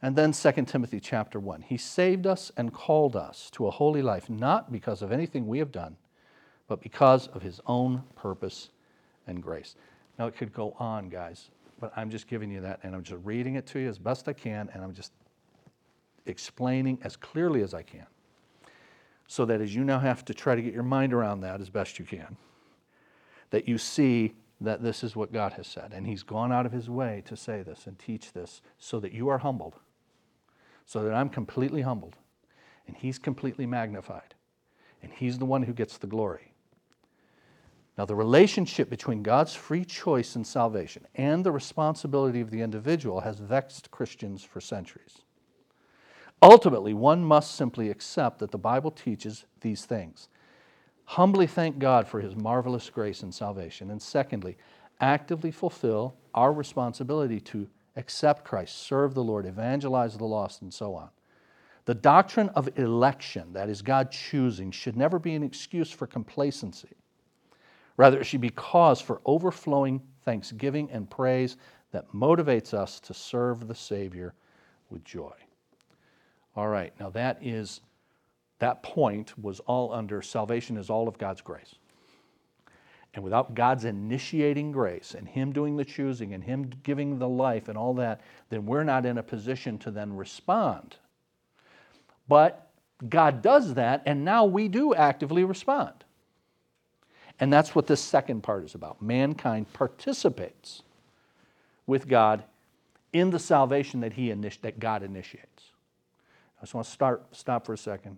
And 0.04 0.18
then 0.18 0.34
2 0.34 0.52
Timothy 0.66 1.00
chapter 1.00 1.40
1. 1.40 1.62
He 1.62 1.78
saved 1.78 2.28
us 2.28 2.52
and 2.58 2.74
called 2.74 3.16
us 3.16 3.50
to 3.52 3.68
a 3.68 3.72
holy 3.72 4.02
life, 4.02 4.30
not 4.30 4.70
because 4.70 5.02
of 5.02 5.14
anything 5.14 5.48
we 5.48 5.60
have 5.60 5.72
done, 5.72 5.96
but 6.68 6.82
because 6.82 7.28
of 7.28 7.42
his 7.42 7.62
own 7.68 8.04
purpose 8.14 8.70
and 9.28 9.42
grace. 9.42 9.78
Now 10.20 10.28
it 10.28 10.36
could 10.36 10.52
go 10.52 10.76
on, 10.78 11.08
guys, 11.08 11.52
but 11.80 11.94
I'm 11.96 12.10
just 12.10 12.28
giving 12.28 12.52
you 12.52 12.60
that 12.60 12.82
and 12.84 12.94
I'm 12.94 13.04
just 13.04 13.24
reading 13.24 13.56
it 13.56 13.66
to 13.68 13.80
you 13.80 13.88
as 13.88 13.98
best 13.98 14.28
I 14.28 14.34
can 14.34 14.70
and 14.74 14.84
I'm 14.84 14.94
just 14.94 15.14
explaining 16.26 17.00
as 17.04 17.16
clearly 17.16 17.62
as 17.62 17.74
I 17.74 17.84
can. 17.84 18.06
So 19.28 19.46
that 19.46 19.62
as 19.62 19.74
you 19.74 19.84
now 19.84 20.00
have 20.00 20.26
to 20.26 20.34
try 20.34 20.56
to 20.56 20.62
get 20.62 20.74
your 20.74 20.84
mind 20.84 21.14
around 21.14 21.42
that 21.42 21.62
as 21.62 21.70
best 21.70 21.98
you 21.98 22.06
can, 22.06 22.38
that 23.50 23.68
you 23.68 23.78
see 23.78 24.34
that 24.62 24.82
this 24.82 25.04
is 25.04 25.16
what 25.16 25.34
God 25.34 25.54
has 25.54 25.68
said. 25.68 25.92
And 25.94 26.06
He's 26.08 26.24
gone 26.24 26.52
out 26.52 26.66
of 26.66 26.72
His 26.72 26.90
way 26.90 27.24
to 27.26 27.36
say 27.36 27.64
this 27.64 27.88
and 27.88 27.98
teach 27.98 28.34
this 28.34 28.62
so 28.78 29.00
that 29.00 29.12
you 29.12 29.30
are 29.30 29.40
humbled, 29.40 29.76
so 30.86 31.04
that 31.04 31.14
I'm 31.14 31.30
completely 31.30 31.82
humbled, 31.82 32.16
and 32.88 32.96
He's 32.96 33.20
completely 33.20 33.66
magnified, 33.66 34.36
and 35.02 35.12
He's 35.12 35.38
the 35.38 35.46
one 35.46 35.64
who 35.64 35.74
gets 35.74 35.98
the 35.98 36.08
glory. 36.08 36.54
Now, 37.98 38.06
the 38.06 38.16
relationship 38.16 38.90
between 38.90 39.22
God's 39.22 39.54
free 39.54 39.86
choice 39.86 40.36
in 40.36 40.44
salvation 40.44 41.06
and 41.14 41.44
the 41.44 41.52
responsibility 41.52 42.42
of 42.42 42.50
the 42.50 42.62
individual 42.62 43.22
has 43.22 43.38
vexed 43.38 43.92
Christians 43.92 44.44
for 44.44 44.60
centuries. 44.60 45.22
Ultimately, 46.44 46.94
one 46.94 47.24
must 47.24 47.56
simply 47.56 47.90
accept 47.90 48.40
that 48.40 48.52
the 48.52 48.58
Bible 48.58 48.92
teaches 48.92 49.46
these 49.62 49.86
things. 49.86 50.28
Humbly 51.06 51.48
thank 51.48 51.80
God 51.80 52.06
for 52.06 52.20
his 52.20 52.36
marvelous 52.36 52.90
grace 52.90 53.24
and 53.24 53.34
salvation. 53.34 53.92
And 53.92 54.02
secondly, 54.02 54.58
actively 55.00 55.52
fulfill 55.52 56.16
our 56.34 56.52
responsibility 56.52 57.40
to 57.40 57.70
accept 57.96 58.44
Christ, 58.44 58.78
serve 58.78 59.14
the 59.14 59.24
Lord, 59.24 59.46
evangelize 59.46 60.18
the 60.18 60.26
lost, 60.26 60.62
and 60.62 60.74
so 60.74 60.94
on. 60.96 61.08
The 61.86 61.96
doctrine 61.96 62.50
of 62.50 62.78
election, 62.78 63.54
that 63.54 63.70
is, 63.70 63.82
God 63.82 64.12
choosing, 64.12 64.70
should 64.70 64.98
never 64.98 65.20
be 65.20 65.36
an 65.36 65.44
excuse 65.44 65.92
for 65.92 66.08
complacency. 66.08 66.98
Rather, 67.96 68.20
it 68.20 68.26
should 68.26 68.42
be 68.42 68.50
cause 68.50 69.00
for 69.00 69.22
overflowing 69.26 70.02
thanksgiving 70.24 70.92
and 70.92 71.10
praise 71.10 71.56
that 71.92 72.12
motivates 72.12 72.74
us 72.74 73.00
to 73.00 73.14
serve 73.14 73.70
the 73.70 73.76
Savior 73.76 74.34
with 74.90 75.06
joy. 75.06 75.32
All 76.56 76.68
right, 76.68 76.94
now 77.00 77.10
that 77.12 77.40
is, 77.42 77.82
that 78.60 78.84
point 78.84 79.38
was 79.42 79.60
all 79.62 79.92
under 79.92 80.22
salvation 80.22 80.78
is 80.78 80.90
all 80.90 81.08
of 81.08 81.18
God's 81.18 81.42
grace. 81.42 81.76
and 83.14 83.24
without 83.24 83.54
God's 83.54 83.86
initiating 83.86 84.72
grace 84.72 85.14
and 85.14 85.28
Him 85.28 85.52
doing 85.52 85.78
the 85.78 85.86
choosing 85.86 86.34
and 86.34 86.44
Him 86.44 86.72
giving 86.84 87.20
the 87.20 87.30
life 87.30 87.68
and 87.68 87.78
all 87.78 87.94
that, 87.96 88.22
then 88.50 88.66
we're 88.66 88.84
not 88.84 89.06
in 89.06 89.18
a 89.18 89.24
position 89.24 89.78
to 89.80 89.92
then 89.92 90.16
respond. 90.16 90.98
But 92.28 92.70
God 93.08 93.42
does 93.42 93.76
that, 93.76 94.02
and 94.06 94.26
now 94.26 94.46
we 94.46 94.68
do 94.68 94.96
actively 94.96 95.44
respond. 95.44 95.94
And 97.40 97.52
that's 97.52 97.76
what 97.76 97.88
this 97.88 98.02
second 98.02 98.42
part 98.42 98.64
is 98.64 98.74
about. 98.76 99.02
Mankind 99.02 99.72
participates 99.74 100.82
with 101.86 102.08
God 102.08 102.44
in 103.12 103.30
the 103.30 103.40
salvation 103.40 104.00
that, 104.02 104.14
he 104.14 104.30
initi- 104.30 104.62
that 104.62 104.80
God 104.80 105.04
initiates. 105.04 105.53
I 106.64 106.66
just 106.66 106.76
want 106.76 106.88
to 106.88 106.94
start, 106.94 107.28
stop 107.36 107.66
for 107.66 107.74
a 107.74 107.78
second. 107.78 108.18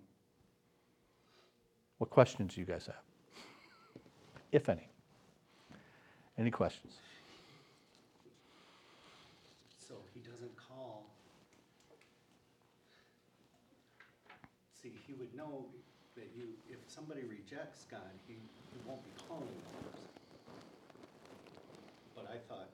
What 1.98 2.10
questions 2.10 2.54
do 2.54 2.60
you 2.60 2.64
guys 2.64 2.86
have? 2.86 3.02
If 4.52 4.68
any. 4.68 4.86
Any 6.38 6.52
questions? 6.52 6.94
So 9.82 9.96
he 10.14 10.20
doesn't 10.20 10.54
call. 10.54 11.10
See, 14.80 14.92
he 15.08 15.14
would 15.14 15.34
know 15.34 15.66
that 16.14 16.30
you, 16.36 16.54
if 16.70 16.78
somebody 16.86 17.22
rejects 17.22 17.84
God, 17.90 18.14
he, 18.28 18.34
he 18.34 18.78
won't 18.86 19.02
be 19.02 19.22
calling 19.26 19.42
them. 19.42 19.90
But 22.14 22.30
I 22.30 22.38
thought 22.46 22.70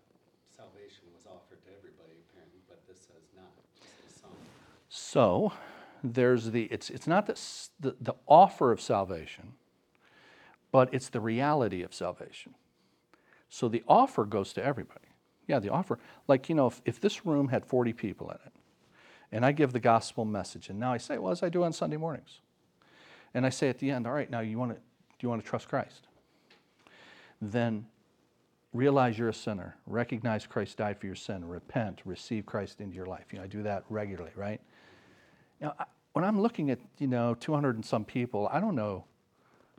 salvation 0.55 1.09
was 1.17 1.25
offered 1.25 1.65
to 1.65 1.71
everybody 1.79 2.21
apparently, 2.29 2.61
but 2.69 2.77
this 2.87 2.99
says 3.01 3.25
not, 3.35 3.49
it 3.81 3.89
says 3.89 4.21
some. 4.21 4.52
So 5.13 5.53
there's 6.03 6.53
the, 6.53 6.63
it's, 6.71 6.89
it's 6.89 7.07
not 7.07 7.27
the, 7.27 7.39
the, 7.81 7.97
the 8.01 8.15
offer 8.27 8.73
of 8.73 8.81
salvation, 8.81 9.53
but 10.71 10.89
it's 10.95 11.11
the 11.11 11.21
reality 11.21 11.83
of 11.83 11.93
salvation. 11.93 12.55
So 13.51 13.69
the 13.69 13.83
offer 13.87 14.25
goes 14.25 14.55
to 14.55 14.65
everybody. 14.65 15.05
Yeah, 15.47 15.59
the 15.59 15.69
offer, 15.69 15.99
like, 16.29 16.49
you 16.49 16.55
know, 16.55 16.69
if, 16.69 16.81
if 16.87 16.99
this 16.99 17.27
room 17.27 17.49
had 17.49 17.67
40 17.67 17.93
people 17.93 18.31
in 18.31 18.37
it, 18.37 18.53
and 19.31 19.45
I 19.45 19.53
give 19.53 19.75
the 19.75 19.81
gospel 19.81 20.25
message, 20.25 20.71
and 20.71 20.81
now 20.81 20.95
I 20.95 20.97
say, 20.97 21.19
well, 21.19 21.31
as 21.31 21.43
I 21.43 21.51
do 21.51 21.63
on 21.63 21.75
Sunday 21.75 21.99
mornings, 21.99 22.41
and 23.35 23.45
I 23.45 23.51
say 23.51 23.69
at 23.69 23.81
the 23.81 23.91
end, 23.91 24.07
all 24.07 24.15
right, 24.15 24.31
now 24.31 24.41
you 24.41 24.59
want 24.59 24.71
to, 24.71 24.77
do 24.77 25.19
you 25.21 25.29
want 25.29 25.45
to 25.45 25.47
trust 25.47 25.69
Christ? 25.69 26.07
Then 27.39 27.85
realize 28.73 29.19
you're 29.19 29.29
a 29.29 29.35
sinner, 29.35 29.77
recognize 29.87 30.47
Christ 30.47 30.79
died 30.79 30.99
for 30.99 31.05
your 31.05 31.17
sin, 31.17 31.47
repent, 31.47 32.01
receive 32.07 32.47
Christ 32.47 32.81
into 32.81 32.97
your 32.97 33.05
life. 33.05 33.27
You 33.31 33.41
know, 33.41 33.45
I 33.45 33.49
do 33.49 33.63
that 33.65 33.85
regularly, 33.91 34.33
right? 34.35 34.63
Now, 35.63 35.75
when 36.13 36.25
I'm 36.25 36.41
looking 36.41 36.71
at, 36.71 36.79
you 36.99 37.07
know, 37.07 37.35
200 37.35 37.77
and 37.77 37.85
some 37.85 38.05
people, 38.05 38.49
I 38.53 38.61
don't 38.61 38.75
know 38.75 39.05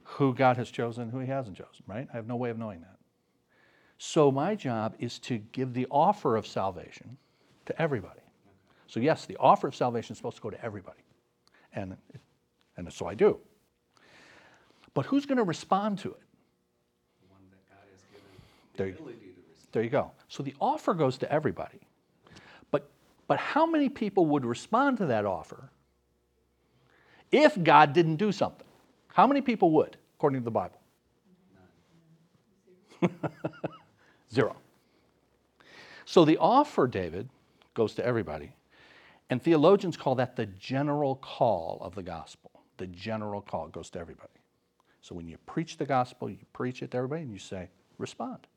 who 0.03 0.33
God 0.33 0.57
has 0.57 0.71
chosen, 0.71 1.09
who 1.09 1.19
he 1.19 1.27
hasn't 1.27 1.57
chosen, 1.57 1.83
right? 1.85 2.07
I 2.11 2.15
have 2.15 2.25
no 2.27 2.35
way 2.35 2.49
of 2.49 2.57
knowing 2.57 2.81
that. 2.81 2.97
So 3.97 4.31
my 4.31 4.55
job 4.55 4.95
is 4.99 5.19
to 5.19 5.37
give 5.37 5.73
the 5.73 5.85
offer 5.91 6.35
of 6.35 6.47
salvation 6.47 7.17
to 7.65 7.81
everybody. 7.81 8.19
So 8.87 8.99
yes, 8.99 9.25
the 9.25 9.37
offer 9.37 9.67
of 9.67 9.75
salvation 9.75 10.13
is 10.13 10.17
supposed 10.17 10.37
to 10.37 10.41
go 10.41 10.49
to 10.49 10.63
everybody. 10.63 10.99
And, 11.73 11.97
and 12.77 12.91
so 12.91 13.07
I 13.07 13.13
do. 13.13 13.39
But 14.93 15.05
who's 15.05 15.25
going 15.25 15.37
to 15.37 15.43
respond 15.43 15.99
to 15.99 16.09
it? 16.09 16.19
The 17.21 17.33
one 17.33 17.41
that 17.51 17.69
God 17.69 17.87
has 17.91 18.01
given 18.11 18.27
There 18.75 18.85
the 18.87 18.91
you- 18.91 18.97
ability 18.97 19.19
to 19.19 19.41
respond. 19.49 19.67
There 19.71 19.83
you 19.83 19.89
go. 19.89 20.11
So 20.27 20.43
the 20.43 20.53
offer 20.61 20.93
goes 20.93 21.17
to 21.19 21.31
everybody. 21.31 21.79
But, 22.71 22.89
but 23.27 23.39
how 23.39 23.65
many 23.65 23.89
people 23.89 24.25
would 24.27 24.45
respond 24.45 24.97
to 24.97 25.05
that 25.07 25.25
offer 25.25 25.71
if 27.33 27.61
God 27.61 27.91
didn't 27.93 28.17
do 28.17 28.31
something? 28.31 28.67
How 29.07 29.27
many 29.27 29.41
people 29.41 29.71
would, 29.71 29.97
according 30.15 30.39
to 30.39 30.45
the 30.45 30.51
Bible? 30.51 30.79
Zero. 34.33 34.55
So 36.05 36.23
the 36.25 36.37
offer, 36.37 36.87
David, 36.87 37.27
goes 37.73 37.93
to 37.95 38.05
everybody. 38.05 38.53
And 39.29 39.41
theologians 39.41 39.97
call 39.97 40.15
that 40.15 40.35
the 40.35 40.45
general 40.45 41.15
call 41.15 41.79
of 41.81 41.95
the 41.95 42.03
gospel. 42.03 42.51
The 42.77 42.87
general 42.87 43.41
call 43.41 43.67
goes 43.67 43.89
to 43.91 43.99
everybody. 43.99 44.29
So 45.01 45.15
when 45.15 45.27
you 45.27 45.37
preach 45.45 45.77
the 45.77 45.85
gospel, 45.85 46.29
you 46.29 46.37
preach 46.53 46.81
it 46.81 46.91
to 46.91 46.97
everybody 46.97 47.23
and 47.23 47.31
you 47.31 47.39
say, 47.39 47.69
respond. 47.97 48.47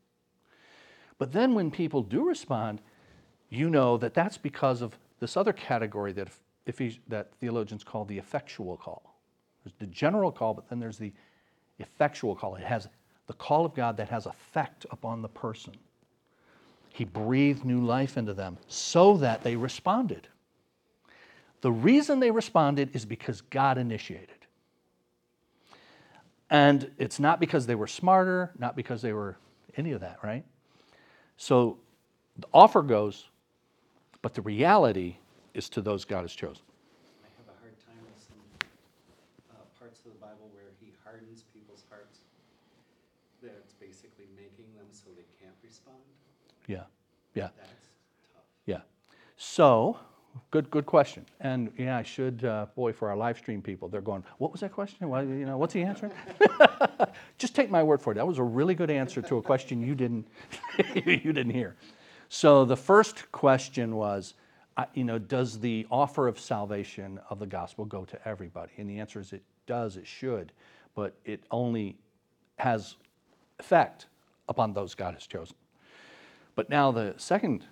But 1.18 1.33
then 1.33 1.55
when 1.55 1.70
people 1.70 2.03
do 2.03 2.24
respond, 2.29 2.81
you 3.49 3.70
know 3.70 3.97
that 3.99 4.14
that's 4.14 4.37
because 4.39 4.83
of 4.83 4.99
this 5.18 5.37
other 5.37 5.53
category 5.53 6.12
that, 6.12 6.29
that 7.09 7.33
theologians 7.35 7.85
call 7.85 8.05
the 8.05 8.19
effectual 8.19 8.77
call. 8.77 9.17
There's 9.64 9.75
the 9.79 9.87
general 9.87 10.31
call, 10.31 10.55
but 10.55 10.69
then 10.69 10.79
there's 10.79 10.99
the 10.99 11.12
effectual 11.79 12.35
call. 12.35 12.57
It 12.57 12.64
has 12.64 12.89
the 13.27 13.33
call 13.35 13.64
of 13.64 13.75
God 13.75 13.97
that 13.97 14.09
has 14.09 14.27
effect 14.27 14.87
upon 14.91 15.23
the 15.23 15.29
person. 15.29 15.75
He 16.89 17.05
breathed 17.05 17.64
new 17.64 17.85
life 17.85 18.17
into 18.17 18.33
them 18.33 18.59
so 18.69 19.17
that 19.19 19.43
they 19.43 19.57
responded. 19.57 20.29
The 21.61 21.73
reason 21.73 22.21
they 22.21 22.31
responded 22.31 22.95
is 22.95 23.05
because 23.05 23.41
God 23.41 23.79
initiated. 23.79 24.31
And 26.49 26.91
it's 26.97 27.19
not 27.19 27.41
because 27.41 27.67
they 27.67 27.75
were 27.75 27.89
smarter, 27.89 28.53
not 28.59 28.77
because 28.77 29.03
they 29.03 29.12
were 29.12 29.37
any 29.77 29.93
of 29.93 30.01
that, 30.01 30.19
right? 30.23 30.45
So 31.37 31.79
the 32.39 32.47
offer 32.55 32.83
goes, 32.83 33.27
but 34.23 34.35
the 34.35 34.43
reality 34.43 35.17
is 35.57 35.71
to 35.71 35.81
those 35.81 36.05
God 36.05 36.21
has 36.23 36.33
chosen. 36.33 36.63
I 37.25 37.29
have 37.39 37.49
a 37.49 37.59
hard 37.61 37.75
time 37.81 37.97
with 38.05 38.23
some 38.23 38.37
uh, 39.51 39.55
parts 39.81 40.01
of 40.01 40.13
the 40.13 40.19
Bible 40.19 40.51
where 40.53 40.69
he 40.81 40.93
hardens 41.03 41.45
people's 41.55 41.85
hearts. 41.89 42.19
That's 43.43 43.73
basically 43.75 44.27
making 44.37 44.69
them 44.77 44.87
so 44.93 45.09
they 45.17 45.25
can't 45.41 45.57
respond. 45.65 45.97
Yeah, 46.69 46.83
yeah, 47.35 47.49
That's 47.57 47.89
tough. 48.35 48.43
yeah. 48.67 48.81
So, 49.37 49.99
good, 50.51 50.71
good 50.71 50.85
question. 50.85 51.25
And 51.41 51.73
yeah, 51.79 51.97
I 51.97 52.03
should, 52.03 52.45
uh, 52.45 52.67
boy, 52.75 52.93
for 52.93 53.09
our 53.09 53.17
live 53.17 53.39
stream 53.39 53.63
people, 53.63 53.89
they're 53.89 54.01
going, 54.03 54.25
what 54.39 54.53
was 54.53 54.61
that 54.61 54.73
question? 54.73 55.09
Why, 55.09 55.23
you 55.23 55.47
know, 55.47 55.57
what's 55.57 55.73
he 55.73 55.83
answering? 55.83 56.13
Just 57.39 57.55
take 57.55 57.71
my 57.71 57.83
word 57.83 58.03
for 58.03 58.13
it. 58.13 58.17
That 58.17 58.27
was 58.27 58.39
a 58.39 58.43
really 58.43 58.75
good 58.75 58.91
answer 58.91 59.23
to 59.23 59.37
a 59.37 59.43
question 59.43 59.81
you 59.81 59.95
didn't, 59.95 60.27
you 60.95 61.33
didn't 61.33 61.51
hear. 61.51 61.77
So 62.29 62.65
the 62.65 62.77
first 62.77 63.31
question 63.33 63.97
was, 63.97 64.35
you 64.95 65.05
know, 65.05 65.18
does 65.18 65.59
the 65.59 65.87
offer 65.91 66.29
of 66.29 66.39
salvation 66.39 67.18
of 67.31 67.39
the 67.39 67.47
gospel 67.47 67.85
go 67.85 68.05
to 68.05 68.29
everybody? 68.29 68.72
And 68.77 68.89
the 68.89 68.99
answer 68.99 69.20
is 69.20 69.33
it 69.33 69.43
does, 69.66 69.97
it 69.97 70.07
should, 70.07 70.53
but 70.95 71.14
it 71.24 71.43
only 71.51 71.97
has 72.59 72.97
effect 73.59 74.07
upon 74.49 74.72
those 74.72 74.95
God 74.95 75.14
has 75.14 75.27
chosen. 75.27 75.57
But 76.55 76.70
now 76.70 76.93
the 76.93 77.14
second 77.16 77.64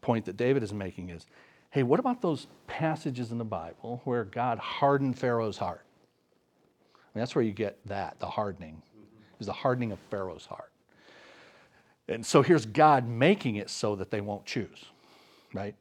point 0.00 0.24
that 0.26 0.36
David 0.36 0.62
is 0.62 0.72
making 0.72 1.10
is 1.10 1.26
hey, 1.70 1.82
what 1.82 2.00
about 2.00 2.22
those 2.22 2.46
passages 2.66 3.30
in 3.30 3.36
the 3.36 3.44
Bible 3.44 4.00
where 4.04 4.24
God 4.24 4.58
hardened 4.58 5.18
Pharaoh's 5.18 5.58
heart? 5.58 5.84
I 6.94 6.98
mean, 7.14 7.20
that's 7.20 7.34
where 7.34 7.44
you 7.44 7.52
get 7.52 7.78
that, 7.84 8.18
the 8.20 8.26
hardening, 8.26 8.82
is 9.38 9.46
the 9.46 9.52
hardening 9.52 9.92
of 9.92 9.98
Pharaoh's 10.10 10.46
heart. 10.46 10.72
And 12.08 12.24
so 12.24 12.40
here's 12.40 12.64
God 12.64 13.06
making 13.06 13.56
it 13.56 13.68
so 13.68 13.96
that 13.96 14.10
they 14.10 14.22
won't 14.22 14.46
choose, 14.46 14.86
right? 15.52 15.74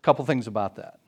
A 0.00 0.04
couple 0.04 0.24
things 0.24 0.46
about 0.46 0.76
that. 0.76 0.98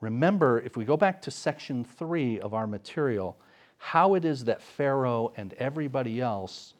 Remember, 0.00 0.60
if 0.60 0.76
we 0.76 0.84
go 0.84 0.96
back 0.96 1.20
to 1.22 1.30
section 1.30 1.84
three 1.84 2.40
of 2.40 2.54
our 2.54 2.66
material, 2.66 3.36
how 3.78 4.14
it 4.14 4.24
is 4.24 4.44
that 4.44 4.62
Pharaoh 4.62 5.32
and 5.36 5.52
everybody 5.54 6.20
else 6.20 6.74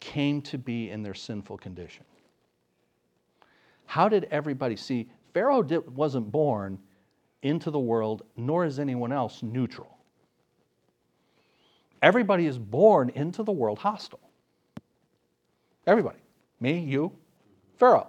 came 0.00 0.40
to 0.42 0.58
be 0.58 0.90
in 0.90 1.02
their 1.02 1.14
sinful 1.14 1.58
condition. 1.58 2.04
How 3.86 4.08
did 4.08 4.24
everybody 4.30 4.76
see? 4.76 5.08
Pharaoh 5.32 5.62
did, 5.62 5.94
wasn't 5.94 6.30
born 6.30 6.78
into 7.42 7.70
the 7.70 7.78
world, 7.78 8.22
nor 8.36 8.64
is 8.64 8.78
anyone 8.78 9.12
else 9.12 9.42
neutral. 9.42 9.96
Everybody 12.02 12.46
is 12.46 12.58
born 12.58 13.10
into 13.10 13.42
the 13.42 13.52
world 13.52 13.78
hostile. 13.78 14.20
Everybody. 15.86 16.18
Me, 16.60 16.78
you, 16.78 17.12
Pharaoh. 17.76 18.08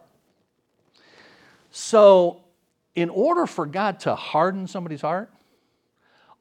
So, 1.71 2.41
in 2.97 3.11
order 3.11 3.45
for 3.45 3.67
God 3.67 3.99
to 4.01 4.15
harden 4.15 4.65
somebody's 4.65 5.01
heart, 5.01 5.31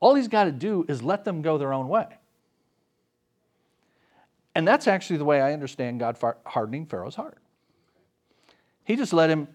all 0.01 0.15
he's 0.15 0.27
got 0.27 0.45
to 0.45 0.53
do 0.53 0.87
is 0.89 1.03
let 1.03 1.23
them 1.23 1.43
go 1.43 1.59
their 1.59 1.75
own 1.75 1.87
way. 1.87 2.07
And 4.55 4.67
that's 4.67 4.89
actually 4.89 5.19
the 5.19 5.27
way 5.27 5.43
I 5.43 5.53
understand 5.53 6.01
God 6.01 6.17
hardening 6.47 6.87
Pharaoh's 6.87 7.15
heart. 7.15 7.37
He 8.85 8.97
just 8.97 9.13
let 9.13 9.29
him, 9.29 9.49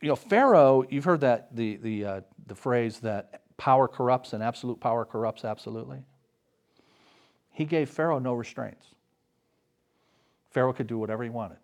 you 0.00 0.08
know, 0.08 0.14
Pharaoh, 0.14 0.84
you've 0.88 1.04
heard 1.04 1.22
that, 1.22 1.56
the, 1.56 1.74
the, 1.78 2.04
uh, 2.04 2.20
the 2.46 2.54
phrase 2.54 3.00
that 3.00 3.42
power 3.56 3.88
corrupts 3.88 4.32
and 4.32 4.40
absolute 4.40 4.78
power 4.78 5.04
corrupts 5.04 5.44
absolutely. 5.44 6.04
He 7.50 7.64
gave 7.64 7.90
Pharaoh 7.90 8.20
no 8.20 8.34
restraints. 8.34 8.86
Pharaoh 10.50 10.72
could 10.72 10.86
do 10.86 10.98
whatever 10.98 11.24
he 11.24 11.30
wanted. 11.30 11.58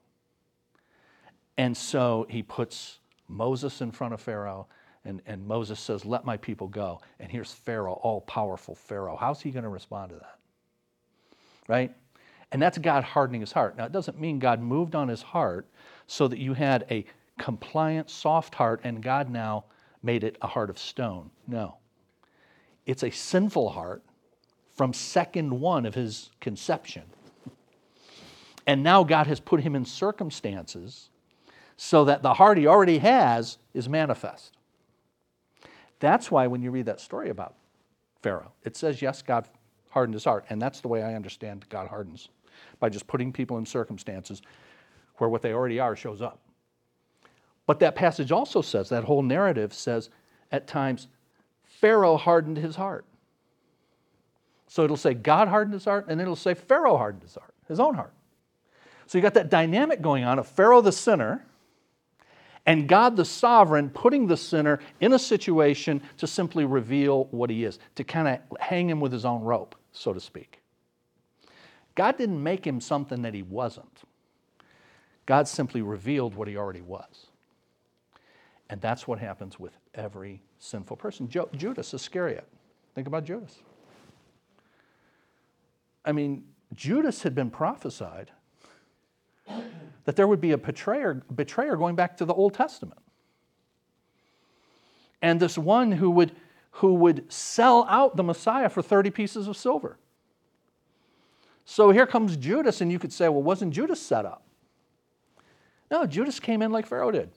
And 1.56 1.76
so 1.76 2.26
he 2.28 2.42
puts 2.42 2.98
Moses 3.28 3.80
in 3.80 3.90
front 3.90 4.14
of 4.14 4.20
Pharaoh, 4.20 4.66
and, 5.04 5.20
and 5.26 5.46
Moses 5.46 5.78
says, 5.80 6.04
Let 6.04 6.24
my 6.24 6.36
people 6.36 6.68
go. 6.68 7.00
And 7.20 7.30
here's 7.30 7.52
Pharaoh, 7.52 8.00
all 8.02 8.20
powerful 8.22 8.74
Pharaoh. 8.74 9.16
How's 9.16 9.40
he 9.40 9.50
going 9.50 9.64
to 9.64 9.68
respond 9.68 10.10
to 10.10 10.16
that? 10.16 10.38
Right? 11.68 11.94
And 12.52 12.62
that's 12.62 12.78
God 12.78 13.04
hardening 13.04 13.40
his 13.40 13.52
heart. 13.52 13.76
Now, 13.76 13.84
it 13.84 13.92
doesn't 13.92 14.20
mean 14.20 14.38
God 14.38 14.60
moved 14.60 14.94
on 14.94 15.08
his 15.08 15.22
heart 15.22 15.66
so 16.06 16.28
that 16.28 16.38
you 16.38 16.54
had 16.54 16.86
a 16.90 17.04
compliant, 17.38 18.10
soft 18.10 18.54
heart 18.54 18.80
and 18.84 19.02
God 19.02 19.28
now 19.28 19.64
made 20.02 20.22
it 20.22 20.36
a 20.40 20.46
heart 20.46 20.70
of 20.70 20.78
stone. 20.78 21.30
No. 21.48 21.78
It's 22.86 23.02
a 23.02 23.10
sinful 23.10 23.70
heart 23.70 24.02
from 24.76 24.92
second 24.92 25.58
one 25.60 25.86
of 25.86 25.94
his 25.94 26.30
conception. 26.40 27.04
And 28.66 28.82
now 28.82 29.04
God 29.04 29.26
has 29.26 29.40
put 29.40 29.60
him 29.60 29.74
in 29.74 29.84
circumstances 29.84 31.10
so 31.76 32.04
that 32.04 32.22
the 32.22 32.34
heart 32.34 32.58
he 32.58 32.66
already 32.66 32.98
has 32.98 33.58
is 33.72 33.88
manifest. 33.88 34.56
That's 36.00 36.30
why 36.30 36.46
when 36.46 36.62
you 36.62 36.70
read 36.70 36.86
that 36.86 37.00
story 37.00 37.30
about 37.30 37.54
Pharaoh, 38.22 38.52
it 38.62 38.76
says, 38.76 39.02
yes, 39.02 39.22
God 39.22 39.48
hardened 39.90 40.14
his 40.14 40.24
heart. 40.24 40.44
And 40.50 40.60
that's 40.60 40.80
the 40.80 40.88
way 40.88 41.02
I 41.02 41.14
understand 41.14 41.66
God 41.68 41.88
hardens 41.88 42.28
by 42.78 42.88
just 42.88 43.06
putting 43.06 43.32
people 43.32 43.58
in 43.58 43.66
circumstances 43.66 44.42
where 45.16 45.30
what 45.30 45.42
they 45.42 45.52
already 45.52 45.80
are 45.80 45.96
shows 45.96 46.20
up. 46.20 46.40
But 47.66 47.78
that 47.80 47.94
passage 47.94 48.30
also 48.30 48.60
says, 48.60 48.88
that 48.90 49.04
whole 49.04 49.22
narrative 49.22 49.72
says, 49.72 50.10
at 50.52 50.66
times, 50.66 51.08
Pharaoh 51.64 52.16
hardened 52.16 52.58
his 52.58 52.76
heart. 52.76 53.06
So 54.66 54.84
it'll 54.84 54.96
say 54.96 55.14
God 55.14 55.48
hardened 55.48 55.74
his 55.74 55.84
heart, 55.84 56.06
and 56.08 56.20
it'll 56.20 56.36
say 56.36 56.54
Pharaoh 56.54 56.96
hardened 56.96 57.22
his 57.22 57.34
heart, 57.34 57.54
his 57.68 57.80
own 57.80 57.94
heart. 57.94 58.12
So 59.06 59.18
you 59.18 59.22
got 59.22 59.34
that 59.34 59.50
dynamic 59.50 60.02
going 60.02 60.24
on 60.24 60.38
of 60.38 60.46
Pharaoh 60.46 60.80
the 60.80 60.92
sinner 60.92 61.46
and 62.66 62.88
God 62.88 63.16
the 63.16 63.24
sovereign 63.24 63.90
putting 63.90 64.26
the 64.26 64.36
sinner 64.36 64.80
in 65.00 65.12
a 65.12 65.18
situation 65.18 66.02
to 66.18 66.26
simply 66.26 66.64
reveal 66.64 67.24
what 67.30 67.50
he 67.50 67.64
is, 67.64 67.78
to 67.96 68.04
kind 68.04 68.28
of 68.28 68.58
hang 68.58 68.88
him 68.88 69.00
with 69.00 69.12
his 69.12 69.24
own 69.24 69.42
rope, 69.42 69.74
so 69.92 70.12
to 70.12 70.20
speak. 70.20 70.60
God 71.94 72.16
didn't 72.16 72.42
make 72.42 72.66
him 72.66 72.80
something 72.80 73.22
that 73.22 73.34
he 73.34 73.42
wasn't. 73.42 74.02
God 75.26 75.46
simply 75.46 75.82
revealed 75.82 76.34
what 76.34 76.48
he 76.48 76.56
already 76.56 76.80
was. 76.80 77.26
And 78.70 78.80
that's 78.80 79.06
what 79.06 79.18
happens 79.18 79.58
with 79.60 79.76
every 79.94 80.42
sinful 80.58 80.96
person. 80.96 81.28
Jo- 81.28 81.50
Judas 81.54 81.92
Iscariot. 81.94 82.48
Think 82.94 83.06
about 83.06 83.24
Judas. 83.24 83.58
I 86.04 86.12
mean, 86.12 86.44
Judas 86.74 87.22
had 87.22 87.34
been 87.34 87.50
prophesied 87.50 88.30
that 90.04 90.16
there 90.16 90.26
would 90.26 90.40
be 90.40 90.52
a 90.52 90.58
betrayer, 90.58 91.22
betrayer 91.34 91.76
going 91.76 91.96
back 91.96 92.16
to 92.18 92.24
the 92.24 92.34
Old 92.34 92.54
Testament. 92.54 93.00
And 95.22 95.40
this 95.40 95.56
one 95.56 95.92
who 95.92 96.10
would, 96.10 96.32
who 96.72 96.94
would 96.94 97.32
sell 97.32 97.86
out 97.88 98.16
the 98.16 98.22
Messiah 98.22 98.68
for 98.68 98.82
30 98.82 99.10
pieces 99.10 99.48
of 99.48 99.56
silver. 99.56 99.98
So 101.64 101.90
here 101.90 102.06
comes 102.06 102.36
Judas, 102.36 102.82
and 102.82 102.92
you 102.92 102.98
could 102.98 103.12
say, 103.12 103.28
well, 103.28 103.42
wasn't 103.42 103.72
Judas 103.72 104.00
set 104.00 104.26
up? 104.26 104.42
No, 105.90 106.04
Judas 106.06 106.38
came 106.38 106.60
in 106.60 106.70
like 106.72 106.86
Pharaoh 106.86 107.10
did. 107.10 107.30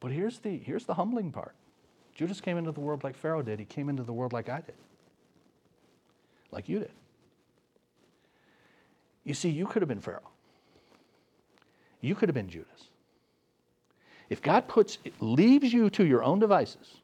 But 0.00 0.12
here's 0.12 0.38
the, 0.38 0.56
here's 0.56 0.84
the 0.86 0.94
humbling 0.94 1.32
part 1.32 1.54
Judas 2.14 2.40
came 2.40 2.56
into 2.56 2.72
the 2.72 2.80
world 2.80 3.04
like 3.04 3.16
Pharaoh 3.16 3.42
did, 3.42 3.58
he 3.58 3.66
came 3.66 3.88
into 3.88 4.02
the 4.02 4.12
world 4.12 4.32
like 4.32 4.48
I 4.48 4.60
did, 4.60 4.74
like 6.50 6.68
you 6.68 6.78
did. 6.78 6.92
You 9.24 9.34
see, 9.34 9.50
you 9.50 9.66
could 9.66 9.82
have 9.82 9.88
been 9.88 10.00
Pharaoh. 10.00 10.30
You 12.06 12.14
could 12.14 12.28
have 12.28 12.34
been 12.34 12.48
Judas. 12.48 12.90
If 14.30 14.40
God 14.40 14.68
puts, 14.68 14.98
leaves 15.20 15.72
you 15.72 15.90
to 15.90 16.04
your 16.04 16.22
own 16.22 16.38
devices 16.38 17.00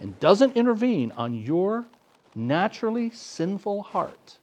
and 0.00 0.18
doesn't 0.20 0.56
intervene 0.56 1.12
on 1.16 1.34
your 1.34 1.84
naturally 2.34 3.10
sinful 3.10 3.82
heart, 3.82 4.38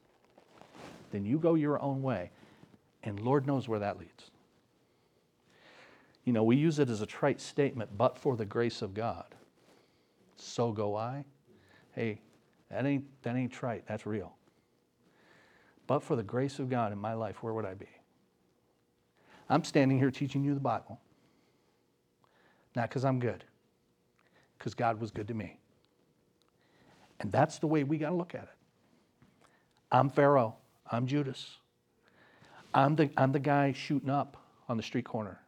then 1.10 1.24
you 1.24 1.38
go 1.38 1.54
your 1.54 1.80
own 1.82 2.02
way. 2.02 2.30
And 3.02 3.20
Lord 3.20 3.46
knows 3.46 3.66
where 3.66 3.78
that 3.78 3.98
leads. 3.98 4.30
You 6.24 6.34
know, 6.34 6.44
we 6.44 6.56
use 6.56 6.78
it 6.78 6.90
as 6.90 7.00
a 7.00 7.06
trite 7.06 7.40
statement, 7.40 7.96
but 7.96 8.18
for 8.18 8.36
the 8.36 8.44
grace 8.44 8.82
of 8.82 8.92
God, 8.92 9.34
so 10.36 10.70
go 10.70 10.96
I. 10.96 11.24
Hey, 11.92 12.20
that 12.70 12.84
ain't, 12.84 13.04
that 13.22 13.34
ain't 13.36 13.52
trite, 13.52 13.84
that's 13.88 14.04
real. 14.04 14.34
But 15.86 16.02
for 16.02 16.16
the 16.16 16.22
grace 16.22 16.58
of 16.58 16.68
God 16.68 16.92
in 16.92 16.98
my 16.98 17.14
life, 17.14 17.42
where 17.42 17.54
would 17.54 17.64
I 17.64 17.72
be? 17.72 17.88
I'm 19.48 19.64
standing 19.64 19.98
here 19.98 20.10
teaching 20.10 20.44
you 20.44 20.54
the 20.54 20.60
Bible. 20.60 21.00
Not 22.76 22.88
because 22.88 23.04
I'm 23.04 23.18
good, 23.18 23.44
because 24.58 24.74
God 24.74 25.00
was 25.00 25.10
good 25.10 25.28
to 25.28 25.34
me. 25.34 25.58
And 27.20 27.32
that's 27.32 27.58
the 27.58 27.66
way 27.66 27.82
we 27.84 27.98
got 27.98 28.10
to 28.10 28.14
look 28.14 28.34
at 28.34 28.42
it. 28.42 28.48
I'm 29.90 30.10
Pharaoh. 30.10 30.54
I'm 30.90 31.06
Judas. 31.06 31.56
I'm 32.74 32.94
the, 32.96 33.10
I'm 33.16 33.32
the 33.32 33.40
guy 33.40 33.72
shooting 33.72 34.10
up 34.10 34.36
on 34.68 34.76
the 34.76 34.82
street 34.82 35.04
corner. 35.04 35.40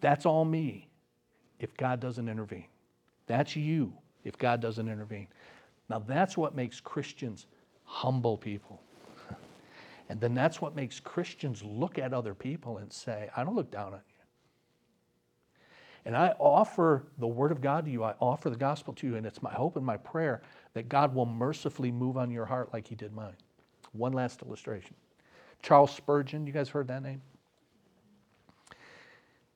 That's 0.00 0.26
all 0.26 0.44
me 0.44 0.88
if 1.58 1.76
God 1.76 2.00
doesn't 2.00 2.28
intervene. 2.28 2.66
That's 3.26 3.56
you 3.56 3.92
if 4.24 4.38
God 4.38 4.60
doesn't 4.60 4.88
intervene. 4.88 5.26
Now, 5.88 5.98
that's 5.98 6.36
what 6.36 6.54
makes 6.54 6.80
Christians 6.80 7.46
humble 7.84 8.36
people. 8.36 8.80
And 10.08 10.20
then 10.20 10.34
that's 10.34 10.60
what 10.60 10.74
makes 10.74 11.00
Christians 11.00 11.62
look 11.62 11.98
at 11.98 12.14
other 12.14 12.34
people 12.34 12.78
and 12.78 12.92
say, 12.92 13.28
I 13.36 13.44
don't 13.44 13.54
look 13.54 13.70
down 13.70 13.92
on 13.92 14.00
you. 14.08 14.14
And 16.04 16.16
I 16.16 16.28
offer 16.38 17.04
the 17.18 17.26
Word 17.26 17.52
of 17.52 17.60
God 17.60 17.84
to 17.84 17.90
you, 17.90 18.02
I 18.02 18.14
offer 18.20 18.48
the 18.48 18.56
gospel 18.56 18.94
to 18.94 19.06
you, 19.06 19.16
and 19.16 19.26
it's 19.26 19.42
my 19.42 19.52
hope 19.52 19.76
and 19.76 19.84
my 19.84 19.98
prayer 19.98 20.40
that 20.72 20.88
God 20.88 21.14
will 21.14 21.26
mercifully 21.26 21.92
move 21.92 22.16
on 22.16 22.30
your 22.30 22.46
heart 22.46 22.72
like 22.72 22.88
He 22.88 22.94
did 22.94 23.12
mine. 23.12 23.36
One 23.92 24.12
last 24.12 24.42
illustration 24.42 24.94
Charles 25.62 25.94
Spurgeon, 25.94 26.46
you 26.46 26.52
guys 26.52 26.70
heard 26.70 26.88
that 26.88 27.02
name? 27.02 27.20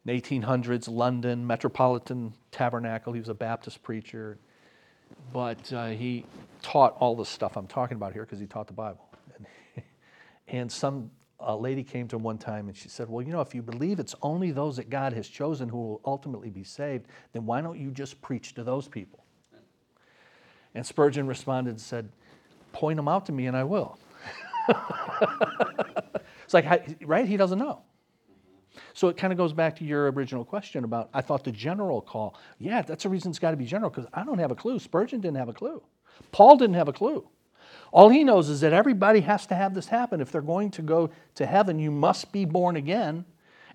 In 0.05 0.21
1800s, 0.21 0.89
London, 0.89 1.47
Metropolitan 1.47 2.35
Tabernacle, 2.51 3.13
he 3.13 3.21
was 3.21 3.29
a 3.29 3.35
Baptist 3.35 3.83
preacher, 3.83 4.37
but 5.33 5.73
uh, 5.73 5.89
he 5.89 6.27
taught 6.61 6.97
all 6.99 7.15
the 7.15 7.25
stuff 7.25 7.57
I'm 7.57 7.69
talking 7.69 7.97
about 7.97 8.13
here 8.13 8.25
because 8.25 8.41
he 8.41 8.47
taught 8.47 8.67
the 8.67 8.73
Bible. 8.73 9.07
And 10.53 10.71
some 10.71 11.11
a 11.45 11.57
lady 11.57 11.83
came 11.83 12.07
to 12.09 12.17
him 12.17 12.23
one 12.23 12.39
time 12.39 12.69
and 12.69 12.77
she 12.77 12.89
said, 12.89 13.09
Well, 13.09 13.27
you 13.27 13.33
know, 13.33 13.41
if 13.41 13.55
you 13.55 13.63
believe 13.63 13.99
it's 13.99 14.15
only 14.23 14.53
those 14.53 14.77
that 14.77 14.89
God 14.89 15.13
has 15.13 15.27
chosen 15.27 15.69
who 15.69 15.77
will 15.77 16.01
ultimately 16.05 16.51
be 16.51 16.63
saved, 16.63 17.07
then 17.33 17.45
why 17.47 17.61
don't 17.61 17.79
you 17.79 17.91
just 17.91 18.21
preach 18.23 18.55
to 18.55 18.63
those 18.63 18.87
people? 18.87 19.25
And 20.75 20.87
Spurgeon 20.87 21.27
responded 21.27 21.71
and 21.71 21.81
said, 21.81 22.09
Point 22.73 22.97
them 22.97 23.09
out 23.09 23.27
to 23.27 23.33
me 23.33 23.47
and 23.47 23.57
I 23.57 23.65
will. 23.65 23.99
it's 26.45 26.55
like, 26.55 26.67
right? 27.03 27.27
He 27.27 27.37
doesn't 27.37 27.59
know. 27.59 27.83
So 28.95 29.09
it 29.09 29.17
kind 29.17 29.33
of 29.33 29.37
goes 29.37 29.53
back 29.53 29.77
to 29.77 29.85
your 29.85 30.11
original 30.13 30.45
question 30.45 30.85
about 30.85 31.11
I 31.13 31.23
thought 31.23 31.45
the 31.45 31.53
general 31.53 32.01
call. 32.01 32.39
Yeah, 32.59 32.83
that's 32.83 33.03
the 33.03 33.09
reason 33.09 33.31
it's 33.31 33.39
got 33.39 33.51
to 33.51 33.57
be 33.57 33.67
general 33.67 33.91
because 33.91 34.07
I 34.15 34.25
don't 34.25 34.39
have 34.39 34.51
a 34.51 34.55
clue. 34.55 34.79
Spurgeon 34.79 35.21
didn't 35.21 35.37
have 35.39 35.49
a 35.49 35.53
clue. 35.53 35.83
Paul 36.31 36.57
didn't 36.57 36.77
have 36.77 36.89
a 36.89 36.93
clue. 36.93 37.29
All 37.93 38.09
he 38.09 38.25
knows 38.25 38.49
is 38.49 38.63
that 38.63 38.73
everybody 38.73 39.21
has 39.21 39.47
to 39.47 39.55
have 39.55 39.75
this 39.75 39.87
happen. 39.87 40.21
If 40.21 40.33
they're 40.33 40.41
going 40.41 40.71
to 40.73 40.83
go 40.83 41.11
to 41.35 41.47
heaven, 41.47 41.79
you 41.79 41.91
must 41.91 42.33
be 42.33 42.47
born 42.47 42.77
again. 42.77 43.27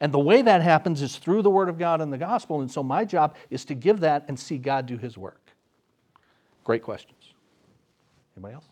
And 0.01 0.11
the 0.11 0.19
way 0.19 0.41
that 0.41 0.61
happens 0.61 1.01
is 1.01 1.17
through 1.17 1.43
the 1.43 1.49
Word 1.49 1.69
of 1.69 1.77
God 1.77 2.01
and 2.01 2.11
the 2.11 2.17
gospel. 2.17 2.61
And 2.61 2.71
so 2.71 2.81
my 2.83 3.05
job 3.05 3.35
is 3.49 3.63
to 3.65 3.75
give 3.75 3.99
that 4.01 4.25
and 4.27 4.39
see 4.39 4.57
God 4.57 4.87
do 4.87 4.97
His 4.97 5.17
work. 5.17 5.51
Great 6.63 6.83
questions. 6.83 7.33
Anybody 8.35 8.55
else? 8.55 8.65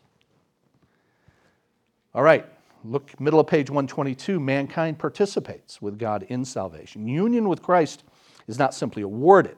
All 2.14 2.24
right, 2.24 2.46
look, 2.84 3.20
middle 3.20 3.40
of 3.40 3.48
page 3.48 3.70
122. 3.70 4.40
Mankind 4.40 4.98
participates 4.98 5.82
with 5.82 6.00
God 6.00 6.24
in 6.30 6.46
salvation. 6.46 7.08
Union 7.08 7.50
with 7.50 7.62
Christ 7.62 8.04
is 8.48 8.58
not 8.58 8.74
simply 8.74 9.02
awarded, 9.02 9.58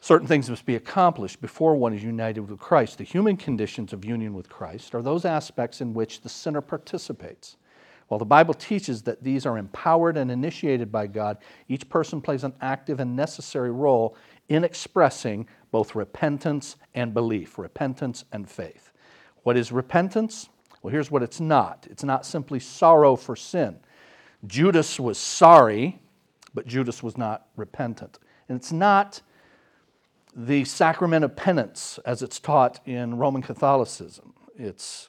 Certain 0.00 0.26
things 0.26 0.48
must 0.48 0.64
be 0.64 0.76
accomplished 0.76 1.42
before 1.42 1.76
one 1.76 1.92
is 1.92 2.02
united 2.02 2.40
with 2.40 2.58
Christ. 2.58 2.98
The 2.98 3.04
human 3.04 3.36
conditions 3.36 3.92
of 3.92 4.04
union 4.04 4.32
with 4.32 4.48
Christ 4.48 4.94
are 4.94 5.02
those 5.02 5.26
aspects 5.26 5.82
in 5.82 5.92
which 5.92 6.22
the 6.22 6.28
sinner 6.28 6.62
participates. 6.62 7.56
While 8.08 8.18
the 8.18 8.24
Bible 8.24 8.54
teaches 8.54 9.02
that 9.02 9.22
these 9.22 9.46
are 9.46 9.58
empowered 9.58 10.16
and 10.16 10.30
initiated 10.30 10.90
by 10.90 11.06
God, 11.06 11.36
each 11.68 11.88
person 11.88 12.20
plays 12.20 12.42
an 12.42 12.54
active 12.60 12.98
and 12.98 13.14
necessary 13.14 13.70
role 13.70 14.16
in 14.48 14.64
expressing 14.64 15.46
both 15.70 15.94
repentance 15.94 16.76
and 16.94 17.14
belief, 17.14 17.56
repentance 17.58 18.24
and 18.32 18.50
faith. 18.50 18.90
What 19.44 19.56
is 19.56 19.70
repentance? 19.70 20.48
Well, 20.82 20.90
here's 20.90 21.10
what 21.10 21.22
it's 21.22 21.40
not 21.40 21.86
it's 21.90 22.02
not 22.02 22.26
simply 22.26 22.58
sorrow 22.58 23.16
for 23.16 23.36
sin. 23.36 23.78
Judas 24.46 24.98
was 24.98 25.18
sorry, 25.18 26.00
but 26.54 26.66
Judas 26.66 27.02
was 27.02 27.18
not 27.18 27.46
repentant. 27.54 28.18
And 28.48 28.56
it's 28.56 28.72
not 28.72 29.20
the 30.34 30.64
sacrament 30.64 31.24
of 31.24 31.36
penance 31.36 31.98
as 32.04 32.22
it's 32.22 32.38
taught 32.38 32.80
in 32.86 33.16
Roman 33.16 33.42
Catholicism. 33.42 34.34
It's 34.56 35.08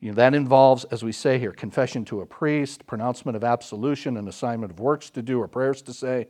you 0.00 0.10
know, 0.10 0.14
that 0.16 0.34
involves, 0.34 0.84
as 0.84 1.02
we 1.02 1.12
say 1.12 1.38
here, 1.38 1.52
confession 1.52 2.04
to 2.06 2.20
a 2.20 2.26
priest, 2.26 2.86
pronouncement 2.86 3.34
of 3.34 3.44
absolution, 3.44 4.16
an 4.16 4.28
assignment 4.28 4.72
of 4.72 4.80
works 4.80 5.10
to 5.10 5.22
do 5.22 5.40
or 5.40 5.48
prayers 5.48 5.82
to 5.82 5.92
say. 5.92 6.28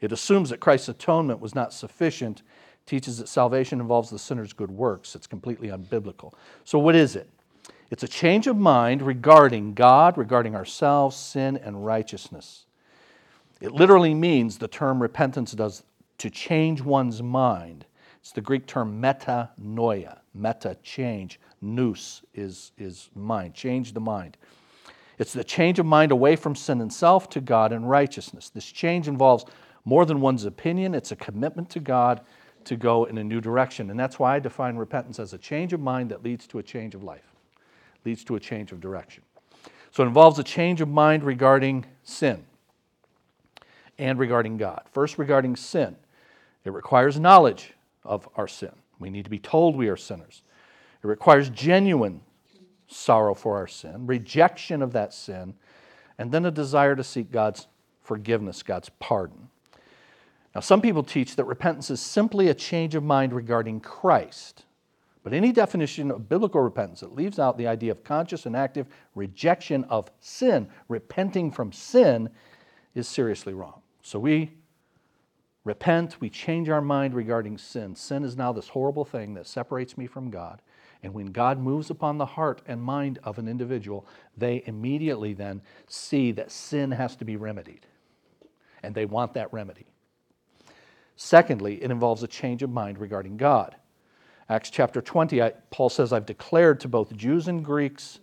It 0.00 0.12
assumes 0.12 0.50
that 0.50 0.60
Christ's 0.60 0.90
atonement 0.90 1.40
was 1.40 1.54
not 1.54 1.72
sufficient, 1.72 2.42
teaches 2.84 3.18
that 3.18 3.28
salvation 3.28 3.80
involves 3.80 4.10
the 4.10 4.18
sinner's 4.18 4.52
good 4.52 4.70
works. 4.70 5.14
It's 5.14 5.26
completely 5.26 5.68
unbiblical. 5.68 6.34
So, 6.64 6.78
what 6.78 6.94
is 6.94 7.16
it? 7.16 7.28
It's 7.90 8.02
a 8.02 8.08
change 8.08 8.46
of 8.46 8.56
mind 8.56 9.00
regarding 9.00 9.74
God, 9.74 10.18
regarding 10.18 10.54
ourselves, 10.54 11.16
sin, 11.16 11.56
and 11.56 11.86
righteousness. 11.86 12.66
It 13.60 13.72
literally 13.72 14.12
means 14.12 14.58
the 14.58 14.68
term 14.68 15.00
repentance 15.00 15.52
does 15.52 15.82
to 16.18 16.30
change 16.30 16.80
one's 16.82 17.22
mind. 17.22 17.84
It's 18.20 18.32
the 18.32 18.40
Greek 18.40 18.66
term 18.66 19.00
metanoia, 19.00 20.18
meta, 20.34 20.76
change. 20.82 21.38
Nous 21.60 22.22
is, 22.34 22.72
is 22.76 23.10
mind, 23.14 23.54
change 23.54 23.92
the 23.92 24.00
mind. 24.00 24.36
It's 25.18 25.32
the 25.32 25.44
change 25.44 25.78
of 25.78 25.86
mind 25.86 26.12
away 26.12 26.36
from 26.36 26.54
sin 26.54 26.80
and 26.80 26.92
self 26.92 27.28
to 27.30 27.40
God 27.40 27.72
and 27.72 27.88
righteousness. 27.88 28.50
This 28.50 28.66
change 28.66 29.08
involves 29.08 29.44
more 29.84 30.04
than 30.04 30.20
one's 30.20 30.44
opinion, 30.44 30.94
it's 30.94 31.12
a 31.12 31.16
commitment 31.16 31.70
to 31.70 31.80
God 31.80 32.20
to 32.64 32.76
go 32.76 33.04
in 33.04 33.18
a 33.18 33.24
new 33.24 33.40
direction. 33.40 33.90
And 33.90 33.98
that's 33.98 34.18
why 34.18 34.34
I 34.34 34.38
define 34.40 34.76
repentance 34.76 35.20
as 35.20 35.32
a 35.32 35.38
change 35.38 35.72
of 35.72 35.80
mind 35.80 36.10
that 36.10 36.24
leads 36.24 36.46
to 36.48 36.58
a 36.58 36.62
change 36.62 36.96
of 36.96 37.04
life, 37.04 37.32
leads 38.04 38.24
to 38.24 38.34
a 38.34 38.40
change 38.40 38.72
of 38.72 38.80
direction. 38.80 39.22
So 39.92 40.02
it 40.02 40.08
involves 40.08 40.38
a 40.38 40.44
change 40.44 40.80
of 40.80 40.88
mind 40.88 41.22
regarding 41.22 41.86
sin 42.02 42.44
and 43.98 44.18
regarding 44.18 44.56
God. 44.56 44.82
First, 44.92 45.16
regarding 45.16 45.56
sin, 45.56 45.96
it 46.66 46.72
requires 46.72 47.18
knowledge 47.18 47.72
of 48.04 48.28
our 48.36 48.48
sin. 48.48 48.72
We 48.98 49.10
need 49.10 49.24
to 49.24 49.30
be 49.30 49.38
told 49.38 49.76
we 49.76 49.88
are 49.88 49.96
sinners. 49.96 50.42
It 51.02 51.06
requires 51.06 51.50
genuine 51.50 52.22
sorrow 52.88 53.34
for 53.34 53.56
our 53.56 53.66
sin, 53.66 54.06
rejection 54.06 54.82
of 54.82 54.92
that 54.92 55.12
sin, 55.12 55.54
and 56.18 56.32
then 56.32 56.46
a 56.46 56.50
desire 56.50 56.96
to 56.96 57.04
seek 57.04 57.30
God's 57.30 57.66
forgiveness, 58.02 58.62
God's 58.62 58.88
pardon. 59.00 59.48
Now, 60.54 60.60
some 60.60 60.80
people 60.80 61.02
teach 61.02 61.36
that 61.36 61.44
repentance 61.44 61.90
is 61.90 62.00
simply 62.00 62.48
a 62.48 62.54
change 62.54 62.94
of 62.94 63.02
mind 63.02 63.34
regarding 63.34 63.80
Christ. 63.80 64.64
But 65.22 65.34
any 65.34 65.52
definition 65.52 66.10
of 66.10 66.28
biblical 66.28 66.60
repentance 66.60 67.00
that 67.00 67.14
leaves 67.14 67.38
out 67.38 67.58
the 67.58 67.66
idea 67.66 67.90
of 67.90 68.04
conscious 68.04 68.46
and 68.46 68.56
active 68.56 68.86
rejection 69.14 69.84
of 69.84 70.10
sin, 70.20 70.68
repenting 70.88 71.50
from 71.50 71.72
sin, 71.72 72.30
is 72.94 73.06
seriously 73.08 73.52
wrong. 73.52 73.82
So 74.02 74.18
we 74.18 74.52
repent, 75.66 76.20
we 76.20 76.30
change 76.30 76.68
our 76.68 76.80
mind 76.80 77.12
regarding 77.12 77.58
sin. 77.58 77.96
Sin 77.96 78.22
is 78.22 78.36
now 78.36 78.52
this 78.52 78.68
horrible 78.68 79.04
thing 79.04 79.34
that 79.34 79.48
separates 79.48 79.98
me 79.98 80.06
from 80.06 80.30
God. 80.30 80.62
And 81.02 81.12
when 81.12 81.26
God 81.26 81.58
moves 81.58 81.90
upon 81.90 82.18
the 82.18 82.24
heart 82.24 82.62
and 82.66 82.80
mind 82.80 83.18
of 83.24 83.38
an 83.38 83.48
individual, 83.48 84.06
they 84.36 84.62
immediately 84.66 85.34
then 85.34 85.60
see 85.88 86.32
that 86.32 86.52
sin 86.52 86.92
has 86.92 87.16
to 87.16 87.24
be 87.24 87.36
remedied. 87.36 87.84
And 88.82 88.94
they 88.94 89.06
want 89.06 89.34
that 89.34 89.52
remedy. 89.52 89.86
Secondly, 91.16 91.82
it 91.82 91.90
involves 91.90 92.22
a 92.22 92.28
change 92.28 92.62
of 92.62 92.70
mind 92.70 92.98
regarding 92.98 93.36
God. 93.36 93.74
Acts 94.48 94.70
chapter 94.70 95.02
20, 95.02 95.42
I, 95.42 95.50
Paul 95.70 95.88
says, 95.88 96.12
I've 96.12 96.26
declared 96.26 96.78
to 96.80 96.88
both 96.88 97.16
Jews 97.16 97.48
and 97.48 97.64
Greeks 97.64 98.20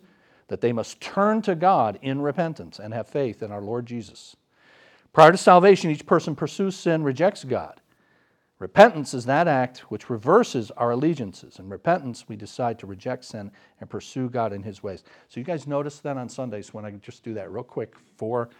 that 0.48 0.62
they 0.62 0.72
must 0.72 1.00
turn 1.00 1.42
to 1.42 1.54
God 1.54 1.98
in 2.00 2.22
repentance 2.22 2.78
and 2.78 2.94
have 2.94 3.06
faith 3.06 3.42
in 3.42 3.52
our 3.52 3.60
Lord 3.60 3.84
Jesus. 3.84 4.34
Prior 5.14 5.30
to 5.30 5.38
salvation, 5.38 5.90
each 5.90 6.04
person 6.04 6.34
pursues 6.34 6.76
sin, 6.76 7.04
rejects 7.04 7.44
God. 7.44 7.80
Repentance 8.58 9.14
is 9.14 9.24
that 9.26 9.46
act 9.46 9.78
which 9.90 10.10
reverses 10.10 10.72
our 10.72 10.90
allegiances. 10.90 11.60
In 11.60 11.68
repentance, 11.68 12.28
we 12.28 12.34
decide 12.34 12.80
to 12.80 12.86
reject 12.86 13.24
sin 13.24 13.52
and 13.80 13.88
pursue 13.88 14.28
God 14.28 14.52
in 14.52 14.62
His 14.62 14.82
ways. 14.82 15.04
So, 15.28 15.38
you 15.38 15.44
guys 15.44 15.68
notice 15.68 16.00
then 16.00 16.18
on 16.18 16.28
Sundays 16.28 16.74
when 16.74 16.84
I 16.84 16.90
just 16.92 17.22
do 17.22 17.32
that 17.34 17.52
real 17.52 17.62
quick 17.62 17.94
for 18.16 18.50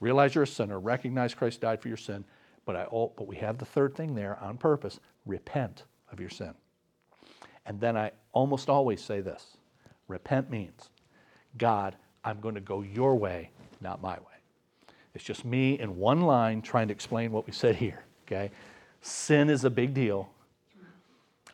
realize 0.00 0.34
you're 0.34 0.44
a 0.44 0.48
sinner, 0.48 0.80
recognize 0.80 1.32
Christ 1.32 1.60
died 1.60 1.80
for 1.80 1.88
your 1.88 1.96
sin, 1.96 2.24
but, 2.64 2.74
I, 2.74 2.86
but 2.90 3.28
we 3.28 3.36
have 3.36 3.58
the 3.58 3.64
third 3.64 3.94
thing 3.94 4.14
there 4.14 4.36
on 4.40 4.56
purpose 4.56 4.98
repent 5.26 5.84
of 6.10 6.18
your 6.18 6.30
sin. 6.30 6.54
And 7.66 7.78
then 7.80 7.96
I 7.96 8.10
almost 8.32 8.68
always 8.68 9.00
say 9.00 9.20
this 9.20 9.58
repent 10.08 10.50
means, 10.50 10.90
God, 11.56 11.96
I'm 12.24 12.40
going 12.40 12.56
to 12.56 12.60
go 12.60 12.82
your 12.82 13.14
way, 13.14 13.50
not 13.80 14.02
my 14.02 14.14
way. 14.14 14.29
It's 15.20 15.26
just 15.26 15.44
me 15.44 15.78
in 15.78 15.98
one 15.98 16.22
line 16.22 16.62
trying 16.62 16.88
to 16.88 16.94
explain 16.94 17.30
what 17.30 17.46
we 17.46 17.52
said 17.52 17.76
here, 17.76 18.04
okay? 18.26 18.50
Sin 19.02 19.50
is 19.50 19.66
a 19.66 19.70
big 19.70 19.92
deal. 19.92 20.30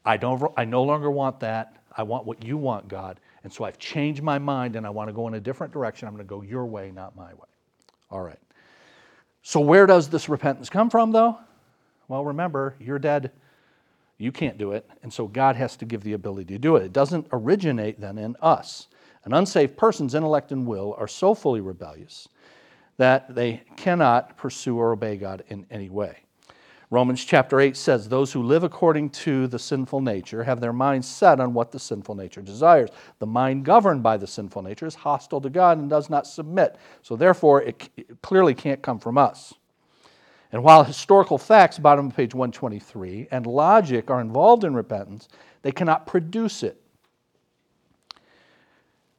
I, 0.04 0.16
don't, 0.16 0.52
I 0.56 0.64
no 0.64 0.84
longer 0.84 1.10
want 1.10 1.40
that. 1.40 1.82
I 1.96 2.04
want 2.04 2.26
what 2.26 2.44
you 2.44 2.56
want, 2.56 2.86
God. 2.86 3.18
And 3.42 3.52
so 3.52 3.64
I've 3.64 3.76
changed 3.80 4.22
my 4.22 4.38
mind 4.38 4.76
and 4.76 4.86
I 4.86 4.90
want 4.90 5.08
to 5.08 5.12
go 5.12 5.26
in 5.26 5.34
a 5.34 5.40
different 5.40 5.72
direction. 5.72 6.06
I'm 6.06 6.14
going 6.14 6.24
to 6.24 6.30
go 6.30 6.42
your 6.42 6.64
way, 6.64 6.92
not 6.92 7.16
my 7.16 7.34
way. 7.34 7.48
All 8.08 8.22
right. 8.22 8.38
So, 9.42 9.58
where 9.58 9.84
does 9.84 10.10
this 10.10 10.28
repentance 10.28 10.70
come 10.70 10.88
from, 10.88 11.10
though? 11.10 11.36
Well, 12.06 12.24
remember, 12.24 12.76
you're 12.78 13.00
dead. 13.00 13.32
You 14.16 14.30
can't 14.30 14.58
do 14.58 14.72
it. 14.72 14.88
And 15.02 15.12
so, 15.12 15.26
God 15.26 15.56
has 15.56 15.76
to 15.78 15.84
give 15.84 16.04
the 16.04 16.12
ability 16.12 16.54
to 16.54 16.58
do 16.60 16.76
it. 16.76 16.84
It 16.84 16.92
doesn't 16.92 17.26
originate 17.32 18.00
then 18.00 18.16
in 18.16 18.36
us. 18.40 18.86
An 19.24 19.34
unsaved 19.34 19.76
person's 19.76 20.14
intellect 20.14 20.52
and 20.52 20.68
will 20.68 20.94
are 20.98 21.08
so 21.08 21.34
fully 21.34 21.60
rebellious 21.60 22.28
that 22.99 23.34
they 23.34 23.62
cannot 23.76 24.36
pursue 24.36 24.78
or 24.78 24.92
obey 24.92 25.16
God 25.16 25.44
in 25.49 25.66
any 25.70 25.88
way. 25.88 26.18
Romans 26.88 27.24
chapter 27.24 27.59
8 27.59 27.76
says, 27.76 28.09
Those 28.09 28.32
who 28.32 28.42
live 28.42 28.62
according 28.62 29.11
to 29.11 29.49
the 29.49 29.59
sinful 29.59 30.01
nature 30.01 30.44
have 30.44 30.61
their 30.61 30.72
minds 30.72 31.09
set 31.09 31.40
on 31.40 31.53
what 31.53 31.72
the 31.72 31.80
sinful 31.80 32.14
nature 32.14 32.42
desires. 32.42 32.90
The 33.18 33.26
mind 33.26 33.64
governed 33.64 34.05
by 34.05 34.16
the 34.16 34.26
sinful 34.26 34.62
nature 34.62 34.86
is 34.86 34.94
hostile 34.94 35.40
to 35.40 35.51
God 35.51 35.78
and 35.78 35.90
does 35.90 36.09
not 36.09 36.28
submit. 36.28 36.76
So, 37.03 37.16
therefore, 37.16 37.62
it, 37.62 37.88
clearly 38.22 38.55
can't 38.55 38.82
come 38.82 39.01
from 39.01 39.18
us. 39.18 39.53
And 40.53 40.62
while 40.62 40.84
historical 40.84 41.38
facts, 41.38 41.76
bottom 41.76 42.07
of 42.07 42.16
page 42.16 42.34
123, 42.34 43.28
and 43.32 43.47
logic 43.47 44.09
are 44.09 44.20
involved 44.20 44.62
in 44.62 44.72
repentance, 44.74 45.28
they 45.62 45.72
cannot 45.72 46.07
produce 46.07 46.62
it. 46.62 46.80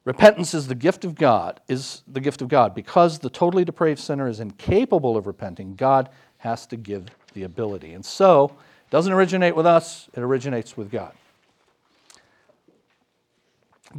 Repentance 0.08 0.54
is 0.54 0.68
the 0.68 0.74
gift 0.74 1.04
of 1.04 1.16
God, 1.16 1.60
is 1.68 2.02
the 2.08 2.22
gift 2.22 2.42
of 2.42 2.48
God. 2.48 2.74
Because 2.74 3.20
the 3.20 3.30
totally 3.30 3.66
depraved 3.66 4.00
sinner 4.00 4.30
is 4.30 4.40
incapable 4.40 5.18
of 5.18 5.28
repenting, 5.28 5.76
God 5.76 6.08
has 6.38 6.66
to 6.68 6.78
give 6.78 7.08
the 7.34 7.44
ability. 7.44 7.92
And 7.92 8.06
so, 8.06 8.46
it 8.46 8.90
doesn't 8.90 9.12
originate 9.12 9.54
with 9.54 9.66
us, 9.66 10.08
it 10.14 10.22
originates 10.22 10.78
with 10.78 10.90
God. 10.90 11.12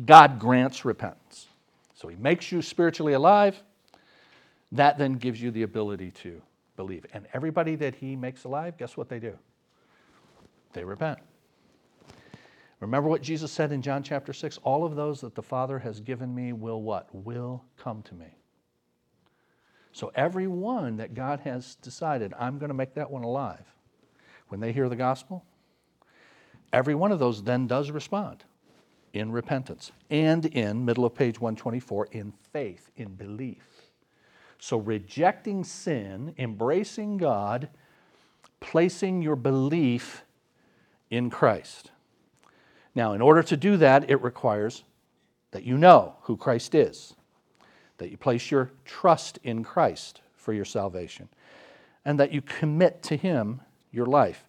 God 0.06 0.38
grants 0.38 0.86
repentance. 0.86 1.48
So 1.94 2.08
he 2.08 2.16
makes 2.16 2.50
you 2.50 2.62
spiritually 2.62 3.12
alive. 3.12 3.62
That 4.72 4.96
then 4.96 5.12
gives 5.12 5.42
you 5.42 5.50
the 5.50 5.64
ability 5.64 6.12
to 6.22 6.40
believe. 6.76 7.04
And 7.12 7.26
everybody 7.34 7.74
that 7.76 7.94
he 7.94 8.16
makes 8.16 8.44
alive, 8.44 8.78
guess 8.78 8.96
what 8.96 9.10
they 9.10 9.18
do? 9.18 9.36
They 10.72 10.84
repent. 10.84 11.18
Remember 12.80 13.08
what 13.08 13.22
Jesus 13.22 13.50
said 13.50 13.72
in 13.72 13.82
John 13.82 14.02
chapter 14.02 14.32
6? 14.32 14.58
All 14.62 14.84
of 14.84 14.94
those 14.94 15.20
that 15.22 15.34
the 15.34 15.42
Father 15.42 15.80
has 15.80 16.00
given 16.00 16.34
me 16.34 16.52
will 16.52 16.80
what? 16.80 17.08
Will 17.12 17.64
come 17.76 18.02
to 18.02 18.14
me. 18.14 18.36
So 19.92 20.12
every 20.14 20.46
one 20.46 20.96
that 20.98 21.14
God 21.14 21.40
has 21.40 21.74
decided, 21.76 22.32
I'm 22.38 22.58
going 22.58 22.68
to 22.68 22.74
make 22.74 22.94
that 22.94 23.10
one 23.10 23.24
alive. 23.24 23.64
When 24.48 24.60
they 24.60 24.72
hear 24.72 24.88
the 24.88 24.96
gospel, 24.96 25.44
every 26.72 26.94
one 26.94 27.10
of 27.10 27.18
those 27.18 27.42
then 27.42 27.66
does 27.66 27.90
respond 27.90 28.44
in 29.12 29.32
repentance 29.32 29.90
and 30.08 30.46
in, 30.46 30.84
middle 30.84 31.04
of 31.04 31.14
page 31.14 31.40
124, 31.40 32.08
in 32.12 32.32
faith, 32.52 32.90
in 32.96 33.14
belief. 33.14 33.88
So 34.60 34.76
rejecting 34.76 35.64
sin, 35.64 36.34
embracing 36.38 37.16
God, 37.16 37.68
placing 38.60 39.22
your 39.22 39.36
belief 39.36 40.24
in 41.10 41.30
Christ. 41.30 41.90
Now, 42.98 43.12
in 43.12 43.22
order 43.22 43.44
to 43.44 43.56
do 43.56 43.76
that, 43.76 44.10
it 44.10 44.20
requires 44.22 44.82
that 45.52 45.62
you 45.62 45.78
know 45.78 46.16
who 46.22 46.36
Christ 46.36 46.74
is 46.74 47.14
that 47.98 48.10
you 48.10 48.16
place 48.16 48.50
your 48.50 48.72
trust 48.84 49.38
in 49.44 49.62
Christ 49.62 50.20
for 50.34 50.52
your 50.52 50.64
salvation, 50.64 51.28
and 52.04 52.18
that 52.18 52.32
you 52.32 52.42
commit 52.42 53.02
to 53.04 53.16
Him 53.16 53.60
your 53.92 54.06
life. 54.06 54.48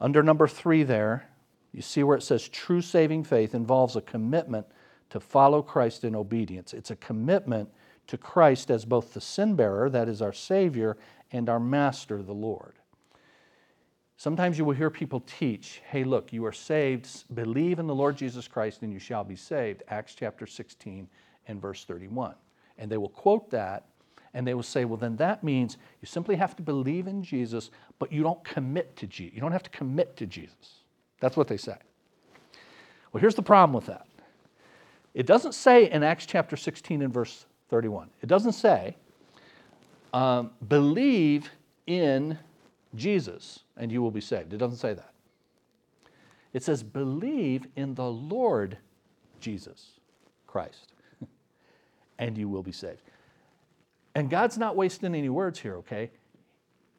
Under 0.00 0.22
number 0.22 0.48
three, 0.48 0.82
there, 0.82 1.28
you 1.72 1.82
see 1.82 2.02
where 2.02 2.16
it 2.16 2.22
says 2.22 2.48
true 2.48 2.80
saving 2.80 3.24
faith 3.24 3.54
involves 3.54 3.96
a 3.96 4.00
commitment 4.00 4.66
to 5.10 5.20
follow 5.20 5.60
Christ 5.60 6.04
in 6.04 6.16
obedience. 6.16 6.72
It's 6.72 6.90
a 6.90 6.96
commitment 6.96 7.68
to 8.06 8.16
Christ 8.16 8.70
as 8.70 8.86
both 8.86 9.12
the 9.12 9.20
sin 9.20 9.56
bearer, 9.56 9.90
that 9.90 10.08
is 10.08 10.22
our 10.22 10.32
Savior, 10.32 10.96
and 11.32 11.50
our 11.50 11.60
Master, 11.60 12.22
the 12.22 12.32
Lord. 12.32 12.77
Sometimes 14.18 14.58
you 14.58 14.66
will 14.66 14.74
hear 14.74 14.90
people 14.90 15.20
teach, 15.20 15.80
hey, 15.88 16.04
look, 16.04 16.32
you 16.32 16.44
are 16.44 16.52
saved, 16.52 17.24
believe 17.34 17.78
in 17.78 17.86
the 17.86 17.94
Lord 17.94 18.16
Jesus 18.16 18.46
Christ, 18.46 18.82
and 18.82 18.92
you 18.92 18.98
shall 18.98 19.24
be 19.24 19.36
saved. 19.36 19.82
Acts 19.88 20.14
chapter 20.14 20.46
16 20.46 21.08
and 21.46 21.62
verse 21.62 21.84
31 21.84 22.34
and 22.78 22.90
they 22.90 22.96
will 22.96 23.08
quote 23.08 23.50
that 23.50 23.84
and 24.34 24.46
they 24.46 24.54
will 24.54 24.62
say, 24.62 24.84
well, 24.84 24.96
then 24.96 25.16
that 25.16 25.42
means 25.42 25.78
you 26.00 26.06
simply 26.06 26.36
have 26.36 26.54
to 26.56 26.62
believe 26.62 27.06
in 27.06 27.22
Jesus, 27.22 27.70
but 27.98 28.12
you 28.12 28.22
don't 28.22 28.42
commit 28.44 28.94
to 28.96 29.06
Jesus. 29.06 29.34
You 29.34 29.40
don't 29.40 29.52
have 29.52 29.62
to 29.62 29.70
commit 29.70 30.16
to 30.18 30.26
Jesus. 30.26 30.82
That's 31.18 31.36
what 31.36 31.48
they 31.48 31.56
say. 31.56 31.76
Well, 33.12 33.20
here's 33.20 33.34
the 33.34 33.42
problem 33.42 33.74
with 33.74 33.86
that 33.86 34.06
it 35.14 35.26
doesn't 35.26 35.54
say 35.54 35.90
in 35.90 36.02
Acts 36.02 36.26
chapter 36.26 36.56
16 36.56 37.02
and 37.02 37.12
verse 37.12 37.46
31, 37.70 38.10
it 38.22 38.26
doesn't 38.26 38.52
say, 38.52 38.96
um, 40.12 40.50
believe 40.68 41.50
in 41.86 42.38
Jesus 42.94 43.60
and 43.78 43.90
you 43.90 44.02
will 44.02 44.10
be 44.10 44.20
saved. 44.20 44.52
It 44.52 44.58
doesn't 44.58 44.78
say 44.78 44.94
that. 44.94 45.12
It 46.52 46.62
says, 46.62 46.82
believe 46.82 47.66
in 47.76 47.94
the 47.94 48.10
Lord 48.10 48.78
Jesus 49.40 49.92
Christ, 50.46 50.92
and 52.18 52.36
you 52.36 52.48
will 52.48 52.62
be 52.62 52.72
saved. 52.72 53.02
And 54.14 54.28
God's 54.28 54.58
not 54.58 54.76
wasting 54.76 55.14
any 55.14 55.28
words 55.28 55.60
here, 55.60 55.76
okay? 55.76 56.10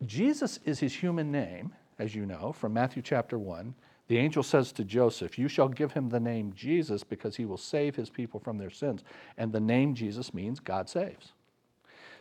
Jesus 0.06 0.60
is 0.64 0.80
his 0.80 0.94
human 0.94 1.32
name, 1.32 1.74
as 1.98 2.16
you 2.16 2.26
know, 2.26 2.54
from 2.54 2.74
Matthew 2.74 3.02
chapter 3.02 3.38
1. 3.38 3.74
The 4.08 4.18
angel 4.18 4.42
says 4.42 4.72
to 4.74 4.84
Joseph, 4.84 5.38
You 5.38 5.48
shall 5.48 5.68
give 5.68 5.92
him 5.92 6.10
the 6.10 6.20
name 6.20 6.54
Jesus 6.56 7.04
because 7.04 7.36
he 7.36 7.46
will 7.46 7.58
save 7.58 7.96
his 7.96 8.10
people 8.10 8.40
from 8.40 8.58
their 8.58 8.70
sins. 8.70 9.04
And 9.38 9.52
the 9.52 9.60
name 9.60 9.94
Jesus 9.94 10.34
means 10.34 10.60
God 10.60 10.90
saves. 10.90 11.34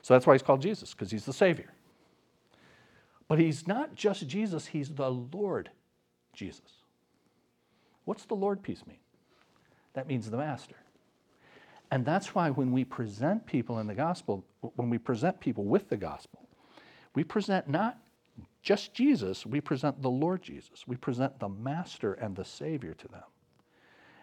So 0.02 0.14
that's 0.14 0.26
why 0.26 0.34
he's 0.34 0.42
called 0.42 0.62
Jesus, 0.62 0.92
because 0.92 1.10
he's 1.10 1.24
the 1.24 1.32
Savior. 1.32 1.72
But 3.28 3.38
he's 3.38 3.66
not 3.66 3.94
just 3.94 4.26
Jesus, 4.26 4.66
he's 4.66 4.88
the 4.88 5.10
Lord 5.10 5.70
Jesus. 6.32 6.82
What's 8.04 8.24
the 8.24 8.34
Lord 8.34 8.62
piece 8.62 8.86
mean? 8.86 8.98
That 9.92 10.06
means 10.06 10.30
the 10.30 10.38
Master. 10.38 10.76
And 11.90 12.04
that's 12.04 12.34
why 12.34 12.50
when 12.50 12.72
we 12.72 12.84
present 12.84 13.46
people 13.46 13.78
in 13.78 13.86
the 13.86 13.94
gospel, 13.94 14.44
when 14.76 14.90
we 14.90 14.98
present 14.98 15.40
people 15.40 15.64
with 15.64 15.88
the 15.88 15.96
gospel, 15.96 16.46
we 17.14 17.24
present 17.24 17.68
not 17.68 17.98
just 18.62 18.94
Jesus, 18.94 19.46
we 19.46 19.60
present 19.60 20.02
the 20.02 20.10
Lord 20.10 20.42
Jesus. 20.42 20.86
We 20.86 20.96
present 20.96 21.38
the 21.38 21.48
Master 21.48 22.14
and 22.14 22.36
the 22.36 22.44
Savior 22.44 22.94
to 22.94 23.08
them. 23.08 23.22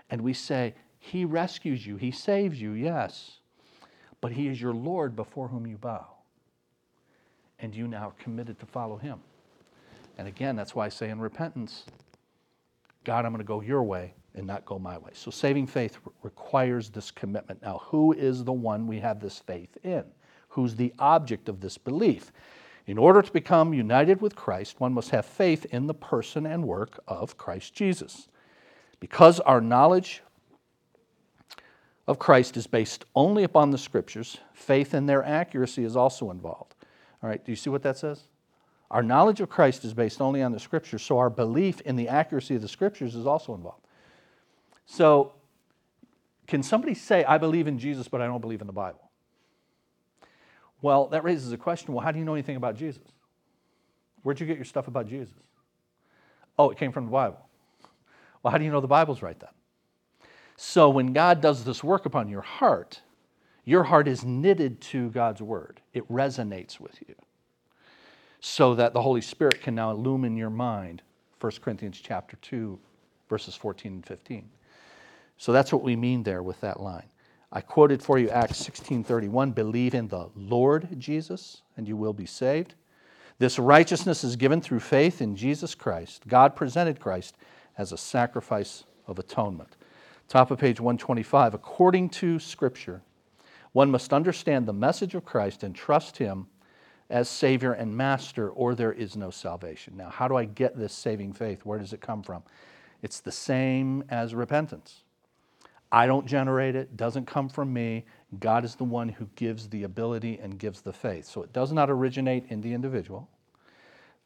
And 0.09 0.21
we 0.21 0.33
say, 0.33 0.75
He 0.99 1.25
rescues 1.25 1.85
you, 1.85 1.97
He 1.97 2.11
saves 2.11 2.61
you, 2.61 2.71
yes, 2.71 3.39
but 4.21 4.31
He 4.31 4.47
is 4.47 4.61
your 4.61 4.73
Lord 4.73 5.15
before 5.15 5.47
whom 5.47 5.65
you 5.65 5.77
bow. 5.77 6.14
And 7.59 7.73
you 7.73 7.87
now 7.87 8.09
are 8.09 8.23
committed 8.23 8.59
to 8.59 8.65
follow 8.65 8.97
Him. 8.97 9.19
And 10.17 10.27
again, 10.27 10.55
that's 10.55 10.75
why 10.75 10.85
I 10.85 10.89
say 10.89 11.09
in 11.09 11.19
repentance, 11.19 11.85
God, 13.03 13.25
I'm 13.25 13.31
going 13.31 13.39
to 13.39 13.47
go 13.47 13.61
your 13.61 13.83
way 13.83 14.13
and 14.33 14.45
not 14.45 14.65
go 14.65 14.79
my 14.79 14.97
way. 14.97 15.11
So 15.13 15.31
saving 15.31 15.67
faith 15.67 15.97
requires 16.23 16.89
this 16.89 17.11
commitment. 17.11 17.61
Now, 17.61 17.81
who 17.85 18.13
is 18.13 18.43
the 18.43 18.53
one 18.53 18.87
we 18.87 18.99
have 18.99 19.19
this 19.19 19.39
faith 19.39 19.77
in? 19.83 20.03
Who's 20.49 20.75
the 20.75 20.93
object 20.99 21.49
of 21.49 21.61
this 21.61 21.77
belief? 21.77 22.31
In 22.87 22.97
order 22.97 23.21
to 23.21 23.31
become 23.31 23.73
united 23.73 24.21
with 24.21 24.35
Christ, 24.35 24.79
one 24.79 24.93
must 24.93 25.09
have 25.09 25.25
faith 25.25 25.65
in 25.65 25.87
the 25.87 25.93
person 25.93 26.45
and 26.45 26.65
work 26.65 26.99
of 27.07 27.37
Christ 27.37 27.73
Jesus. 27.73 28.27
Because 28.99 29.39
our 29.39 29.59
knowledge 29.59 30.21
of 32.07 32.19
Christ 32.19 32.57
is 32.57 32.67
based 32.67 33.05
only 33.15 33.43
upon 33.43 33.71
the 33.71 33.77
scriptures, 33.77 34.37
faith 34.53 34.93
in 34.93 35.07
their 35.07 35.23
accuracy 35.23 35.83
is 35.83 35.95
also 35.95 36.29
involved. 36.29 36.74
All 37.25 37.29
right, 37.29 37.43
do 37.43 37.51
you 37.51 37.55
see 37.55 37.71
what 37.71 37.81
that 37.81 37.97
says? 37.97 38.21
Our 38.91 39.01
knowledge 39.01 39.41
of 39.41 39.49
Christ 39.49 39.83
is 39.83 39.95
based 39.95 40.21
only 40.21 40.43
on 40.43 40.51
the 40.51 40.59
scriptures, 40.59 41.01
so 41.01 41.17
our 41.17 41.31
belief 41.31 41.81
in 41.81 41.95
the 41.95 42.07
accuracy 42.07 42.53
of 42.53 42.61
the 42.61 42.67
scriptures 42.67 43.15
is 43.15 43.25
also 43.25 43.55
involved. 43.55 43.83
So, 44.85 45.33
can 46.45 46.61
somebody 46.61 46.93
say, 46.93 47.23
I 47.23 47.39
believe 47.39 47.65
in 47.65 47.79
Jesus, 47.79 48.07
but 48.07 48.21
I 48.21 48.27
don't 48.27 48.41
believe 48.41 48.61
in 48.61 48.67
the 48.67 48.73
Bible? 48.73 49.09
Well, 50.83 51.07
that 51.07 51.23
raises 51.23 51.51
a 51.51 51.57
question 51.57 51.95
well, 51.95 52.05
how 52.05 52.11
do 52.11 52.19
you 52.19 52.25
know 52.25 52.35
anything 52.35 52.57
about 52.57 52.75
Jesus? 52.75 53.01
Where'd 54.21 54.39
you 54.39 54.45
get 54.45 54.57
your 54.57 54.65
stuff 54.65 54.87
about 54.87 55.07
Jesus? 55.07 55.33
Oh, 56.59 56.69
it 56.69 56.77
came 56.77 56.91
from 56.91 57.05
the 57.05 57.11
Bible. 57.11 57.39
Well, 58.43 58.51
how 58.51 58.59
do 58.59 58.65
you 58.65 58.71
know 58.71 58.81
the 58.81 58.87
Bible's 58.87 59.23
right 59.23 59.39
then? 59.39 59.49
So, 60.57 60.89
when 60.89 61.11
God 61.11 61.41
does 61.41 61.63
this 61.63 61.83
work 61.83 62.05
upon 62.05 62.29
your 62.29 62.41
heart, 62.41 63.01
your 63.65 63.83
heart 63.83 64.07
is 64.07 64.23
knitted 64.23 64.79
to 64.79 65.09
God's 65.09 65.41
word, 65.41 65.81
it 65.93 66.09
resonates 66.09 66.79
with 66.79 66.97
you. 67.07 67.15
So 68.39 68.75
that 68.75 68.93
the 68.93 69.01
Holy 69.01 69.21
Spirit 69.21 69.61
can 69.61 69.75
now 69.75 69.91
illumine 69.91 70.37
your 70.37 70.51
mind. 70.51 71.01
1 71.41 71.51
Corinthians 71.61 71.99
chapter 72.01 72.37
2, 72.37 72.79
verses 73.27 73.55
14 73.55 73.91
and 73.91 74.05
15. 74.05 74.49
So 75.37 75.51
that's 75.51 75.73
what 75.73 75.83
we 75.83 75.95
mean 75.95 76.23
there 76.23 76.43
with 76.43 76.61
that 76.61 76.79
line. 76.79 77.09
I 77.51 77.61
quoted 77.61 78.01
for 78.01 78.19
you 78.19 78.29
Acts 78.29 78.61
16:31, 78.61 79.53
believe 79.53 79.95
in 79.95 80.07
the 80.07 80.29
Lord 80.35 80.99
Jesus 80.99 81.61
and 81.77 81.87
you 81.87 81.97
will 81.97 82.13
be 82.13 82.25
saved. 82.25 82.75
This 83.37 83.59
righteousness 83.59 84.23
is 84.23 84.35
given 84.35 84.61
through 84.61 84.79
faith 84.79 85.21
in 85.21 85.35
Jesus 85.35 85.75
Christ. 85.75 86.27
God 86.27 86.55
presented 86.55 86.99
Christ 86.99 87.35
as 87.77 87.91
a 87.91 87.97
sacrifice 87.97 88.85
of 89.07 89.19
atonement. 89.19 89.75
Top 90.27 90.51
of 90.51 90.59
page 90.59 90.79
125, 90.79 91.53
according 91.53 92.09
to 92.09 92.39
scripture, 92.39 93.01
one 93.75 93.91
must 93.91 94.13
understand 94.13 94.65
the 94.65 94.71
message 94.71 95.15
of 95.15 95.25
Christ 95.25 95.61
and 95.61 95.75
trust 95.75 96.15
him 96.15 96.47
as 97.09 97.27
Savior 97.27 97.73
and 97.73 97.93
Master, 97.93 98.49
or 98.49 98.73
there 98.73 98.93
is 98.93 99.17
no 99.17 99.29
salvation. 99.29 99.97
Now, 99.97 100.09
how 100.09 100.29
do 100.29 100.37
I 100.37 100.45
get 100.45 100.77
this 100.77 100.93
saving 100.93 101.33
faith? 101.33 101.65
Where 101.65 101.77
does 101.77 101.91
it 101.91 101.99
come 101.99 102.23
from? 102.23 102.41
It's 103.01 103.19
the 103.19 103.33
same 103.33 104.05
as 104.07 104.33
repentance. 104.33 105.03
I 105.91 106.07
don't 106.07 106.25
generate 106.25 106.77
it, 106.77 106.95
doesn't 106.95 107.25
come 107.25 107.49
from 107.49 107.73
me. 107.73 108.05
God 108.39 108.63
is 108.63 108.75
the 108.75 108.85
one 108.85 109.09
who 109.09 109.27
gives 109.35 109.67
the 109.67 109.83
ability 109.83 110.39
and 110.41 110.57
gives 110.57 110.79
the 110.79 110.93
faith. 110.93 111.25
So 111.25 111.43
it 111.43 111.51
does 111.51 111.73
not 111.73 111.89
originate 111.89 112.45
in 112.47 112.61
the 112.61 112.73
individual, 112.73 113.27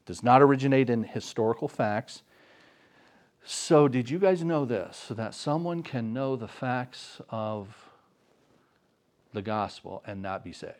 does 0.06 0.22
not 0.22 0.44
originate 0.44 0.92
in 0.92 1.04
historical 1.04 1.68
facts. 1.68 2.22
So, 3.44 3.88
did 3.88 4.12
you 4.12 4.20
guys 4.20 4.44
know 4.44 4.64
this? 4.66 5.06
So 5.08 5.16
that 5.16 5.34
someone 5.34 5.82
can 5.82 6.14
know 6.14 6.36
the 6.36 6.48
facts 6.48 7.20
of 7.32 7.89
the 9.34 9.42
gospel 9.42 10.04
and 10.06 10.22
not 10.22 10.44
be 10.44 10.52
saved. 10.52 10.74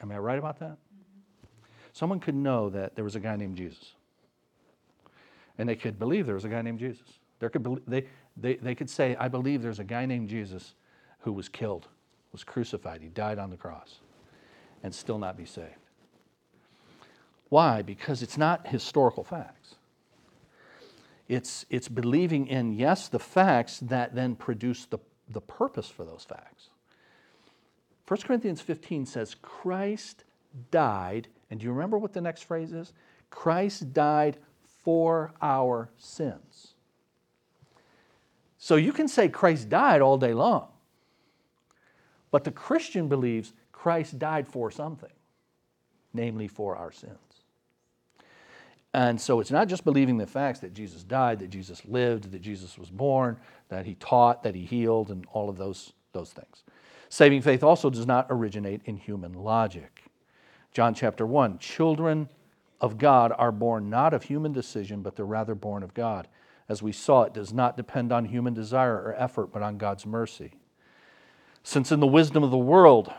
Am 0.00 0.10
I 0.10 0.18
right 0.18 0.38
about 0.38 0.58
that? 0.60 0.72
Mm-hmm. 0.72 1.58
Someone 1.92 2.20
could 2.20 2.34
know 2.34 2.70
that 2.70 2.94
there 2.94 3.04
was 3.04 3.16
a 3.16 3.20
guy 3.20 3.36
named 3.36 3.56
Jesus. 3.56 3.92
And 5.58 5.68
they 5.68 5.76
could 5.76 5.98
believe 5.98 6.26
there 6.26 6.34
was 6.34 6.44
a 6.44 6.50
guy 6.50 6.62
named 6.62 6.78
Jesus. 6.78 7.08
There 7.38 7.48
could 7.48 7.62
be, 7.62 7.76
they, 7.86 8.06
they, 8.36 8.56
they 8.56 8.74
could 8.74 8.90
say, 8.90 9.16
I 9.18 9.28
believe 9.28 9.62
there's 9.62 9.78
a 9.78 9.84
guy 9.84 10.06
named 10.06 10.28
Jesus 10.28 10.74
who 11.20 11.32
was 11.32 11.48
killed, 11.48 11.88
was 12.32 12.44
crucified, 12.44 13.02
he 13.02 13.08
died 13.08 13.38
on 13.38 13.50
the 13.50 13.56
cross, 13.56 14.00
and 14.82 14.94
still 14.94 15.18
not 15.18 15.36
be 15.36 15.44
saved. 15.44 15.70
Why? 17.48 17.82
Because 17.82 18.22
it's 18.22 18.36
not 18.36 18.66
historical 18.66 19.24
facts. 19.24 19.76
It's, 21.28 21.66
it's 21.70 21.88
believing 21.88 22.46
in, 22.46 22.72
yes, 22.72 23.08
the 23.08 23.18
facts 23.18 23.80
that 23.80 24.14
then 24.14 24.36
produce 24.36 24.86
the, 24.86 24.98
the 25.28 25.40
purpose 25.40 25.88
for 25.88 26.04
those 26.04 26.24
facts. 26.28 26.68
1 28.06 28.20
Corinthians 28.22 28.60
15 28.60 29.06
says, 29.06 29.34
Christ 29.42 30.24
died, 30.70 31.28
and 31.50 31.60
do 31.60 31.64
you 31.64 31.72
remember 31.72 31.98
what 31.98 32.12
the 32.12 32.20
next 32.20 32.42
phrase 32.42 32.72
is? 32.72 32.92
Christ 33.30 33.92
died 33.92 34.38
for 34.84 35.32
our 35.42 35.90
sins. 35.98 36.74
So 38.58 38.76
you 38.76 38.92
can 38.92 39.08
say 39.08 39.28
Christ 39.28 39.68
died 39.68 40.00
all 40.00 40.18
day 40.18 40.34
long, 40.34 40.68
but 42.30 42.44
the 42.44 42.50
Christian 42.50 43.08
believes 43.08 43.52
Christ 43.72 44.18
died 44.18 44.48
for 44.48 44.70
something, 44.70 45.12
namely 46.14 46.48
for 46.48 46.76
our 46.76 46.92
sins. 46.92 47.18
And 48.94 49.20
so 49.20 49.40
it's 49.40 49.50
not 49.50 49.68
just 49.68 49.84
believing 49.84 50.16
the 50.16 50.26
facts 50.26 50.60
that 50.60 50.72
Jesus 50.72 51.02
died, 51.02 51.40
that 51.40 51.50
Jesus 51.50 51.84
lived, 51.84 52.30
that 52.32 52.40
Jesus 52.40 52.78
was 52.78 52.88
born, 52.88 53.36
that 53.68 53.84
he 53.84 53.94
taught, 53.96 54.42
that 54.42 54.54
he 54.54 54.64
healed, 54.64 55.10
and 55.10 55.26
all 55.32 55.50
of 55.50 55.58
those, 55.58 55.92
those 56.12 56.30
things. 56.30 56.64
Saving 57.08 57.42
faith 57.42 57.62
also 57.62 57.90
does 57.90 58.06
not 58.06 58.26
originate 58.30 58.82
in 58.84 58.96
human 58.96 59.32
logic. 59.32 60.02
John 60.72 60.94
chapter 60.94 61.26
1 61.26 61.58
Children 61.58 62.28
of 62.80 62.98
God 62.98 63.32
are 63.36 63.52
born 63.52 63.88
not 63.88 64.12
of 64.12 64.24
human 64.24 64.52
decision, 64.52 65.02
but 65.02 65.16
they're 65.16 65.24
rather 65.24 65.54
born 65.54 65.82
of 65.82 65.94
God. 65.94 66.28
As 66.68 66.82
we 66.82 66.92
saw, 66.92 67.22
it 67.22 67.32
does 67.32 67.52
not 67.52 67.76
depend 67.76 68.12
on 68.12 68.24
human 68.24 68.52
desire 68.52 68.96
or 68.96 69.14
effort, 69.16 69.52
but 69.52 69.62
on 69.62 69.78
God's 69.78 70.04
mercy. 70.04 70.54
Since 71.62 71.92
in 71.92 72.00
the 72.00 72.06
wisdom 72.06 72.42
of 72.42 72.50
the 72.50 72.58
world, 72.58 73.12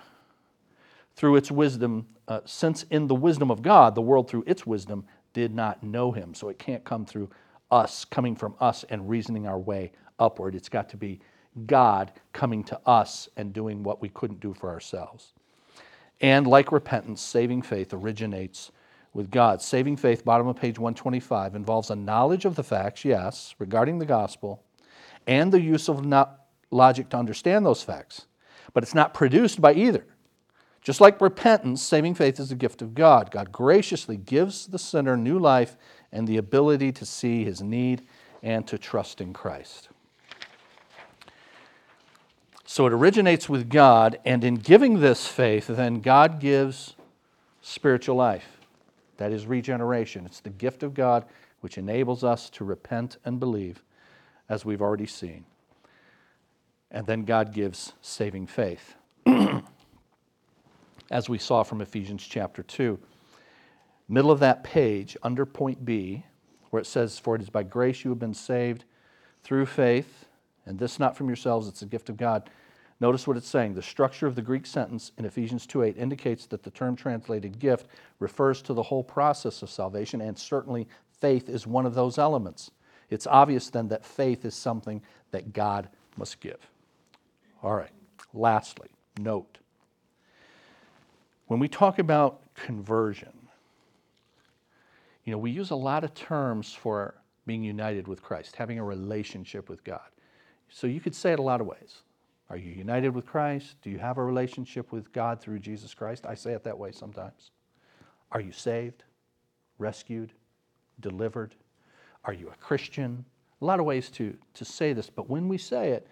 through 1.15 1.38
its 1.38 1.49
wisdom, 1.49 2.07
uh, 2.27 2.41
since 2.45 2.83
in 2.83 3.07
the 3.07 3.15
wisdom 3.15 3.49
of 3.49 3.61
God, 3.61 3.95
the 3.95 4.01
world 4.01 4.29
through 4.29 4.43
its 4.45 4.65
wisdom 4.67 5.05
did 5.33 5.53
not 5.53 5.81
know 5.81 6.11
him. 6.11 6.33
So 6.33 6.49
it 6.49 6.59
can't 6.59 6.83
come 6.83 7.05
through 7.05 7.29
us, 7.71 8.05
coming 8.05 8.35
from 8.35 8.55
us 8.59 8.85
and 8.89 9.09
reasoning 9.09 9.47
our 9.47 9.59
way 9.59 9.91
upward. 10.19 10.55
It's 10.55 10.69
got 10.69 10.89
to 10.89 10.97
be 10.97 11.19
God 11.66 12.12
coming 12.34 12.64
to 12.66 12.80
us 12.86 13.30
and 13.38 13.53
doing 13.53 13.84
what 13.84 14.01
we 14.01 14.10
couldn't 14.10 14.39
do 14.39 14.53
for 14.53 14.70
ourselves. 14.70 15.34
And 16.22 16.45
like 16.47 16.72
repentance, 16.72 17.22
saving 17.22 17.62
faith 17.62 17.93
originates 17.93 18.72
with 19.14 19.32
God. 19.32 19.62
Saving 19.62 19.97
faith, 19.97 20.24
bottom 20.24 20.47
of 20.47 20.55
page 20.55 20.78
125, 20.78 21.55
involves 21.55 21.89
a 21.89 21.95
knowledge 21.95 22.45
of 22.45 22.55
the 22.55 22.64
facts, 22.64 23.03
yes, 23.05 23.55
regarding 23.60 23.99
the 23.99 24.05
gospel, 24.05 24.64
and 25.26 25.51
the 25.51 25.62
use 25.62 25.89
of 25.89 26.05
logic 26.72 27.10
to 27.10 27.18
understand 27.18 27.66
those 27.66 27.84
facts. 27.84 28.28
But 28.74 28.84
it's 28.84 28.95
not 28.95 29.14
produced 29.14 29.62
by 29.62 29.74
either. 29.74 30.05
Just 30.82 31.01
like 31.01 31.20
repentance, 31.20 31.82
saving 31.82 32.16
faith 32.16 32.39
is 32.39 32.51
a 32.51 32.55
gift 32.55 32.82
of 32.82 32.93
God. 32.93 33.32
God 33.32 33.51
graciously 33.51 34.16
gives 34.16 34.68
the 34.68 34.80
sinner 34.80 35.18
new 35.18 35.38
life 35.38 35.76
and 36.12 36.28
the 36.28 36.38
ability 36.38 36.91
to 36.93 37.05
see 37.05 37.43
his 37.43 37.62
need 37.62 38.08
and 38.41 38.66
to 38.68 38.78
trust 38.78 39.20
in 39.20 39.34
Christ. 39.34 39.89
So 42.70 42.86
it 42.86 42.91
originates 42.91 43.47
with 43.47 43.70
God, 43.70 44.20
and 44.26 44.43
in 44.43 44.55
giving 44.55 44.99
this 44.99 45.26
faith, 45.26 45.68
then 45.68 46.01
God 46.01 46.41
gives 46.41 46.95
spiritual 47.61 48.18
life. 48.18 48.59
That 49.15 49.32
is 49.32 49.47
regeneration. 49.47 50.26
It's 50.26 50.41
the 50.41 50.49
gift 50.49 50.84
of 50.84 50.93
God 50.93 51.24
which 51.61 51.78
enables 51.78 52.26
us 52.26 52.49
to 52.51 52.65
repent 52.65 53.20
and 53.24 53.39
believe, 53.39 53.82
as 54.49 54.65
we've 54.65 54.82
already 54.82 55.05
seen. 55.05 55.45
And 56.91 57.07
then 57.07 57.24
God 57.24 57.53
gives 57.53 57.93
saving 58.01 58.47
faith. 58.47 58.95
As 61.09 61.30
we 61.30 61.38
saw 61.38 61.63
from 61.63 61.80
Ephesians 61.80 62.28
chapter 62.28 62.63
2. 62.63 62.99
Middle 64.09 64.30
of 64.30 64.39
that 64.39 64.65
page, 64.65 65.15
under 65.24 65.45
point 65.45 65.86
B, 65.86 66.26
where 66.70 66.82
it 66.82 66.86
says, 66.86 67.18
For 67.18 67.36
it 67.36 67.41
is 67.41 67.49
by 67.49 67.63
grace 67.63 68.03
you 68.03 68.09
have 68.09 68.20
been 68.20 68.34
saved 68.34 68.84
through 69.43 69.68
faith, 69.68 70.26
and 70.68 70.78
this 70.78 70.99
not 70.99 71.15
from 71.15 71.28
yourselves, 71.28 71.68
it's 71.68 71.82
a 71.82 71.88
gift 71.88 72.09
of 72.09 72.18
God. 72.18 72.49
Notice 72.99 73.28
what 73.28 73.38
it's 73.38 73.47
saying. 73.47 73.76
The 73.76 73.82
structure 73.82 74.28
of 74.28 74.36
the 74.36 74.41
Greek 74.41 74.65
sentence 74.65 75.11
in 75.18 75.26
Ephesians 75.26 75.68
2:8 75.68 75.97
indicates 75.97 76.47
that 76.47 76.63
the 76.63 76.72
term 76.72 76.95
translated 76.95 77.59
gift 77.59 77.88
refers 78.20 78.61
to 78.63 78.74
the 78.74 78.84
whole 78.84 79.03
process 79.03 79.61
of 79.61 79.70
salvation, 79.70 80.22
and 80.22 80.38
certainly 80.38 80.88
faith 81.11 81.47
is 81.47 81.68
one 81.68 81.86
of 81.86 81.93
those 81.93 82.18
elements. 82.18 82.72
It's 83.09 83.28
obvious 83.28 83.70
then 83.70 83.88
that 83.89 84.03
faith 84.03 84.45
is 84.45 84.55
something 84.55 85.01
that 85.32 85.53
God 85.53 85.89
must 86.18 86.39
give. 86.39 86.70
All 87.63 87.76
right. 87.76 87.91
Lastly, 88.34 88.89
note. 89.20 89.59
When 91.47 91.59
we 91.59 91.68
talk 91.68 91.99
about 91.99 92.41
conversion, 92.55 93.47
you 95.24 95.32
know, 95.32 95.38
we 95.38 95.51
use 95.51 95.72
a 95.72 95.76
lot 95.76 96.03
of 96.03 96.13
terms 96.13 96.74
for 96.74 97.15
being 97.45 97.63
united 97.63 98.07
with 98.07 98.22
Christ, 98.22 98.55
having 98.55 98.80
a 98.80 98.84
relationship 98.84 99.70
with 99.70 99.84
God. 99.84 100.09
So 100.70 100.88
you 100.88 100.99
could 100.99 101.15
say 101.15 101.32
it 101.32 101.39
a 101.39 101.43
lot 101.43 101.61
of 101.61 101.68
ways. 101.68 102.01
Are 102.49 102.57
you 102.57 102.72
united 102.72 103.09
with 103.09 103.26
Christ? 103.26 103.76
Do 103.82 103.89
you 103.89 103.99
have 103.99 104.18
a 104.18 104.24
relationship 104.24 104.91
with 104.91 105.11
God 105.11 105.41
through 105.41 105.59
Jesus 105.59 105.93
Christ? 105.93 106.26
I 106.26 106.36
say 106.36 106.53
it 106.53 106.63
that 106.63 106.78
way 106.78 106.91
sometimes. 106.91 107.51
Are 108.32 108.39
you 108.39 108.51
saved, 108.51 109.03
rescued, 109.80 110.32
delivered? 110.99 111.55
Are 112.24 112.34
you 112.34 112.49
a 112.49 112.55
Christian? 112.55 113.26
A 113.61 113.65
lot 113.65 113.80
of 113.80 113.86
ways 113.86 114.09
to, 114.11 114.36
to 114.53 114.65
say 114.65 114.93
this, 114.93 115.09
but 115.09 115.30
when 115.30 115.47
we 115.47 115.57
say 115.57 115.89
it, 115.91 116.07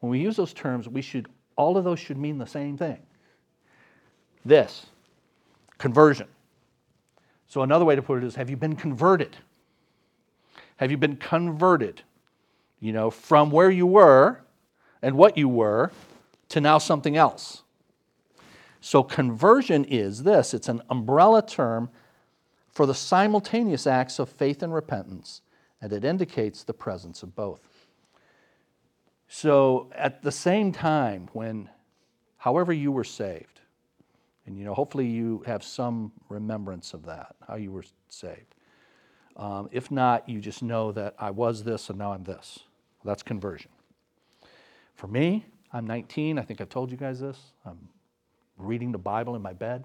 when 0.00 0.10
we 0.10 0.20
use 0.20 0.36
those 0.36 0.52
terms, 0.52 0.88
we 0.88 1.02
should 1.02 1.28
all 1.56 1.76
of 1.76 1.84
those 1.84 1.98
should 1.98 2.18
mean 2.18 2.38
the 2.38 2.46
same 2.46 2.76
thing. 2.76 2.98
This 4.44 4.86
conversion. 5.78 6.28
So 7.46 7.62
another 7.62 7.84
way 7.84 7.94
to 7.94 8.02
put 8.02 8.18
it 8.22 8.24
is 8.24 8.34
have 8.34 8.50
you 8.50 8.56
been 8.56 8.76
converted? 8.76 9.36
Have 10.76 10.90
you 10.90 10.96
been 10.96 11.16
converted? 11.16 12.02
You 12.84 12.92
know, 12.92 13.10
from 13.10 13.50
where 13.50 13.70
you 13.70 13.86
were 13.86 14.42
and 15.00 15.16
what 15.16 15.38
you 15.38 15.48
were 15.48 15.90
to 16.50 16.60
now 16.60 16.76
something 16.76 17.16
else. 17.16 17.62
So, 18.82 19.02
conversion 19.02 19.86
is 19.86 20.24
this 20.24 20.52
it's 20.52 20.68
an 20.68 20.82
umbrella 20.90 21.40
term 21.40 21.88
for 22.70 22.84
the 22.84 22.94
simultaneous 22.94 23.86
acts 23.86 24.18
of 24.18 24.28
faith 24.28 24.62
and 24.62 24.74
repentance, 24.74 25.40
and 25.80 25.94
it 25.94 26.04
indicates 26.04 26.62
the 26.62 26.74
presence 26.74 27.22
of 27.22 27.34
both. 27.34 27.62
So, 29.28 29.90
at 29.94 30.20
the 30.20 30.30
same 30.30 30.70
time, 30.70 31.30
when, 31.32 31.70
however, 32.36 32.74
you 32.74 32.92
were 32.92 33.02
saved, 33.02 33.62
and 34.44 34.58
you 34.58 34.64
know, 34.66 34.74
hopefully 34.74 35.06
you 35.06 35.42
have 35.46 35.64
some 35.64 36.12
remembrance 36.28 36.92
of 36.92 37.06
that, 37.06 37.34
how 37.48 37.56
you 37.56 37.72
were 37.72 37.84
saved. 38.10 38.54
Um, 39.38 39.70
if 39.72 39.90
not, 39.90 40.28
you 40.28 40.38
just 40.38 40.62
know 40.62 40.92
that 40.92 41.14
I 41.18 41.30
was 41.30 41.64
this 41.64 41.88
and 41.88 41.98
now 41.98 42.12
I'm 42.12 42.24
this. 42.24 42.58
That's 43.04 43.22
conversion. 43.22 43.70
For 44.94 45.06
me, 45.06 45.44
I'm 45.72 45.86
19. 45.86 46.38
I 46.38 46.42
think 46.42 46.60
I've 46.60 46.68
told 46.68 46.90
you 46.90 46.96
guys 46.96 47.20
this. 47.20 47.38
I'm 47.66 47.88
reading 48.56 48.92
the 48.92 48.98
Bible 48.98 49.36
in 49.36 49.42
my 49.42 49.52
bed. 49.52 49.84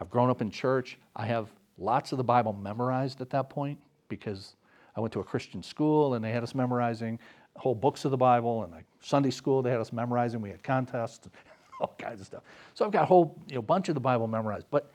I've 0.00 0.10
grown 0.10 0.30
up 0.30 0.40
in 0.40 0.50
church. 0.50 0.98
I 1.16 1.26
have 1.26 1.48
lots 1.76 2.12
of 2.12 2.18
the 2.18 2.24
Bible 2.24 2.52
memorized 2.52 3.20
at 3.20 3.30
that 3.30 3.50
point 3.50 3.78
because 4.08 4.54
I 4.96 5.00
went 5.00 5.12
to 5.14 5.20
a 5.20 5.24
Christian 5.24 5.62
school 5.62 6.14
and 6.14 6.24
they 6.24 6.30
had 6.30 6.42
us 6.42 6.54
memorizing 6.54 7.18
whole 7.56 7.74
books 7.74 8.04
of 8.04 8.10
the 8.10 8.16
Bible. 8.16 8.62
And 8.62 8.72
like 8.72 8.84
Sunday 9.00 9.30
school, 9.30 9.62
they 9.62 9.70
had 9.70 9.80
us 9.80 9.92
memorizing. 9.92 10.40
We 10.40 10.50
had 10.50 10.62
contests, 10.62 11.28
all 11.80 11.94
kinds 11.98 12.20
of 12.20 12.26
stuff. 12.26 12.42
So 12.74 12.84
I've 12.84 12.92
got 12.92 13.02
a 13.02 13.06
whole 13.06 13.40
you 13.48 13.56
know, 13.56 13.62
bunch 13.62 13.88
of 13.88 13.94
the 13.94 14.00
Bible 14.00 14.26
memorized. 14.26 14.66
But 14.70 14.90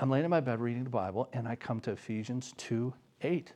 I'm 0.00 0.10
laying 0.10 0.24
in 0.24 0.30
my 0.30 0.40
bed 0.40 0.60
reading 0.60 0.84
the 0.84 0.90
Bible 0.90 1.28
and 1.32 1.46
I 1.46 1.56
come 1.56 1.80
to 1.80 1.92
Ephesians 1.92 2.54
2 2.56 2.92
8. 3.22 3.52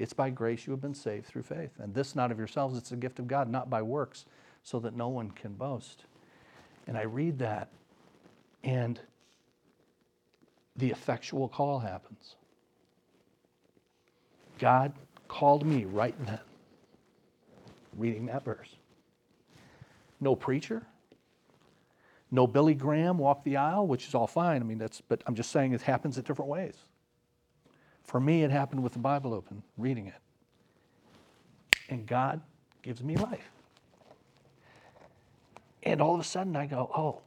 It's 0.00 0.14
by 0.14 0.30
grace 0.30 0.66
you 0.66 0.70
have 0.70 0.80
been 0.80 0.94
saved 0.94 1.26
through 1.26 1.42
faith. 1.42 1.72
And 1.78 1.94
this 1.94 2.16
not 2.16 2.32
of 2.32 2.38
yourselves, 2.38 2.78
it's 2.78 2.90
a 2.90 2.96
gift 2.96 3.18
of 3.18 3.28
God, 3.28 3.50
not 3.50 3.68
by 3.68 3.82
works, 3.82 4.24
so 4.62 4.80
that 4.80 4.96
no 4.96 5.08
one 5.08 5.30
can 5.30 5.52
boast. 5.52 6.04
And 6.86 6.96
I 6.96 7.02
read 7.02 7.38
that, 7.40 7.68
and 8.64 8.98
the 10.74 10.90
effectual 10.90 11.48
call 11.48 11.80
happens. 11.80 12.36
God 14.58 14.94
called 15.28 15.66
me 15.66 15.84
right 15.84 16.14
then, 16.24 16.40
reading 17.98 18.24
that 18.26 18.42
verse. 18.42 18.74
No 20.18 20.34
preacher, 20.34 20.86
no 22.30 22.46
Billy 22.46 22.74
Graham 22.74 23.18
walk 23.18 23.44
the 23.44 23.58
aisle, 23.58 23.86
which 23.86 24.08
is 24.08 24.14
all 24.14 24.26
fine. 24.26 24.62
I 24.62 24.64
mean, 24.64 24.78
that's, 24.78 25.02
but 25.02 25.22
I'm 25.26 25.34
just 25.34 25.50
saying 25.50 25.74
it 25.74 25.82
happens 25.82 26.16
in 26.16 26.24
different 26.24 26.50
ways. 26.50 26.74
For 28.10 28.18
me, 28.18 28.42
it 28.42 28.50
happened 28.50 28.82
with 28.82 28.92
the 28.92 28.98
Bible 28.98 29.32
open, 29.32 29.62
reading 29.78 30.08
it. 30.08 30.14
And 31.90 32.04
God 32.08 32.40
gives 32.82 33.04
me 33.04 33.14
life. 33.14 33.52
And 35.84 36.02
all 36.02 36.14
of 36.14 36.20
a 36.20 36.24
sudden 36.24 36.56
I 36.56 36.66
go, 36.66 36.90
oh, 36.96 37.20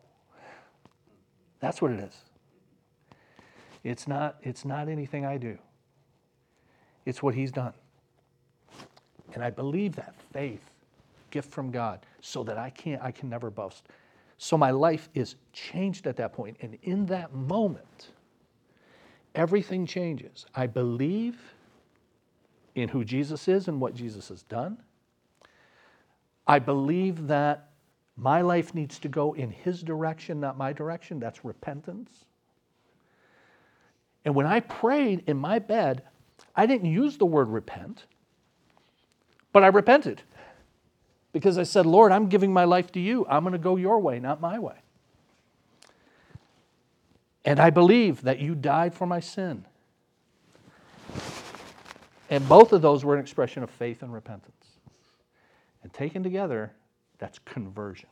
that's 1.61 1.81
what 1.81 1.91
it 1.91 2.01
is. 2.01 2.13
It's 3.85 4.09
not, 4.09 4.35
it's 4.41 4.65
not 4.65 4.89
anything 4.89 5.25
I 5.25 5.37
do. 5.37 5.57
It's 7.05 7.23
what 7.23 7.33
he's 7.33 7.53
done. 7.53 7.73
And 9.35 9.41
I 9.41 9.51
believe 9.51 9.95
that 9.95 10.15
faith, 10.33 10.69
gift 11.31 11.49
from 11.49 11.71
God, 11.71 12.05
so 12.19 12.43
that 12.43 12.57
I 12.57 12.69
can't, 12.71 13.01
I 13.01 13.11
can 13.11 13.29
never 13.29 13.49
boast. 13.49 13.85
So 14.37 14.57
my 14.57 14.71
life 14.71 15.07
is 15.13 15.35
changed 15.53 16.07
at 16.07 16.17
that 16.17 16.33
point. 16.33 16.57
And 16.59 16.77
in 16.83 17.05
that 17.05 17.33
moment, 17.33 18.09
everything 19.35 19.85
changes. 19.85 20.45
I 20.53 20.67
believe 20.67 21.37
in 22.75 22.89
who 22.89 23.03
Jesus 23.03 23.47
is 23.47 23.67
and 23.67 23.79
what 23.79 23.93
Jesus 23.93 24.29
has 24.29 24.43
done. 24.43 24.77
I 26.47 26.59
believe 26.59 27.27
that 27.27 27.69
my 28.15 28.41
life 28.41 28.75
needs 28.75 28.99
to 28.99 29.07
go 29.07 29.33
in 29.33 29.49
his 29.49 29.81
direction, 29.81 30.39
not 30.39 30.57
my 30.57 30.73
direction. 30.73 31.19
That's 31.19 31.43
repentance. 31.43 32.25
And 34.25 34.35
when 34.35 34.45
I 34.45 34.59
prayed 34.59 35.23
in 35.27 35.37
my 35.37 35.59
bed, 35.59 36.03
I 36.55 36.65
didn't 36.65 36.91
use 36.91 37.17
the 37.17 37.25
word 37.25 37.49
repent, 37.49 38.05
but 39.51 39.63
I 39.63 39.67
repented 39.67 40.21
because 41.31 41.57
I 41.57 41.63
said, 41.63 41.85
Lord, 41.85 42.11
I'm 42.11 42.29
giving 42.29 42.53
my 42.53 42.63
life 42.63 42.91
to 42.93 42.99
you. 42.99 43.25
I'm 43.27 43.43
going 43.43 43.53
to 43.53 43.59
go 43.59 43.75
your 43.75 43.99
way, 43.99 44.19
not 44.19 44.39
my 44.39 44.59
way. 44.59 44.75
And 47.45 47.59
I 47.59 47.69
believe 47.69 48.21
that 48.21 48.39
you 48.39 48.55
died 48.55 48.93
for 48.93 49.05
my 49.05 49.19
sin. 49.19 49.65
And 52.29 52.47
both 52.47 52.73
of 52.73 52.81
those 52.81 53.03
were 53.03 53.13
an 53.13 53.19
expression 53.19 53.63
of 53.63 53.69
faith 53.69 54.01
and 54.01 54.13
repentance. 54.13 54.55
And 55.83 55.93
taken 55.93 56.23
together, 56.23 56.71
that's 57.19 57.39
conversion. 57.39 58.09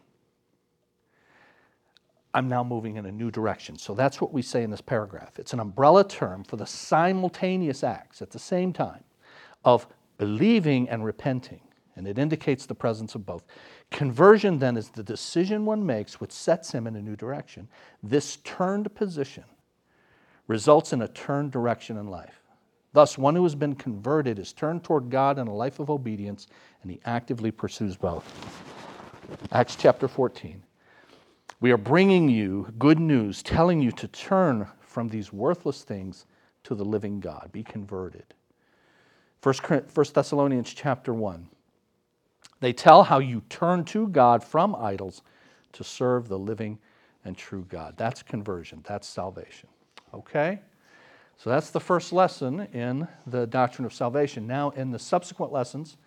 I'm 2.33 2.47
now 2.47 2.63
moving 2.63 2.95
in 2.95 3.05
a 3.05 3.11
new 3.11 3.31
direction. 3.31 3.77
So 3.77 3.93
that's 3.93 4.21
what 4.21 4.31
we 4.31 4.41
say 4.41 4.63
in 4.63 4.71
this 4.71 4.81
paragraph. 4.81 5.39
It's 5.39 5.53
an 5.53 5.59
umbrella 5.59 6.07
term 6.07 6.43
for 6.43 6.55
the 6.55 6.65
simultaneous 6.65 7.83
acts 7.83 8.21
at 8.21 8.31
the 8.31 8.39
same 8.39 8.71
time 8.73 9.03
of 9.65 9.87
believing 10.17 10.87
and 10.89 11.03
repenting, 11.03 11.61
and 12.01 12.07
it 12.07 12.17
indicates 12.17 12.65
the 12.65 12.73
presence 12.73 13.13
of 13.13 13.27
both. 13.27 13.45
Conversion 13.91 14.57
then 14.57 14.75
is 14.75 14.89
the 14.89 15.03
decision 15.03 15.65
one 15.65 15.85
makes 15.85 16.19
which 16.19 16.31
sets 16.31 16.71
him 16.71 16.87
in 16.87 16.95
a 16.95 17.01
new 17.01 17.15
direction. 17.15 17.67
This 18.01 18.37
turned 18.37 18.93
position 18.95 19.43
results 20.47 20.93
in 20.93 21.03
a 21.03 21.07
turned 21.07 21.51
direction 21.51 21.97
in 21.97 22.07
life. 22.07 22.41
Thus, 22.93 23.19
one 23.19 23.35
who 23.35 23.43
has 23.43 23.53
been 23.53 23.75
converted 23.75 24.39
is 24.39 24.51
turned 24.51 24.83
toward 24.83 25.11
God 25.11 25.37
in 25.37 25.47
a 25.47 25.53
life 25.53 25.79
of 25.79 25.91
obedience, 25.91 26.47
and 26.81 26.89
he 26.89 26.99
actively 27.05 27.51
pursues 27.51 27.95
both. 27.95 28.25
Acts 29.51 29.75
chapter 29.75 30.07
14. 30.07 30.63
We 31.59 31.71
are 31.71 31.77
bringing 31.77 32.27
you 32.27 32.73
good 32.79 32.99
news, 32.99 33.43
telling 33.43 33.79
you 33.79 33.91
to 33.91 34.07
turn 34.07 34.67
from 34.79 35.07
these 35.07 35.31
worthless 35.31 35.83
things 35.83 36.25
to 36.63 36.73
the 36.73 36.83
living 36.83 37.19
God. 37.19 37.49
Be 37.51 37.61
converted. 37.61 38.33
1 39.43 39.55
Thessalonians 40.13 40.73
chapter 40.73 41.13
1. 41.13 41.47
They 42.61 42.71
tell 42.71 43.03
how 43.03 43.19
you 43.19 43.41
turn 43.49 43.83
to 43.85 44.07
God 44.07 44.43
from 44.43 44.75
idols 44.75 45.23
to 45.73 45.83
serve 45.83 46.29
the 46.29 46.39
living 46.39 46.79
and 47.25 47.35
true 47.35 47.65
God. 47.67 47.95
That's 47.97 48.23
conversion, 48.23 48.81
that's 48.87 49.07
salvation. 49.07 49.67
Okay? 50.13 50.61
So 51.37 51.49
that's 51.49 51.71
the 51.71 51.79
first 51.79 52.13
lesson 52.13 52.61
in 52.71 53.07
the 53.25 53.47
doctrine 53.47 53.85
of 53.85 53.93
salvation. 53.93 54.45
Now, 54.45 54.69
in 54.69 54.91
the 54.91 54.99
subsequent 54.99 55.51
lessons, 55.51 55.97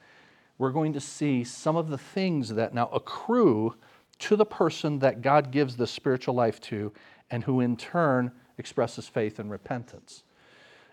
we're 0.59 0.71
going 0.71 0.93
to 0.93 1.01
see 1.01 1.43
some 1.43 1.77
of 1.77 1.89
the 1.89 1.99
things 1.99 2.51
that 2.51 2.73
now 2.73 2.89
accrue 2.93 3.75
to 4.21 4.37
the 4.37 4.47
person 4.47 5.01
that 5.01 5.23
God 5.23 5.51
gives 5.51 5.77
the 5.77 5.89
spiritual 5.89 6.35
life 6.35 6.61
to, 6.63 6.93
and 7.33 7.43
who 7.43 7.61
in 7.61 7.77
turn 7.77 8.31
expresses 8.59 9.09
faith 9.09 9.41
and 9.41 9.51
repentance. 9.51 10.23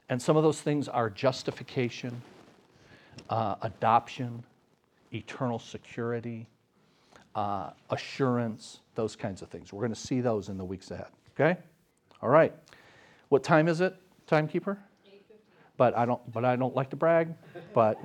And 0.09 0.19
some 0.19 0.35
of 0.35 0.43
those 0.43 0.59
things 0.59 0.87
are 0.87 1.09
justification, 1.09 2.23
uh, 3.29 3.55
adoption, 3.61 4.43
eternal 5.13 5.59
security, 5.59 6.47
uh, 7.35 7.71
assurance, 7.89 8.79
those 8.95 9.15
kinds 9.15 9.41
of 9.41 9.49
things. 9.49 9.71
We're 9.71 9.81
going 9.81 9.93
to 9.93 9.99
see 9.99 10.21
those 10.21 10.49
in 10.49 10.57
the 10.57 10.65
weeks 10.65 10.91
ahead. 10.91 11.07
Okay? 11.39 11.57
All 12.21 12.29
right. 12.29 12.53
What 13.29 13.43
time 13.43 13.67
is 13.67 13.81
it, 13.81 13.95
timekeeper? 14.27 14.77
But 15.77 15.97
I 15.97 16.05
don't. 16.05 16.31
But 16.31 16.45
I 16.45 16.55
don't 16.55 16.75
like 16.75 16.89
to 16.91 16.95
brag. 16.95 17.29
But 17.73 17.99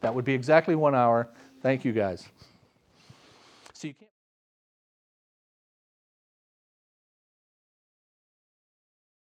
that 0.00 0.14
would 0.14 0.24
be 0.24 0.34
exactly 0.34 0.74
one 0.74 0.94
hour. 0.94 1.28
Thank 1.62 1.84
you 1.84 1.92
guys. 1.92 2.26
So 2.26 2.26
you 2.26 2.30
can't. 2.32 2.51